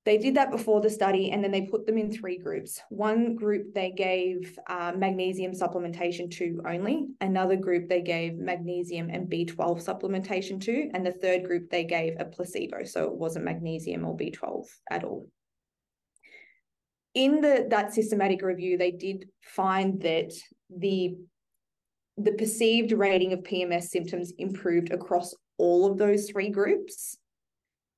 They 0.06 0.18
did 0.18 0.36
that 0.36 0.52
before 0.52 0.82
the 0.82 0.90
study 0.90 1.32
and 1.32 1.42
then 1.42 1.52
they 1.52 1.62
put 1.62 1.86
them 1.86 1.98
in 1.98 2.12
three 2.12 2.38
groups. 2.38 2.82
One 2.90 3.36
group 3.36 3.74
they 3.74 3.92
gave 3.92 4.58
uh, 4.68 4.92
magnesium 4.96 5.54
supplementation 5.54 6.30
to 6.32 6.62
only, 6.68 7.08
another 7.22 7.56
group 7.56 7.88
they 7.88 8.02
gave 8.02 8.36
magnesium 8.36 9.10
and 9.10 9.30
B12 9.30 9.56
supplementation 9.56 10.60
to, 10.64 10.90
and 10.94 11.06
the 11.06 11.14
third 11.14 11.46
group 11.46 11.70
they 11.70 11.86
gave 11.86 12.16
a 12.20 12.26
placebo. 12.26 12.84
So 12.84 13.06
it 13.06 13.16
wasn't 13.16 13.46
magnesium 13.46 14.04
or 14.04 14.18
B12 14.18 14.66
at 14.92 15.06
all. 15.06 15.30
In 17.14 17.40
the 17.42 17.68
that 17.70 17.94
systematic 17.94 18.42
review, 18.42 18.78
they 18.78 18.92
did 18.92 19.30
find 19.42 20.02
that 20.02 20.34
the 20.76 21.16
the 22.18 22.34
perceived 22.34 22.92
rating 22.92 23.34
of 23.34 23.40
PMS 23.40 23.84
symptoms 23.84 24.34
improved 24.38 24.92
across 24.92 25.34
all 25.58 25.90
of 25.90 25.98
those 25.98 26.30
three 26.30 26.50
groups, 26.50 27.18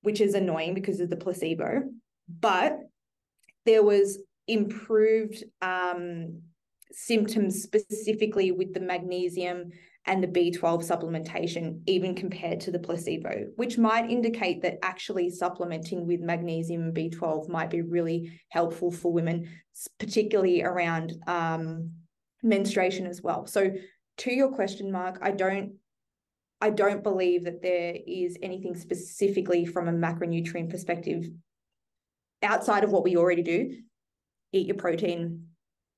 which 0.01 0.22
is 0.22 0.34
annoying 0.34 0.74
because 0.74 0.99
of 0.99 1.10
the 1.10 1.18
placebo. 1.18 1.84
But 2.28 2.80
there 3.66 3.84
was 3.84 4.20
improved 4.47 5.43
um, 5.62 6.41
symptoms 6.91 7.64
specifically 7.64 8.51
with 8.51 8.74
the 8.74 8.80
magnesium 8.80 9.72
and 10.08 10.24
the 10.24 10.28
B12 10.28 10.88
supplementation, 10.88 11.82
even 11.88 12.14
compared 12.14 12.60
to 12.62 12.72
the 12.72 12.80
placebo, 12.80 13.47
which 13.56 13.78
might 13.78 14.10
indicate 14.10 14.62
that 14.62 14.78
actually 14.84 15.32
supplementing 15.32 16.06
with 16.06 16.20
magnesium 16.20 16.84
and 16.84 16.95
B12 16.95 17.49
might 17.49 17.72
be 17.72 17.82
really 17.82 18.39
helpful 18.49 18.91
for 18.91 19.12
women, 19.12 19.49
particularly 19.99 20.62
around 20.62 21.14
um, 21.26 21.91
menstruation 22.43 23.08
as 23.08 23.22
well. 23.22 23.47
So, 23.47 23.72
to 24.20 24.32
your 24.32 24.49
question, 24.49 24.91
Mark, 24.91 25.20
I 25.22 25.32
don't 25.32 25.74
I 26.62 26.70
don't 26.70 27.03
believe 27.03 27.43
that 27.45 27.62
there 27.62 27.95
is 28.08 28.38
anything 28.41 28.76
specifically 28.76 29.66
from 29.66 29.88
a 29.88 29.91
macronutrient 29.91 30.70
perspective 30.70 31.26
outside 32.41 32.84
of 32.84 32.91
what 32.91 33.03
we 33.03 33.18
already 33.18 33.43
do. 33.43 33.78
Eat 34.51 34.68
your 34.68 34.78
protein, 34.78 35.47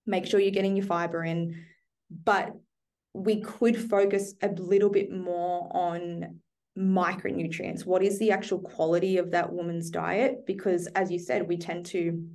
make 0.06 0.26
sure 0.26 0.40
you're 0.40 0.52
getting 0.52 0.76
your 0.76 0.86
fiber 0.86 1.24
in, 1.24 1.64
but 2.24 2.54
we 3.14 3.42
could 3.42 3.90
focus 3.90 4.34
a 4.42 4.50
little 4.50 4.90
bit 4.90 5.12
more 5.12 5.70
on 5.76 6.40
micronutrients. 6.78 7.86
What 7.86 8.04
is 8.04 8.20
the 8.20 8.32
actual 8.32 8.60
quality 8.60 9.18
of 9.18 9.32
that 9.32 9.52
woman's 9.52 9.90
diet? 9.90 10.46
Because 10.46 10.88
as 10.88 11.12
you 11.12 11.20
said, 11.20 11.48
we 11.48 11.58
tend 11.58 11.88
to 11.88 12.28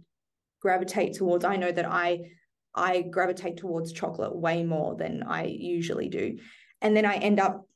gravitate 0.60 1.14
towards, 1.14 1.44
I 1.44 1.56
know 1.56 1.72
that 1.72 1.86
I 1.86 2.30
I 2.74 3.02
gravitate 3.02 3.58
towards 3.58 3.92
chocolate 3.92 4.34
way 4.34 4.64
more 4.64 4.96
than 4.96 5.24
I 5.24 5.44
usually 5.44 6.08
do. 6.08 6.38
And 6.80 6.96
then 6.96 7.04
I 7.04 7.16
end 7.16 7.38
up 7.38 7.66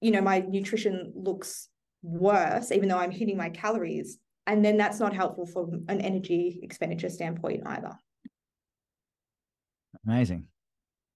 you 0.00 0.10
know, 0.10 0.20
my 0.20 0.40
nutrition 0.40 1.12
looks 1.14 1.68
worse, 2.02 2.70
even 2.72 2.88
though 2.88 2.98
I'm 2.98 3.10
hitting 3.10 3.36
my 3.36 3.50
calories. 3.50 4.18
And 4.46 4.64
then 4.64 4.76
that's 4.76 5.00
not 5.00 5.12
helpful 5.12 5.46
from 5.46 5.84
an 5.88 6.00
energy 6.00 6.60
expenditure 6.62 7.08
standpoint 7.08 7.62
either. 7.66 7.98
Amazing. 10.06 10.46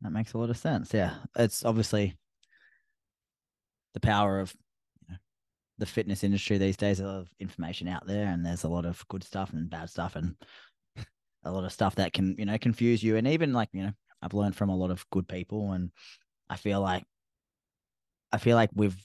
That 0.00 0.10
makes 0.12 0.32
a 0.32 0.38
lot 0.38 0.50
of 0.50 0.56
sense. 0.56 0.92
Yeah. 0.92 1.14
It's 1.36 1.64
obviously 1.64 2.16
the 3.94 4.00
power 4.00 4.40
of 4.40 4.52
you 5.02 5.12
know, 5.14 5.18
the 5.78 5.86
fitness 5.86 6.24
industry 6.24 6.58
these 6.58 6.76
days. 6.76 6.98
A 6.98 7.06
lot 7.06 7.20
of 7.20 7.28
information 7.38 7.86
out 7.86 8.06
there, 8.06 8.26
and 8.26 8.44
there's 8.44 8.64
a 8.64 8.68
lot 8.68 8.86
of 8.86 9.06
good 9.08 9.22
stuff 9.22 9.52
and 9.52 9.70
bad 9.70 9.90
stuff, 9.90 10.16
and 10.16 10.34
a 11.44 11.52
lot 11.52 11.64
of 11.64 11.72
stuff 11.72 11.94
that 11.96 12.12
can, 12.12 12.34
you 12.38 12.46
know, 12.46 12.58
confuse 12.58 13.02
you. 13.02 13.16
And 13.16 13.28
even 13.28 13.52
like, 13.52 13.68
you 13.72 13.82
know, 13.84 13.92
I've 14.22 14.34
learned 14.34 14.56
from 14.56 14.70
a 14.70 14.76
lot 14.76 14.90
of 14.90 15.04
good 15.10 15.28
people, 15.28 15.72
and 15.72 15.90
I 16.48 16.56
feel 16.56 16.80
like 16.80 17.04
I 18.32 18.38
feel 18.38 18.56
like 18.56 18.70
with 18.74 18.96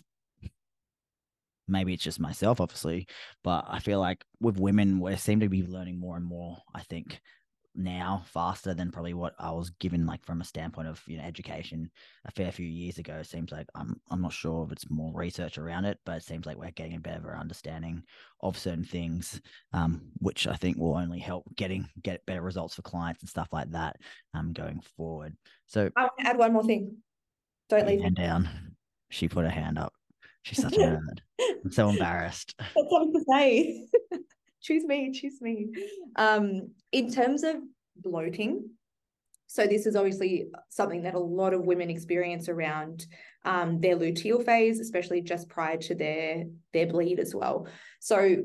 maybe 1.67 1.93
it's 1.93 2.03
just 2.03 2.19
myself, 2.19 2.61
obviously, 2.61 3.07
but 3.43 3.65
I 3.67 3.79
feel 3.79 3.99
like 3.99 4.23
with 4.39 4.59
women, 4.59 4.99
we 4.99 5.15
seem 5.15 5.39
to 5.39 5.49
be 5.49 5.63
learning 5.63 5.99
more 5.99 6.15
and 6.17 6.25
more. 6.25 6.57
I 6.73 6.81
think 6.81 7.21
now 7.77 8.23
faster 8.27 8.73
than 8.73 8.91
probably 8.91 9.13
what 9.13 9.33
I 9.37 9.51
was 9.51 9.69
given, 9.71 10.05
like 10.05 10.23
from 10.25 10.39
a 10.41 10.45
standpoint 10.45 10.87
of 10.87 11.01
you 11.07 11.17
know 11.17 11.23
education 11.23 11.89
a 12.25 12.31
fair 12.31 12.51
few 12.51 12.65
years 12.65 12.97
ago. 12.97 13.15
It 13.15 13.27
seems 13.27 13.51
like 13.51 13.67
I'm 13.75 13.99
I'm 14.09 14.21
not 14.21 14.33
sure 14.33 14.65
if 14.65 14.71
it's 14.71 14.89
more 14.89 15.11
research 15.13 15.57
around 15.57 15.85
it, 15.85 15.99
but 16.05 16.17
it 16.17 16.23
seems 16.23 16.45
like 16.45 16.57
we're 16.57 16.71
getting 16.71 16.95
a 16.95 16.99
better 16.99 17.35
understanding 17.35 18.03
of 18.41 18.57
certain 18.57 18.85
things, 18.85 19.41
um, 19.73 20.01
which 20.19 20.47
I 20.47 20.55
think 20.55 20.77
will 20.77 20.95
only 20.95 21.19
help 21.19 21.45
getting 21.55 21.89
get 22.01 22.25
better 22.25 22.41
results 22.41 22.75
for 22.75 22.81
clients 22.81 23.21
and 23.21 23.29
stuff 23.29 23.49
like 23.51 23.71
that, 23.71 23.97
um, 24.33 24.53
going 24.53 24.81
forward. 24.95 25.35
So 25.65 25.89
I'll 25.97 26.11
add 26.19 26.37
one 26.37 26.53
more 26.53 26.63
thing. 26.63 26.97
Don't 27.67 27.87
leave 27.87 28.01
hand 28.01 28.15
down. 28.15 28.74
She 29.09 29.27
put 29.27 29.45
her 29.45 29.51
hand 29.51 29.77
up. 29.77 29.93
She's 30.43 30.61
such 30.61 30.75
a 30.75 30.79
nerd. 30.79 31.19
I'm 31.63 31.71
so 31.71 31.89
embarrassed. 31.89 32.55
That's 32.59 32.89
something 32.89 33.13
to 33.13 33.25
say. 33.27 33.87
choose 34.61 34.83
me, 34.83 35.11
choose 35.11 35.41
me. 35.41 35.67
Um, 36.15 36.71
in 36.91 37.11
terms 37.11 37.43
of 37.43 37.55
bloating, 37.95 38.69
so 39.47 39.65
this 39.67 39.85
is 39.85 39.95
obviously 39.95 40.47
something 40.69 41.03
that 41.03 41.13
a 41.13 41.19
lot 41.19 41.53
of 41.53 41.65
women 41.65 41.89
experience 41.89 42.49
around 42.49 43.05
um, 43.45 43.79
their 43.79 43.95
luteal 43.95 44.43
phase, 44.43 44.79
especially 44.79 45.21
just 45.21 45.47
prior 45.47 45.77
to 45.77 45.95
their 45.95 46.45
their 46.73 46.87
bleed 46.87 47.19
as 47.19 47.33
well. 47.33 47.67
So 47.99 48.37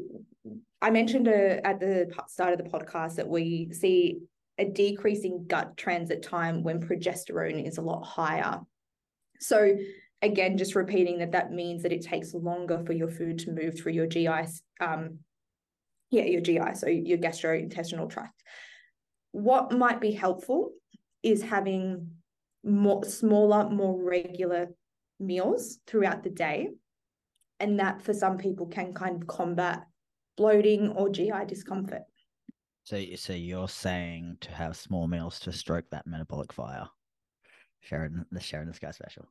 I 0.80 0.90
mentioned 0.90 1.26
uh, 1.26 1.61
at 1.64 1.80
the 1.80 2.11
start 2.28 2.52
of 2.52 2.58
the 2.58 2.70
podcast 2.70 3.16
that 3.16 3.28
we 3.28 3.70
see 3.72 4.20
a 4.58 4.66
decreasing 4.66 5.46
gut 5.48 5.76
transit 5.76 6.22
time 6.22 6.62
when 6.62 6.80
progesterone 6.80 7.66
is 7.66 7.78
a 7.78 7.82
lot 7.82 8.02
higher. 8.04 8.61
So 9.40 9.74
again, 10.22 10.58
just 10.58 10.74
repeating 10.74 11.18
that 11.18 11.32
that 11.32 11.52
means 11.52 11.82
that 11.82 11.92
it 11.92 12.02
takes 12.02 12.34
longer 12.34 12.82
for 12.84 12.92
your 12.92 13.08
food 13.08 13.38
to 13.40 13.52
move 13.52 13.78
through 13.78 13.92
your 13.92 14.06
GI, 14.06 14.46
um, 14.80 15.18
yeah, 16.10 16.24
your 16.24 16.40
GI, 16.40 16.74
so 16.74 16.88
your 16.88 17.18
gastrointestinal 17.18 18.10
tract. 18.10 18.42
What 19.32 19.72
might 19.72 20.00
be 20.00 20.12
helpful 20.12 20.72
is 21.22 21.42
having 21.42 22.10
more 22.64 23.04
smaller, 23.04 23.70
more 23.70 24.02
regular 24.02 24.68
meals 25.18 25.78
throughout 25.86 26.22
the 26.22 26.30
day. 26.30 26.68
And 27.58 27.78
that 27.78 28.02
for 28.02 28.14
some 28.14 28.38
people 28.38 28.66
can 28.66 28.94
kind 28.94 29.22
of 29.22 29.28
combat 29.28 29.86
bloating 30.36 30.88
or 30.90 31.10
GI 31.10 31.44
discomfort. 31.46 32.02
So, 32.84 33.02
so 33.16 33.34
you're 33.34 33.68
saying 33.68 34.38
to 34.40 34.50
have 34.50 34.76
small 34.76 35.06
meals 35.06 35.38
to 35.40 35.52
stroke 35.52 35.84
that 35.90 36.06
metabolic 36.06 36.52
fire, 36.52 36.88
Sharon, 37.80 38.24
the 38.32 38.40
Sharon 38.40 38.68
the 38.68 38.74
Skye 38.74 38.90
special. 38.90 39.28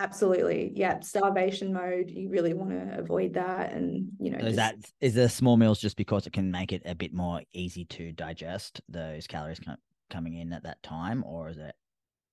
Absolutely. 0.00 0.72
Yeah. 0.74 1.00
Starvation 1.00 1.72
mode. 1.74 2.10
You 2.10 2.30
really 2.30 2.54
want 2.54 2.70
to 2.70 2.98
avoid 2.98 3.34
that. 3.34 3.72
And, 3.72 4.08
you 4.18 4.30
know, 4.30 4.38
So 4.40 4.46
is 4.46 4.56
just- 4.56 4.56
that 4.56 4.92
is 5.00 5.14
the 5.14 5.28
small 5.28 5.56
meals 5.58 5.78
just 5.78 5.96
because 5.96 6.26
it 6.26 6.32
can 6.32 6.50
make 6.50 6.72
it 6.72 6.82
a 6.86 6.94
bit 6.94 7.12
more 7.12 7.42
easy 7.52 7.84
to 7.84 8.10
digest 8.12 8.80
those 8.88 9.26
calories 9.26 9.60
coming 10.08 10.34
in 10.34 10.52
at 10.54 10.62
that 10.62 10.82
time, 10.82 11.22
or 11.24 11.50
is 11.50 11.58
it? 11.58 11.74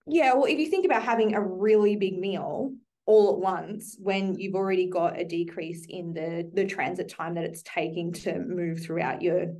Yeah, 0.07 0.33
well, 0.33 0.45
if 0.45 0.57
you 0.57 0.67
think 0.69 0.85
about 0.85 1.03
having 1.03 1.35
a 1.35 1.41
really 1.41 1.97
big 1.97 2.17
meal 2.17 2.73
all 3.05 3.33
at 3.33 3.39
once 3.39 3.97
when 3.99 4.35
you've 4.39 4.55
already 4.55 4.87
got 4.87 5.19
a 5.19 5.25
decrease 5.25 5.85
in 5.87 6.13
the 6.13 6.49
the 6.53 6.65
transit 6.65 7.09
time 7.09 7.35
that 7.35 7.43
it's 7.43 7.63
taking 7.63 8.11
to 8.13 8.39
move 8.39 8.81
throughout 8.81 9.21
your 9.21 9.53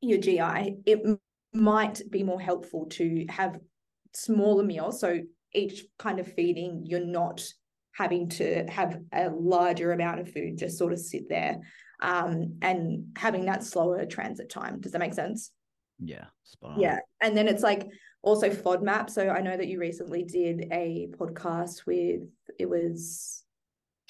your 0.00 0.18
GI, 0.18 0.76
it 0.84 1.18
might 1.52 2.02
be 2.10 2.24
more 2.24 2.40
helpful 2.40 2.86
to 2.86 3.24
have 3.28 3.58
smaller 4.12 4.64
meals. 4.64 4.98
So 5.00 5.20
each 5.54 5.84
kind 5.98 6.20
of 6.20 6.32
feeding, 6.32 6.82
you're 6.84 7.04
not 7.04 7.44
having 7.96 8.28
to 8.28 8.64
have 8.68 8.98
a 9.12 9.30
larger 9.30 9.92
amount 9.92 10.20
of 10.20 10.32
food 10.32 10.58
just 10.58 10.78
sort 10.78 10.92
of 10.92 10.98
sit 10.98 11.28
there 11.28 11.60
um, 12.02 12.58
and 12.60 13.06
having 13.16 13.46
that 13.46 13.62
slower 13.62 14.04
transit 14.04 14.50
time. 14.50 14.80
Does 14.80 14.92
that 14.92 14.98
make 14.98 15.14
sense? 15.14 15.50
Yeah. 15.98 16.26
Yeah. 16.76 16.98
And 17.22 17.36
then 17.36 17.48
it's 17.48 17.62
like 17.62 17.88
also 18.22 18.50
FODMAP. 18.50 19.10
So 19.10 19.28
I 19.28 19.40
know 19.40 19.56
that 19.56 19.68
you 19.68 19.78
recently 19.78 20.24
did 20.24 20.66
a 20.72 21.08
podcast 21.18 21.86
with 21.86 22.22
it 22.58 22.68
was 22.68 23.44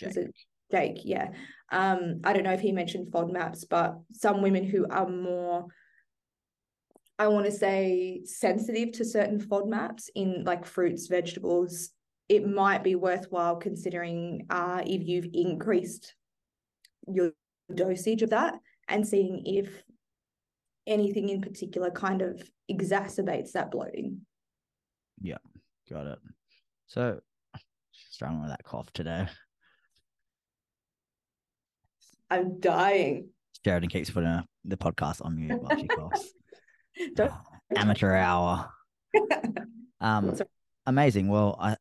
was 0.03 0.15
Jake. 0.15 0.17
it 0.17 0.35
Jake, 0.71 1.01
yeah. 1.05 1.29
Um, 1.71 2.21
I 2.25 2.33
don't 2.33 2.45
know 2.45 2.53
if 2.53 2.61
he 2.61 2.73
mentioned 2.73 3.13
FODMAPs, 3.13 3.65
but 3.69 3.99
some 4.13 4.43
women 4.43 4.65
who 4.65 4.87
are 4.89 5.09
more 5.09 5.67
I 7.19 7.29
want 7.29 7.47
to 7.47 7.53
say 7.53 8.23
sensitive 8.25 8.93
to 8.93 9.05
certain 9.05 9.41
FODMAPs 9.41 10.09
in 10.15 10.45
like 10.45 10.65
fruits, 10.65 11.07
vegetables, 11.07 11.91
it 12.29 12.47
might 12.47 12.83
be 12.83 12.95
worthwhile 12.95 13.57
considering 13.57 14.47
uh, 14.51 14.83
if 14.85 15.07
you've 15.07 15.29
increased 15.33 16.15
your 17.07 17.33
dosage 17.73 18.23
of 18.23 18.31
that 18.31 18.55
and 18.89 19.07
seeing 19.07 19.43
if 19.47 19.83
anything 20.87 21.29
in 21.29 21.41
particular 21.41 21.91
kind 21.91 22.23
of 22.23 22.43
exacerbates 22.71 23.53
that 23.53 23.71
bloating. 23.71 24.21
Yeah, 25.21 25.39
got 25.91 26.07
it. 26.07 26.19
So, 26.87 27.21
struggling 27.93 28.43
with 28.43 28.51
that 28.51 28.65
cough 28.65 28.93
today. 28.93 29.29
I'm 32.31 32.59
dying. 32.59 33.29
Sheridan 33.65 33.89
keeps 33.89 34.11
putting 34.11 34.29
uh, 34.29 34.43
the 34.65 34.77
podcast 34.77 35.25
on 35.25 35.37
mute 35.37 35.63
while 35.63 35.79
she 35.79 35.87
coughs. 35.87 36.33
Don't- 37.15 37.33
Amateur 37.77 38.15
hour. 38.15 38.71
Um, 40.01 40.37
amazing. 40.85 41.29
Well, 41.29 41.57
I, 41.59 41.77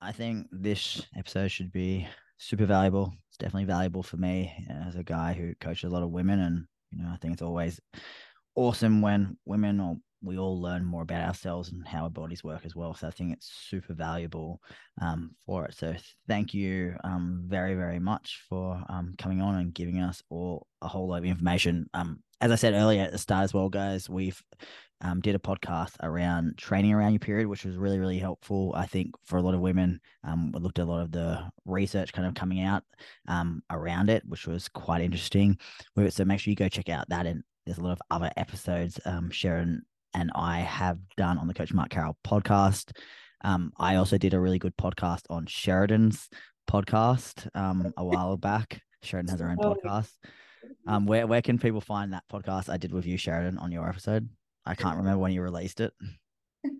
I 0.00 0.12
think 0.12 0.46
this 0.50 1.02
episode 1.14 1.48
should 1.48 1.70
be 1.70 2.08
super 2.38 2.64
valuable. 2.64 3.12
It's 3.28 3.36
definitely 3.36 3.66
valuable 3.66 4.02
for 4.02 4.16
me 4.16 4.64
as 4.86 4.94
a 4.96 5.02
guy 5.02 5.34
who 5.34 5.54
coaches 5.60 5.90
a 5.90 5.92
lot 5.92 6.02
of 6.02 6.08
women, 6.10 6.40
and 6.40 6.64
you 6.92 7.02
know, 7.02 7.10
I 7.12 7.16
think 7.18 7.34
it's 7.34 7.42
always 7.42 7.78
awesome 8.54 9.02
when 9.02 9.36
women 9.44 9.80
or 9.80 9.96
we 10.22 10.38
all 10.38 10.60
learn 10.60 10.84
more 10.84 11.02
about 11.02 11.26
ourselves 11.26 11.70
and 11.70 11.86
how 11.86 12.04
our 12.04 12.10
bodies 12.10 12.42
work 12.42 12.64
as 12.64 12.74
well. 12.74 12.94
So 12.94 13.06
I 13.06 13.10
think 13.10 13.32
it's 13.32 13.50
super 13.68 13.94
valuable 13.94 14.60
um, 15.00 15.32
for 15.46 15.66
it. 15.66 15.74
So 15.74 15.94
thank 16.26 16.54
you 16.54 16.96
um, 17.04 17.44
very, 17.46 17.74
very 17.74 18.00
much 18.00 18.42
for 18.48 18.82
um, 18.88 19.14
coming 19.18 19.40
on 19.40 19.56
and 19.56 19.74
giving 19.74 20.00
us 20.00 20.22
all 20.28 20.66
a 20.82 20.88
whole 20.88 21.08
lot 21.08 21.18
of 21.18 21.24
information. 21.24 21.88
Um, 21.94 22.22
as 22.40 22.50
I 22.50 22.56
said 22.56 22.74
earlier 22.74 23.02
at 23.02 23.12
the 23.12 23.18
start 23.18 23.44
as 23.44 23.54
well, 23.54 23.68
guys, 23.68 24.08
we've 24.08 24.40
um, 25.00 25.20
did 25.20 25.36
a 25.36 25.40
podcast 25.40 25.94
around 26.02 26.58
training 26.58 26.92
around 26.92 27.12
your 27.12 27.20
period, 27.20 27.46
which 27.46 27.64
was 27.64 27.76
really, 27.76 27.98
really 27.98 28.18
helpful. 28.18 28.72
I 28.76 28.86
think 28.86 29.14
for 29.24 29.36
a 29.36 29.42
lot 29.42 29.54
of 29.54 29.60
women, 29.60 30.00
um, 30.24 30.50
we 30.52 30.60
looked 30.60 30.80
at 30.80 30.86
a 30.86 30.90
lot 30.90 31.02
of 31.02 31.12
the 31.12 31.48
research 31.64 32.12
kind 32.12 32.26
of 32.26 32.34
coming 32.34 32.60
out 32.60 32.82
around 33.70 34.10
it, 34.10 34.24
which 34.26 34.46
was 34.46 34.68
quite 34.68 35.00
interesting. 35.00 35.58
So 36.10 36.24
make 36.24 36.40
sure 36.40 36.50
you 36.50 36.56
go 36.56 36.68
check 36.68 36.88
out 36.88 37.08
that. 37.08 37.26
And 37.26 37.42
there's 37.64 37.78
a 37.78 37.82
lot 37.82 37.92
of 37.92 38.02
other 38.10 38.30
episodes 38.36 38.98
um, 39.04 39.30
Sharon 39.30 39.82
and 40.18 40.32
I 40.34 40.58
have 40.60 40.98
done 41.16 41.38
on 41.38 41.46
the 41.46 41.54
Coach 41.54 41.72
Mark 41.72 41.90
Carroll 41.90 42.18
podcast. 42.26 42.90
Um, 43.44 43.72
I 43.78 43.96
also 43.96 44.18
did 44.18 44.34
a 44.34 44.40
really 44.40 44.58
good 44.58 44.76
podcast 44.76 45.22
on 45.30 45.46
Sheridan's 45.46 46.28
podcast 46.68 47.48
um, 47.54 47.92
a 47.96 48.04
while 48.04 48.36
back. 48.50 48.82
Sheridan 49.04 49.30
has 49.30 49.40
her 49.40 49.48
own 49.50 49.58
Oh. 49.62 49.74
podcast. 49.76 50.10
Um, 50.88 51.06
where 51.06 51.26
where 51.28 51.40
can 51.40 51.58
people 51.58 51.80
find 51.80 52.12
that 52.12 52.24
podcast 52.30 52.68
I 52.68 52.78
did 52.78 52.92
with 52.92 53.06
you, 53.06 53.16
Sheridan, 53.16 53.58
on 53.58 53.70
your 53.70 53.88
episode? 53.88 54.28
I 54.66 54.74
can't 54.74 54.96
remember 54.96 55.20
when 55.20 55.32
you 55.32 55.42
released 55.42 55.80
it. 55.80 55.92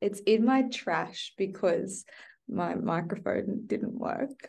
It's 0.00 0.18
in 0.26 0.44
my 0.44 0.62
trash 0.62 1.32
because 1.38 2.04
my 2.48 2.74
microphone 2.74 3.62
didn't 3.68 3.94
work. 3.94 4.48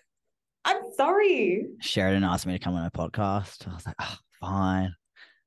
I'm 0.66 0.82
sorry. 0.97 1.68
Sheridan 1.80 2.24
asked 2.24 2.47
me 2.47 2.54
to 2.54 2.60
come 2.60 2.74
on 2.74 2.84
a 2.86 2.89
podcast. 2.89 3.68
I 3.70 3.76
was 3.76 3.86
like, 3.86 3.95
oh, 4.01 4.18
fine. 4.41 4.95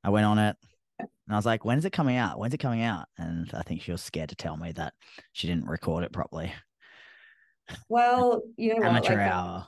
I 0.05 0.11
went 0.11 0.27
on 0.27 0.39
it. 0.39 0.55
And 0.99 1.09
I 1.29 1.37
was 1.37 1.47
like, 1.47 1.65
when's 1.65 1.85
it 1.85 1.93
coming 1.93 2.17
out? 2.17 2.39
When's 2.39 2.55
it 2.55 2.59
coming 2.59 2.83
out? 2.83 3.07
And 3.19 3.51
I 3.55 3.63
think 3.63 3.83
she 3.83 3.93
was 3.93 4.03
scared 4.03 4.29
to 4.31 4.37
tell 4.37 4.57
me 4.57 4.73
that 4.73 4.95
she 5.33 5.47
didn't 5.47 5.67
record 5.67 6.05
it 6.05 6.13
properly. 6.13 6.53
Well, 7.89 8.43
you 8.57 8.79
know 8.79 8.89
what? 8.91 9.05
Like, 9.05 9.19
hour. 9.19 9.67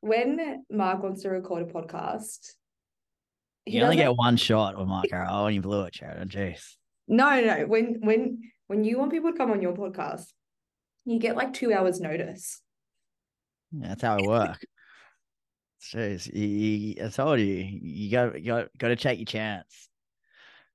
when 0.00 0.64
Mark 0.70 1.02
wants 1.02 1.22
to 1.22 1.30
record 1.30 1.62
a 1.68 1.72
podcast, 1.72 2.52
You 3.66 3.82
only 3.82 3.96
get 3.96 4.16
one 4.16 4.36
shot 4.36 4.76
with 4.76 4.88
Mark 4.88 5.06
Carroll. 5.08 5.28
Oh, 5.30 5.46
and 5.46 5.54
you 5.54 5.62
blew 5.62 5.82
it, 5.84 5.94
Sheridan. 5.94 6.30
Oh, 6.32 6.36
jeez. 6.36 6.74
no, 7.08 7.40
no. 7.40 7.66
When 7.66 7.98
when 8.00 8.40
when 8.66 8.84
you 8.84 8.98
want 8.98 9.12
people 9.12 9.30
to 9.32 9.38
come 9.38 9.50
on 9.52 9.62
your 9.62 9.74
podcast, 9.74 10.26
you 11.04 11.18
get 11.18 11.36
like 11.36 11.52
two 11.54 11.72
hours 11.72 12.00
notice. 12.00 12.60
Yeah, 13.72 13.88
that's 13.88 14.02
how 14.02 14.18
I 14.18 14.26
work. 14.26 14.64
Jeez, 15.82 16.32
you, 16.34 16.46
you- 16.46 17.04
I 17.04 17.08
told 17.08 17.40
you, 17.40 17.46
you 17.46 18.10
got 18.10 18.40
you 18.40 18.46
got 18.46 18.68
got 18.78 18.88
to 18.88 18.96
take 18.96 19.18
your 19.18 19.26
chance. 19.26 19.88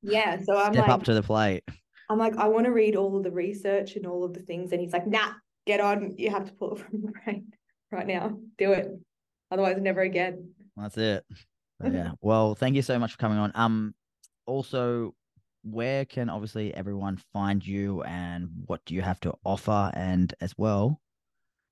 Yeah. 0.01 0.39
So 0.41 0.57
I'm 0.57 0.73
Step 0.73 0.87
like, 0.87 0.89
up 0.89 1.03
to 1.03 1.13
the 1.13 1.23
plate. 1.23 1.63
I'm 2.09 2.17
like, 2.17 2.37
I 2.37 2.47
want 2.47 2.65
to 2.65 2.71
read 2.71 2.95
all 2.95 3.17
of 3.17 3.23
the 3.23 3.31
research 3.31 3.95
and 3.95 4.05
all 4.05 4.23
of 4.23 4.33
the 4.33 4.39
things, 4.39 4.71
and 4.71 4.81
he's 4.81 4.93
like, 4.93 5.07
Nah, 5.07 5.33
get 5.65 5.79
on. 5.79 6.15
You 6.17 6.31
have 6.31 6.45
to 6.45 6.53
pull 6.53 6.75
it 6.75 6.79
from 6.89 7.01
the 7.01 7.11
brain 7.11 7.53
right 7.91 8.07
now. 8.07 8.37
Do 8.57 8.71
it. 8.71 8.91
Otherwise, 9.51 9.77
never 9.79 10.01
again. 10.01 10.51
That's 10.75 10.97
it. 10.97 11.25
Yeah. 11.81 12.11
Well, 12.19 12.55
thank 12.55 12.75
you 12.75 12.81
so 12.81 12.99
much 12.99 13.13
for 13.13 13.17
coming 13.19 13.37
on. 13.37 13.53
Um, 13.55 13.95
also, 14.45 15.15
where 15.63 16.03
can 16.03 16.29
obviously 16.29 16.73
everyone 16.73 17.21
find 17.31 17.65
you, 17.65 18.03
and 18.03 18.49
what 18.65 18.83
do 18.85 18.95
you 18.95 19.01
have 19.01 19.21
to 19.21 19.33
offer? 19.45 19.89
And 19.93 20.33
as 20.41 20.53
well, 20.57 20.99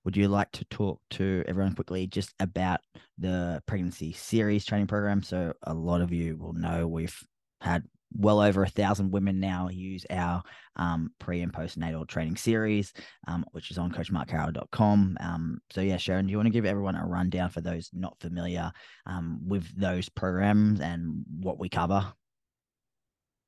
would 0.05 0.15
you 0.15 0.29
like 0.29 0.49
to 0.53 0.63
talk 0.65 1.01
to 1.09 1.43
everyone 1.45 1.75
quickly 1.75 2.07
just 2.07 2.33
about 2.39 2.79
the 3.17 3.61
pregnancy 3.65 4.13
series 4.13 4.63
training 4.63 4.87
program? 4.87 5.21
So 5.21 5.53
a 5.63 5.73
lot 5.73 5.99
of 5.99 6.13
you 6.13 6.37
will 6.37 6.53
know 6.53 6.87
we've 6.87 7.21
had 7.59 7.83
well 8.15 8.39
over 8.39 8.63
a 8.63 8.69
thousand 8.69 9.11
women 9.11 9.39
now 9.39 9.69
use 9.69 10.05
our 10.09 10.41
um, 10.75 11.11
pre 11.19 11.41
and 11.41 11.53
postnatal 11.53 12.07
training 12.07 12.37
series, 12.37 12.93
um, 13.27 13.45
which 13.51 13.71
is 13.71 13.77
on 13.77 13.91
coachmarkcarroll.com. 13.91 15.17
Um, 15.19 15.59
so 15.71 15.81
yeah, 15.81 15.97
Sharon, 15.97 16.25
do 16.25 16.31
you 16.31 16.37
want 16.37 16.47
to 16.47 16.51
give 16.51 16.65
everyone 16.65 16.95
a 16.95 17.05
rundown 17.05 17.49
for 17.49 17.61
those 17.61 17.89
not 17.93 18.17
familiar 18.19 18.71
um, 19.05 19.39
with 19.45 19.67
those 19.77 20.09
programs 20.09 20.79
and 20.79 21.23
what 21.39 21.59
we 21.59 21.69
cover? 21.69 22.13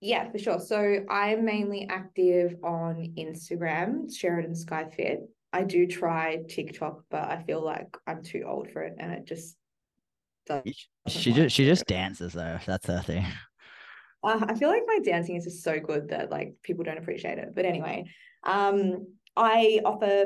Yeah, 0.02 0.32
for 0.32 0.38
sure. 0.38 0.60
So 0.60 1.06
I'm 1.10 1.44
mainly 1.44 1.88
active 1.90 2.56
on 2.64 3.14
Instagram, 3.18 4.14
Sheridan 4.16 4.54
Skyefit. 4.54 5.20
I 5.52 5.64
do 5.64 5.88
try 5.88 6.44
TikTok, 6.48 7.04
but 7.10 7.24
I 7.24 7.44
feel 7.44 7.64
like 7.64 7.98
I'm 8.08 8.24
too 8.24 8.44
old 8.48 8.70
for 8.72 8.84
it, 8.84 8.96
and 9.00 9.12
it 9.12 9.26
just. 9.26 9.58
doesn't 10.46 10.74
She 11.08 11.34
just 11.34 11.56
she 11.56 11.66
just 11.66 11.86
dances 11.86 12.34
though. 12.34 12.60
That's 12.66 12.86
her 12.86 13.02
thing. 13.02 13.26
Uh, 14.24 14.46
I 14.48 14.56
feel 14.56 14.70
like 14.70 14.84
my 14.86 15.00
dancing 15.04 15.36
is 15.36 15.46
just 15.46 15.64
so 15.64 15.80
good 15.80 16.10
that 16.10 16.30
like 16.30 16.56
people 16.64 16.84
don't 16.84 16.98
appreciate 16.98 17.38
it. 17.38 17.50
But 17.56 17.66
anyway, 17.66 18.06
um, 18.44 19.08
I 19.36 19.82
offer 19.86 20.26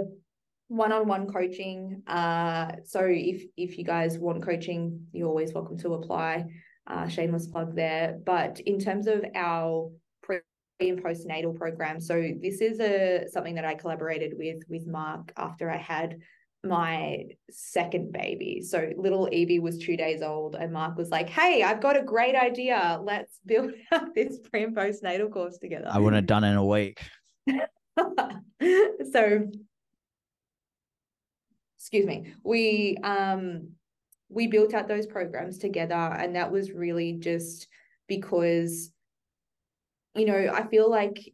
one-on-one 0.68 1.28
coaching. 1.32 2.02
Uh, 2.08 2.72
so 2.84 3.02
if 3.06 3.44
if 3.58 3.78
you 3.78 3.84
guys 3.84 4.18
want 4.18 4.44
coaching, 4.44 5.08
you're 5.12 5.28
always 5.28 5.54
welcome 5.54 5.78
to 5.80 5.94
apply. 5.94 6.46
Uh, 6.88 7.08
shameless 7.08 7.48
plug 7.48 7.76
there. 7.76 8.20
But 8.26 8.60
in 8.62 8.80
terms 8.80 9.08
of 9.08 9.24
our 9.36 9.92
pre 10.22 10.40
and 10.80 11.02
postnatal 11.02 11.56
program, 11.56 12.00
so 12.02 12.32
this 12.42 12.62
is 12.62 12.80
a 12.80 13.26
something 13.32 13.56
that 13.56 13.66
I 13.66 13.76
collaborated 13.76 14.34
with 14.38 14.64
with 14.68 14.88
Mark 14.88 15.32
after 15.38 15.70
I 15.70 15.78
had 15.78 16.18
my 16.64 17.26
second 17.52 18.14
baby. 18.14 18.62
So 18.62 18.90
little 18.96 19.28
Evie 19.32 19.60
was 19.60 19.78
two 19.78 19.98
days 19.98 20.22
old, 20.22 20.56
and 20.56 20.72
Mark 20.72 20.98
was 20.98 21.10
like, 21.10 21.30
Hey, 21.30 21.64
I've 21.64 21.82
got 21.82 21.98
a 21.98 22.04
great 22.04 22.36
idea. 22.36 23.00
Let's 23.04 23.40
build 23.46 23.72
out 23.92 24.16
this 24.16 24.40
pre 24.40 24.64
and 24.64 24.76
postnatal 24.76 25.32
course 25.32 25.58
together. 25.58 25.88
I 25.90 26.00
wouldn't 26.00 26.16
have 26.16 26.26
done 26.26 26.44
it 26.44 26.52
in 26.52 26.58
a 26.58 26.66
week. 26.66 27.02
so 29.12 29.48
excuse 31.78 32.06
me. 32.06 32.34
We 32.44 32.98
um 33.04 33.70
we 34.30 34.48
built 34.48 34.74
out 34.74 34.88
those 34.88 35.06
programs 35.06 35.58
together, 35.58 35.96
and 35.96 36.36
that 36.36 36.52
was 36.52 36.72
really 36.72 37.14
just 37.14 37.68
because 38.08 38.90
you 40.16 40.26
know, 40.26 40.52
I 40.54 40.68
feel 40.68 40.90
like 40.90 41.34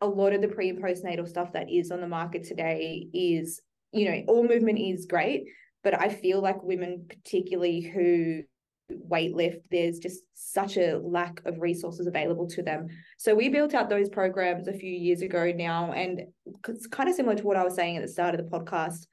a 0.00 0.06
lot 0.06 0.32
of 0.32 0.40
the 0.40 0.48
pre 0.48 0.70
and 0.70 0.82
postnatal 0.82 1.28
stuff 1.28 1.52
that 1.52 1.70
is 1.70 1.90
on 1.90 2.00
the 2.00 2.08
market 2.08 2.44
today 2.44 3.08
is 3.12 3.60
you 3.94 4.10
know, 4.10 4.22
all 4.28 4.46
movement 4.46 4.78
is 4.78 5.06
great, 5.06 5.44
but 5.82 5.98
I 5.98 6.08
feel 6.08 6.40
like 6.40 6.62
women, 6.62 7.06
particularly 7.08 7.80
who 7.80 8.42
weightlift, 8.92 9.62
there's 9.70 9.98
just 9.98 10.20
such 10.34 10.76
a 10.76 10.98
lack 10.98 11.40
of 11.46 11.60
resources 11.60 12.06
available 12.06 12.46
to 12.48 12.62
them. 12.62 12.88
So 13.18 13.34
we 13.34 13.48
built 13.48 13.72
out 13.72 13.88
those 13.88 14.08
programs 14.08 14.68
a 14.68 14.72
few 14.72 14.90
years 14.90 15.22
ago 15.22 15.52
now, 15.54 15.92
and 15.92 16.22
it's 16.68 16.86
kind 16.86 17.08
of 17.08 17.14
similar 17.14 17.36
to 17.36 17.44
what 17.44 17.56
I 17.56 17.64
was 17.64 17.74
saying 17.74 17.96
at 17.96 18.02
the 18.02 18.08
start 18.08 18.34
of 18.34 18.44
the 18.44 18.50
podcast. 18.50 19.06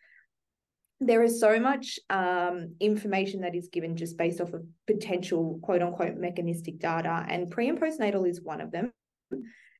There 0.99 1.23
is 1.23 1.39
so 1.39 1.59
much 1.59 1.99
um, 2.09 2.75
information 2.79 3.41
that 3.41 3.55
is 3.55 3.69
given 3.71 3.95
just 3.95 4.17
based 4.17 4.41
off 4.41 4.53
of 4.53 4.63
potential 4.85 5.59
quote 5.63 5.81
unquote 5.81 6.17
mechanistic 6.17 6.79
data, 6.79 7.25
and 7.27 7.49
pre 7.49 7.69
and 7.69 7.79
postnatal 7.79 8.27
is 8.27 8.41
one 8.41 8.61
of 8.61 8.71
them. 8.71 8.91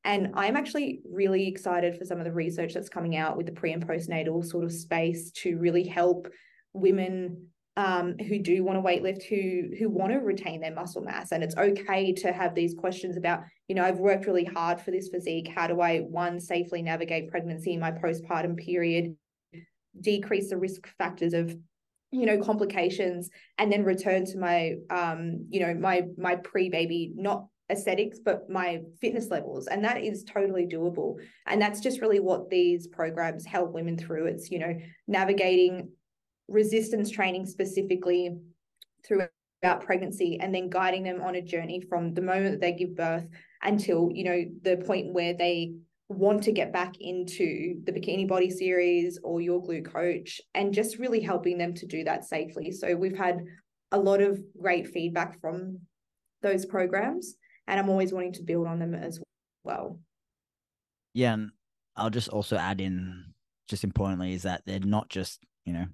And 0.04 0.32
I'm 0.34 0.56
actually 0.56 1.00
really 1.10 1.46
excited 1.46 1.96
for 1.96 2.04
some 2.04 2.18
of 2.18 2.24
the 2.24 2.32
research 2.32 2.74
that's 2.74 2.88
coming 2.88 3.16
out 3.16 3.36
with 3.36 3.46
the 3.46 3.52
pre 3.52 3.72
and 3.72 3.86
postnatal 3.86 4.44
sort 4.44 4.64
of 4.64 4.72
space 4.72 5.30
to 5.42 5.56
really 5.58 5.86
help 5.86 6.28
women 6.72 7.46
um, 7.76 8.16
who 8.18 8.38
do 8.38 8.62
want 8.64 8.76
to 8.76 8.82
weightlift, 8.82 9.22
who 9.22 9.74
who 9.78 9.88
want 9.88 10.12
to 10.12 10.18
retain 10.18 10.60
their 10.60 10.74
muscle 10.74 11.02
mass, 11.02 11.32
and 11.32 11.42
it's 11.42 11.56
okay 11.56 12.12
to 12.12 12.32
have 12.32 12.54
these 12.54 12.74
questions 12.74 13.16
about, 13.16 13.44
you 13.68 13.74
know, 13.74 13.84
I've 13.84 13.98
worked 13.98 14.26
really 14.26 14.44
hard 14.44 14.80
for 14.80 14.90
this 14.90 15.08
physique. 15.08 15.48
How 15.48 15.68
do 15.68 15.80
I 15.80 16.00
one 16.00 16.38
safely 16.38 16.82
navigate 16.82 17.30
pregnancy 17.30 17.76
my 17.78 17.90
postpartum 17.90 18.58
period, 18.58 19.16
decrease 19.98 20.50
the 20.50 20.58
risk 20.58 20.86
factors 20.98 21.32
of, 21.32 21.56
you 22.10 22.26
know, 22.26 22.42
complications, 22.42 23.30
and 23.56 23.72
then 23.72 23.84
return 23.84 24.26
to 24.26 24.38
my, 24.38 24.74
um, 24.90 25.46
you 25.48 25.60
know, 25.60 25.72
my 25.72 26.02
my 26.18 26.36
pre 26.36 26.68
baby 26.68 27.12
not 27.14 27.46
aesthetics 27.70 28.18
but 28.24 28.50
my 28.50 28.80
fitness 29.00 29.28
levels 29.30 29.66
and 29.66 29.84
that 29.84 30.02
is 30.02 30.24
totally 30.24 30.66
doable. 30.66 31.16
And 31.46 31.60
that's 31.60 31.80
just 31.80 32.00
really 32.00 32.20
what 32.20 32.50
these 32.50 32.86
programs 32.86 33.46
help 33.46 33.72
women 33.72 33.96
through. 33.96 34.26
It's 34.26 34.50
you 34.50 34.58
know 34.58 34.74
navigating 35.06 35.90
resistance 36.48 37.10
training 37.10 37.46
specifically 37.46 38.36
throughout 39.06 39.30
pregnancy 39.80 40.38
and 40.40 40.54
then 40.54 40.68
guiding 40.68 41.04
them 41.04 41.22
on 41.22 41.36
a 41.36 41.42
journey 41.42 41.80
from 41.88 42.14
the 42.14 42.20
moment 42.20 42.52
that 42.52 42.60
they 42.60 42.72
give 42.72 42.96
birth 42.96 43.26
until 43.62 44.10
you 44.12 44.24
know 44.24 44.44
the 44.62 44.76
point 44.84 45.12
where 45.12 45.34
they 45.34 45.74
want 46.08 46.42
to 46.42 46.52
get 46.52 46.72
back 46.72 46.94
into 47.00 47.80
the 47.84 47.92
bikini 47.92 48.28
body 48.28 48.50
series 48.50 49.18
or 49.22 49.40
your 49.40 49.62
glute 49.62 49.90
coach 49.90 50.40
and 50.54 50.74
just 50.74 50.98
really 50.98 51.20
helping 51.20 51.56
them 51.56 51.72
to 51.74 51.86
do 51.86 52.04
that 52.04 52.24
safely. 52.24 52.70
So 52.70 52.94
we've 52.94 53.16
had 53.16 53.42
a 53.92 53.98
lot 53.98 54.20
of 54.20 54.40
great 54.60 54.88
feedback 54.88 55.40
from 55.40 55.78
those 56.42 56.66
programs 56.66 57.36
and 57.66 57.80
i'm 57.80 57.88
always 57.88 58.12
wanting 58.12 58.32
to 58.32 58.42
build 58.42 58.66
on 58.66 58.78
them 58.78 58.94
as 58.94 59.20
well 59.64 59.98
yeah 61.14 61.34
and 61.34 61.50
i'll 61.96 62.10
just 62.10 62.28
also 62.28 62.56
add 62.56 62.80
in 62.80 63.24
just 63.68 63.84
importantly 63.84 64.32
is 64.32 64.42
that 64.42 64.62
they're 64.66 64.80
not 64.80 65.08
just 65.08 65.40
you 65.64 65.72
know 65.72 65.86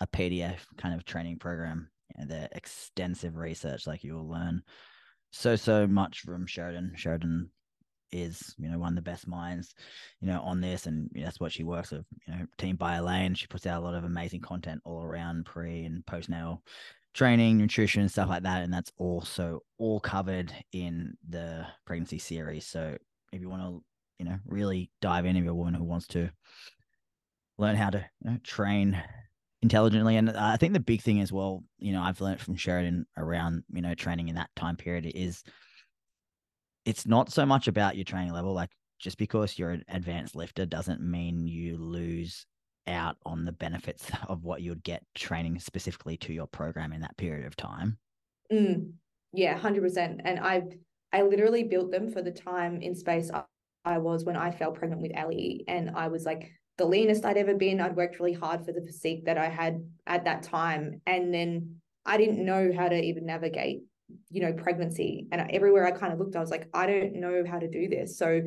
a 0.00 0.06
PDF 0.06 0.58
kind 0.78 0.94
of 0.94 1.04
training 1.04 1.38
program. 1.38 1.90
You 2.16 2.24
know, 2.24 2.34
the 2.34 2.48
extensive 2.56 3.36
research, 3.36 3.86
like 3.86 4.02
you 4.02 4.14
will 4.14 4.28
learn 4.28 4.62
so 5.30 5.56
so 5.56 5.86
much 5.86 6.20
from 6.20 6.46
Sheridan. 6.46 6.94
Sheridan 6.96 7.50
is 8.12 8.54
you 8.58 8.68
know 8.68 8.78
one 8.78 8.88
of 8.88 8.96
the 8.96 9.08
best 9.08 9.28
minds 9.28 9.72
you 10.20 10.26
know 10.26 10.40
on 10.40 10.60
this 10.60 10.86
and 10.86 11.08
that's 11.14 11.38
what 11.38 11.52
she 11.52 11.62
works 11.62 11.92
with 11.92 12.04
you 12.26 12.34
know 12.34 12.44
team 12.58 12.76
BioLayne 12.76 13.36
she 13.36 13.46
puts 13.46 13.68
out 13.68 13.80
a 13.80 13.84
lot 13.84 13.94
of 13.94 14.02
amazing 14.02 14.40
content 14.40 14.80
all 14.84 15.04
around 15.04 15.46
pre 15.46 15.84
and 15.84 16.04
postnatal 16.06 16.58
training 17.14 17.56
nutrition 17.56 18.08
stuff 18.08 18.28
like 18.28 18.44
that 18.44 18.62
and 18.62 18.72
that's 18.72 18.92
also 18.96 19.60
all 19.78 19.98
covered 20.00 20.52
in 20.72 21.14
the 21.28 21.66
pregnancy 21.84 22.18
series 22.18 22.64
so 22.64 22.96
if 23.32 23.40
you 23.40 23.48
want 23.48 23.62
to 23.62 23.82
you 24.18 24.24
know 24.24 24.38
really 24.46 24.90
dive 25.00 25.26
in 25.26 25.36
if 25.36 25.42
you're 25.42 25.52
a 25.52 25.56
woman 25.56 25.74
who 25.74 25.84
wants 25.84 26.06
to 26.06 26.30
learn 27.58 27.76
how 27.76 27.90
to 27.90 27.98
you 28.24 28.30
know, 28.30 28.38
train 28.42 29.00
intelligently. 29.62 30.16
And 30.16 30.30
I 30.30 30.56
think 30.56 30.72
the 30.72 30.80
big 30.80 31.02
thing 31.02 31.20
as 31.20 31.32
well, 31.32 31.62
you 31.78 31.92
know, 31.92 32.02
I've 32.02 32.20
learned 32.20 32.40
from 32.40 32.56
Sheridan 32.56 33.06
around, 33.16 33.64
you 33.72 33.82
know, 33.82 33.94
training 33.94 34.28
in 34.28 34.36
that 34.36 34.50
time 34.56 34.76
period 34.76 35.12
is 35.14 35.42
it's 36.86 37.06
not 37.06 37.30
so 37.30 37.44
much 37.44 37.68
about 37.68 37.96
your 37.96 38.04
training 38.04 38.32
level. 38.32 38.54
Like 38.54 38.70
just 38.98 39.18
because 39.18 39.58
you're 39.58 39.70
an 39.70 39.84
advanced 39.88 40.34
lifter 40.34 40.64
doesn't 40.66 41.02
mean 41.02 41.46
you 41.46 41.76
lose 41.76 42.46
out 42.86 43.16
on 43.24 43.44
the 43.44 43.52
benefits 43.52 44.10
of 44.28 44.44
what 44.44 44.62
you'd 44.62 44.82
get 44.82 45.02
training 45.14 45.58
specifically 45.58 46.16
to 46.18 46.32
your 46.32 46.46
program 46.46 46.92
in 46.92 47.00
that 47.00 47.16
period 47.16 47.46
of 47.46 47.56
time. 47.56 47.98
Mm, 48.52 48.92
yeah, 49.32 49.56
hundred 49.56 49.82
percent. 49.82 50.20
And 50.24 50.40
I, 50.40 50.62
I 51.12 51.22
literally 51.22 51.64
built 51.64 51.90
them 51.90 52.10
for 52.10 52.22
the 52.22 52.32
time 52.32 52.82
in 52.82 52.94
space 52.94 53.30
I, 53.32 53.44
I 53.84 53.98
was 53.98 54.24
when 54.24 54.36
I 54.36 54.50
fell 54.50 54.72
pregnant 54.72 55.02
with 55.02 55.12
Ellie, 55.14 55.64
and 55.68 55.90
I 55.94 56.08
was 56.08 56.24
like, 56.24 56.50
the 56.80 56.86
leanest 56.86 57.26
I'd 57.26 57.36
ever 57.36 57.54
been. 57.54 57.78
I'd 57.78 57.94
worked 57.94 58.18
really 58.18 58.32
hard 58.32 58.64
for 58.64 58.72
the 58.72 58.80
physique 58.80 59.26
that 59.26 59.36
I 59.36 59.50
had 59.50 59.84
at 60.06 60.24
that 60.24 60.42
time. 60.42 61.02
And 61.06 61.32
then 61.32 61.76
I 62.06 62.16
didn't 62.16 62.42
know 62.42 62.72
how 62.74 62.88
to 62.88 62.98
even 62.98 63.26
navigate, 63.26 63.82
you 64.30 64.40
know, 64.40 64.54
pregnancy. 64.54 65.26
And 65.30 65.50
everywhere 65.50 65.86
I 65.86 65.90
kind 65.90 66.10
of 66.10 66.18
looked, 66.18 66.36
I 66.36 66.40
was 66.40 66.50
like, 66.50 66.68
I 66.72 66.86
don't 66.86 67.16
know 67.16 67.44
how 67.46 67.58
to 67.58 67.68
do 67.68 67.86
this. 67.88 68.16
So 68.16 68.40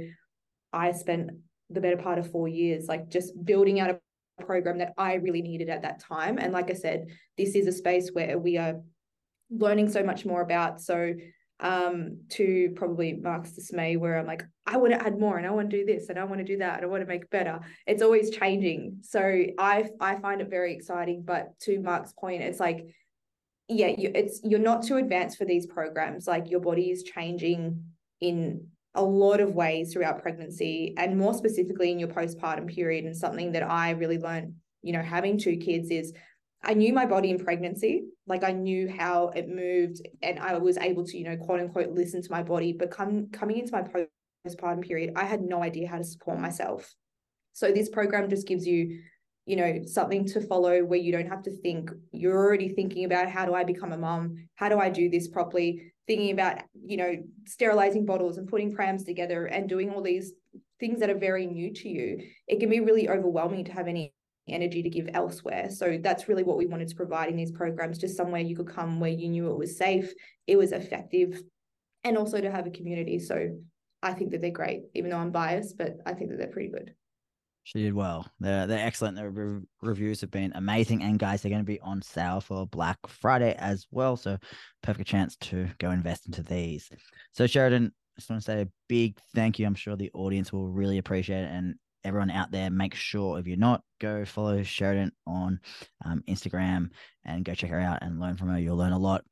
I 0.74 0.94
spent 0.94 1.30
the 1.70 1.80
better 1.80 1.98
part 1.98 2.18
of 2.18 2.32
four 2.32 2.48
years, 2.48 2.88
like 2.88 3.08
just 3.10 3.34
building 3.46 3.80
out 3.80 3.92
a 3.92 4.00
program 4.42 4.80
that 4.80 4.94
I 4.98 5.16
really 5.16 5.42
needed 5.42 5.70
at 5.70 5.84
that 5.84 6.00
time. 6.00 6.38
And 6.38 6.54
like 6.54 6.70
I 6.70 6.74
said, 6.74 7.08
this 7.38 7.56
is 7.56 7.68
a 7.68 7.72
space 7.72 8.10
where 8.14 8.38
we 8.38 8.58
are 8.58 8.82
learning 9.50 9.90
so 9.90 10.04
much 10.04 10.26
more 10.26 10.42
about. 10.42 10.82
So 10.82 11.14
um, 11.60 12.18
to 12.30 12.74
probably 12.76 13.14
Mark's 13.14 13.54
dismay, 13.54 13.96
where 13.96 14.20
I'm 14.20 14.26
like, 14.26 14.44
I 14.66 14.78
want 14.78 14.94
to 14.94 15.02
add 15.02 15.20
more 15.20 15.38
and 15.38 15.46
I 15.46 15.52
want 15.52 15.70
to 15.70 15.78
do 15.78 15.86
this 15.86 16.10
and 16.10 16.20
I 16.20 16.24
want 16.24 16.40
to 16.40 16.46
do 16.46 16.58
that 16.58 16.78
and 16.78 16.84
I 16.84 16.88
want 16.88 17.02
to 17.02 17.08
make 17.08 17.30
better. 17.30 17.60
It's 17.88 18.02
always 18.02 18.32
changing. 18.32 18.98
So 19.02 19.20
I 19.58 19.90
I 20.00 20.16
find 20.18 20.42
it 20.42 20.50
very 20.50 20.74
exciting. 20.74 21.24
But 21.24 21.58
to 21.62 21.80
Mark's 21.80 22.14
point, 22.14 22.42
it's 22.42 22.60
like, 22.60 22.88
yeah, 23.70 23.94
you, 23.98 24.12
it's 24.14 24.42
you're 24.44 24.60
not 24.60 24.84
too 24.84 24.98
advanced 24.98 25.38
for 25.38 25.46
these 25.46 25.66
programs. 25.66 26.28
Like 26.28 26.50
your 26.50 26.60
body 26.60 26.92
is 26.92 27.04
changing 27.04 27.84
in 28.20 28.68
a 28.96 29.04
lot 29.04 29.40
of 29.40 29.56
ways 29.56 29.92
throughout 29.92 30.22
pregnancy 30.22 30.94
and 30.98 31.18
more 31.18 31.34
specifically 31.34 31.92
in 31.92 32.00
your 32.00 32.10
postpartum 32.10 32.74
period. 32.74 33.06
And 33.06 33.16
something 33.16 33.52
that 33.54 33.64
I 33.64 33.92
really 33.92 34.20
learned, 34.20 34.54
you 34.82 34.94
know, 34.94 35.02
having 35.02 35.38
two 35.38 35.58
kids 35.58 35.90
is 35.90 36.14
I 36.64 36.74
knew 36.74 36.94
my 36.94 37.06
body 37.06 37.30
in 37.30 37.44
pregnancy, 37.44 38.06
like 38.26 38.44
I 38.44 38.52
knew 38.52 38.90
how 38.90 39.30
it 39.30 39.50
moved, 39.50 40.02
and 40.22 40.40
I 40.40 40.58
was 40.58 40.78
able 40.78 41.06
to, 41.06 41.18
you 41.18 41.26
know, 41.26 41.36
quote 41.36 41.60
unquote, 41.60 41.90
listen 41.90 42.22
to 42.22 42.32
my 42.32 42.42
body. 42.44 42.72
But 42.72 42.92
come 42.92 43.30
coming 43.32 43.58
into 43.58 43.74
my 43.74 43.84
postpartum 44.48 44.82
period, 44.82 45.14
I 45.16 45.26
had 45.26 45.42
no 45.42 45.62
idea 45.62 45.90
how 45.90 45.98
to 45.98 46.04
support 46.04 46.40
myself. 46.40 46.94
So 47.52 47.72
this 47.72 47.90
program 47.90 48.30
just 48.30 48.48
gives 48.48 48.66
you, 48.66 49.02
you 49.46 49.58
know, 49.58 49.82
something 49.86 50.26
to 50.28 50.42
follow 50.42 50.84
where 50.86 51.00
you 51.00 51.12
don't 51.12 51.28
have 51.28 51.44
to 51.44 51.52
think. 51.52 51.92
You're 52.12 52.38
already 52.38 52.70
thinking 52.70 53.06
about 53.06 53.30
how 53.30 53.46
do 53.46 53.54
I 53.54 53.64
become 53.66 53.92
a 53.92 53.98
mom? 53.98 54.48
How 54.56 54.70
do 54.70 54.80
I 54.80 54.90
do 54.90 55.10
this 55.10 55.28
properly? 55.28 55.93
Thinking 56.08 56.30
mm. 56.30 56.34
about, 56.34 56.64
you 56.86 56.98
know, 56.98 57.16
sterilizing 57.46 58.06
bottles 58.06 58.38
and 58.38 58.48
putting 58.48 58.74
prams 58.74 59.04
together 59.04 59.46
and 59.46 59.70
doing 59.70 59.90
all 59.90 60.02
these 60.02 60.34
things 60.80 61.00
that 61.00 61.10
are 61.10 61.18
very 61.18 61.46
new 61.46 61.74
to 61.74 61.90
you. 61.90 62.24
It 62.48 62.60
can 62.60 62.70
be 62.70 62.82
really 62.82 63.10
overwhelming 63.10 63.66
to 63.66 63.74
have 63.74 63.88
any 63.88 64.14
energy 64.48 64.84
to 64.84 64.90
give 64.90 65.10
elsewhere. 65.14 65.70
So 65.70 65.98
that's 66.02 66.28
really 66.28 66.44
what 66.44 66.58
we 66.58 66.66
wanted 66.66 66.90
to 66.90 66.96
provide 66.96 67.30
in 67.30 67.38
these 67.38 67.52
programs, 67.52 67.98
just 67.98 68.18
somewhere 68.18 68.42
you 68.42 68.56
could 68.56 68.68
come 68.68 69.00
where 69.00 69.10
you 69.12 69.30
knew 69.30 69.50
it 69.50 69.58
was 69.58 69.78
safe, 69.78 70.12
it 70.48 70.58
was 70.58 70.74
effective, 70.74 71.42
and 72.04 72.18
also 72.18 72.42
to 72.42 72.52
have 72.52 72.68
a 72.68 72.72
community. 72.72 73.20
So 73.20 73.58
I 74.02 74.14
think 74.14 74.32
that 74.32 74.42
they're 74.42 74.52
great, 74.52 74.82
even 74.94 75.10
though 75.10 75.18
I'm 75.18 75.32
biased, 75.32 75.78
but 75.78 75.98
I 76.06 76.14
think 76.14 76.30
that 76.32 76.38
they're 76.38 76.48
pretty 76.48 76.70
good. 76.70 76.94
She 77.64 77.82
did 77.82 77.94
well. 77.94 78.28
They're 78.40 78.68
they're 78.68 78.86
excellent. 78.86 79.16
The 79.16 79.30
re- 79.30 79.62
reviews 79.82 80.22
have 80.22 80.32
been 80.32 80.52
amazing, 80.56 81.02
and 81.02 81.18
guys, 81.18 81.42
they're 81.42 81.50
going 81.50 81.62
to 81.62 81.66
be 81.66 81.80
on 81.80 82.02
sale 82.02 82.42
for 82.42 82.68
Black 82.68 82.98
Friday 83.08 83.56
as 83.58 83.88
well. 83.90 84.18
So 84.18 84.38
perfect 84.82 85.10
chance 85.10 85.36
to 85.38 85.70
go 85.80 85.92
invest 85.92 86.26
into 86.26 86.44
these. 86.44 86.90
So 87.32 87.48
Sheridan, 87.48 87.86
I 87.86 88.20
just 88.20 88.30
want 88.30 88.42
to 88.42 88.46
say 88.46 88.62
a 88.62 88.68
big 88.90 89.18
thank 89.34 89.60
you. 89.60 89.66
I'm 89.66 89.76
sure 89.76 89.96
the 89.96 90.12
audience 90.14 90.52
will 90.52 90.70
really 90.70 90.98
appreciate 90.98 91.44
it, 91.44 91.52
and 91.52 91.76
everyone 92.04 92.32
out 92.32 92.52
there, 92.52 92.70
make 92.70 92.96
sure 92.96 93.40
if 93.40 93.48
you're 93.48 93.58
not, 93.58 93.82
go 94.00 94.26
follow 94.26 94.62
Sheridan 94.64 95.12
on 95.26 95.60
um, 96.04 96.24
Instagram 96.28 96.90
and 97.26 97.46
go 97.46 97.54
check 97.54 97.70
her 97.70 97.80
out 97.80 98.00
and 98.02 98.20
learn 98.20 98.36
from 98.36 98.50
her. 98.50 98.60
You'll 98.60 98.78
learn 98.78 98.92
a 98.92 99.00
lot. 99.00 99.24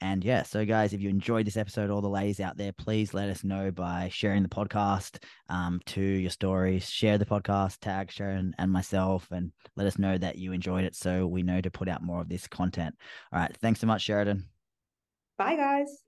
And 0.00 0.22
yeah, 0.24 0.42
so 0.42 0.64
guys, 0.64 0.92
if 0.92 1.00
you 1.00 1.08
enjoyed 1.08 1.46
this 1.46 1.56
episode, 1.56 1.90
all 1.90 2.02
the 2.02 2.08
ladies 2.08 2.40
out 2.40 2.56
there, 2.56 2.72
please 2.72 3.14
let 3.14 3.28
us 3.30 3.42
know 3.42 3.70
by 3.70 4.10
sharing 4.12 4.42
the 4.42 4.48
podcast 4.48 5.22
um, 5.48 5.80
to 5.86 6.02
your 6.02 6.30
stories. 6.30 6.88
Share 6.88 7.16
the 7.16 7.24
podcast, 7.24 7.78
tag 7.80 8.10
Sharon 8.10 8.54
and 8.58 8.70
myself, 8.70 9.28
and 9.30 9.52
let 9.76 9.86
us 9.86 9.98
know 9.98 10.18
that 10.18 10.36
you 10.36 10.52
enjoyed 10.52 10.84
it 10.84 10.94
so 10.94 11.26
we 11.26 11.42
know 11.42 11.60
to 11.60 11.70
put 11.70 11.88
out 11.88 12.02
more 12.02 12.20
of 12.20 12.28
this 12.28 12.46
content. 12.46 12.94
All 13.32 13.40
right. 13.40 13.56
Thanks 13.62 13.80
so 13.80 13.86
much, 13.86 14.02
Sheridan. 14.02 14.44
Bye, 15.38 15.56
guys. 15.56 16.03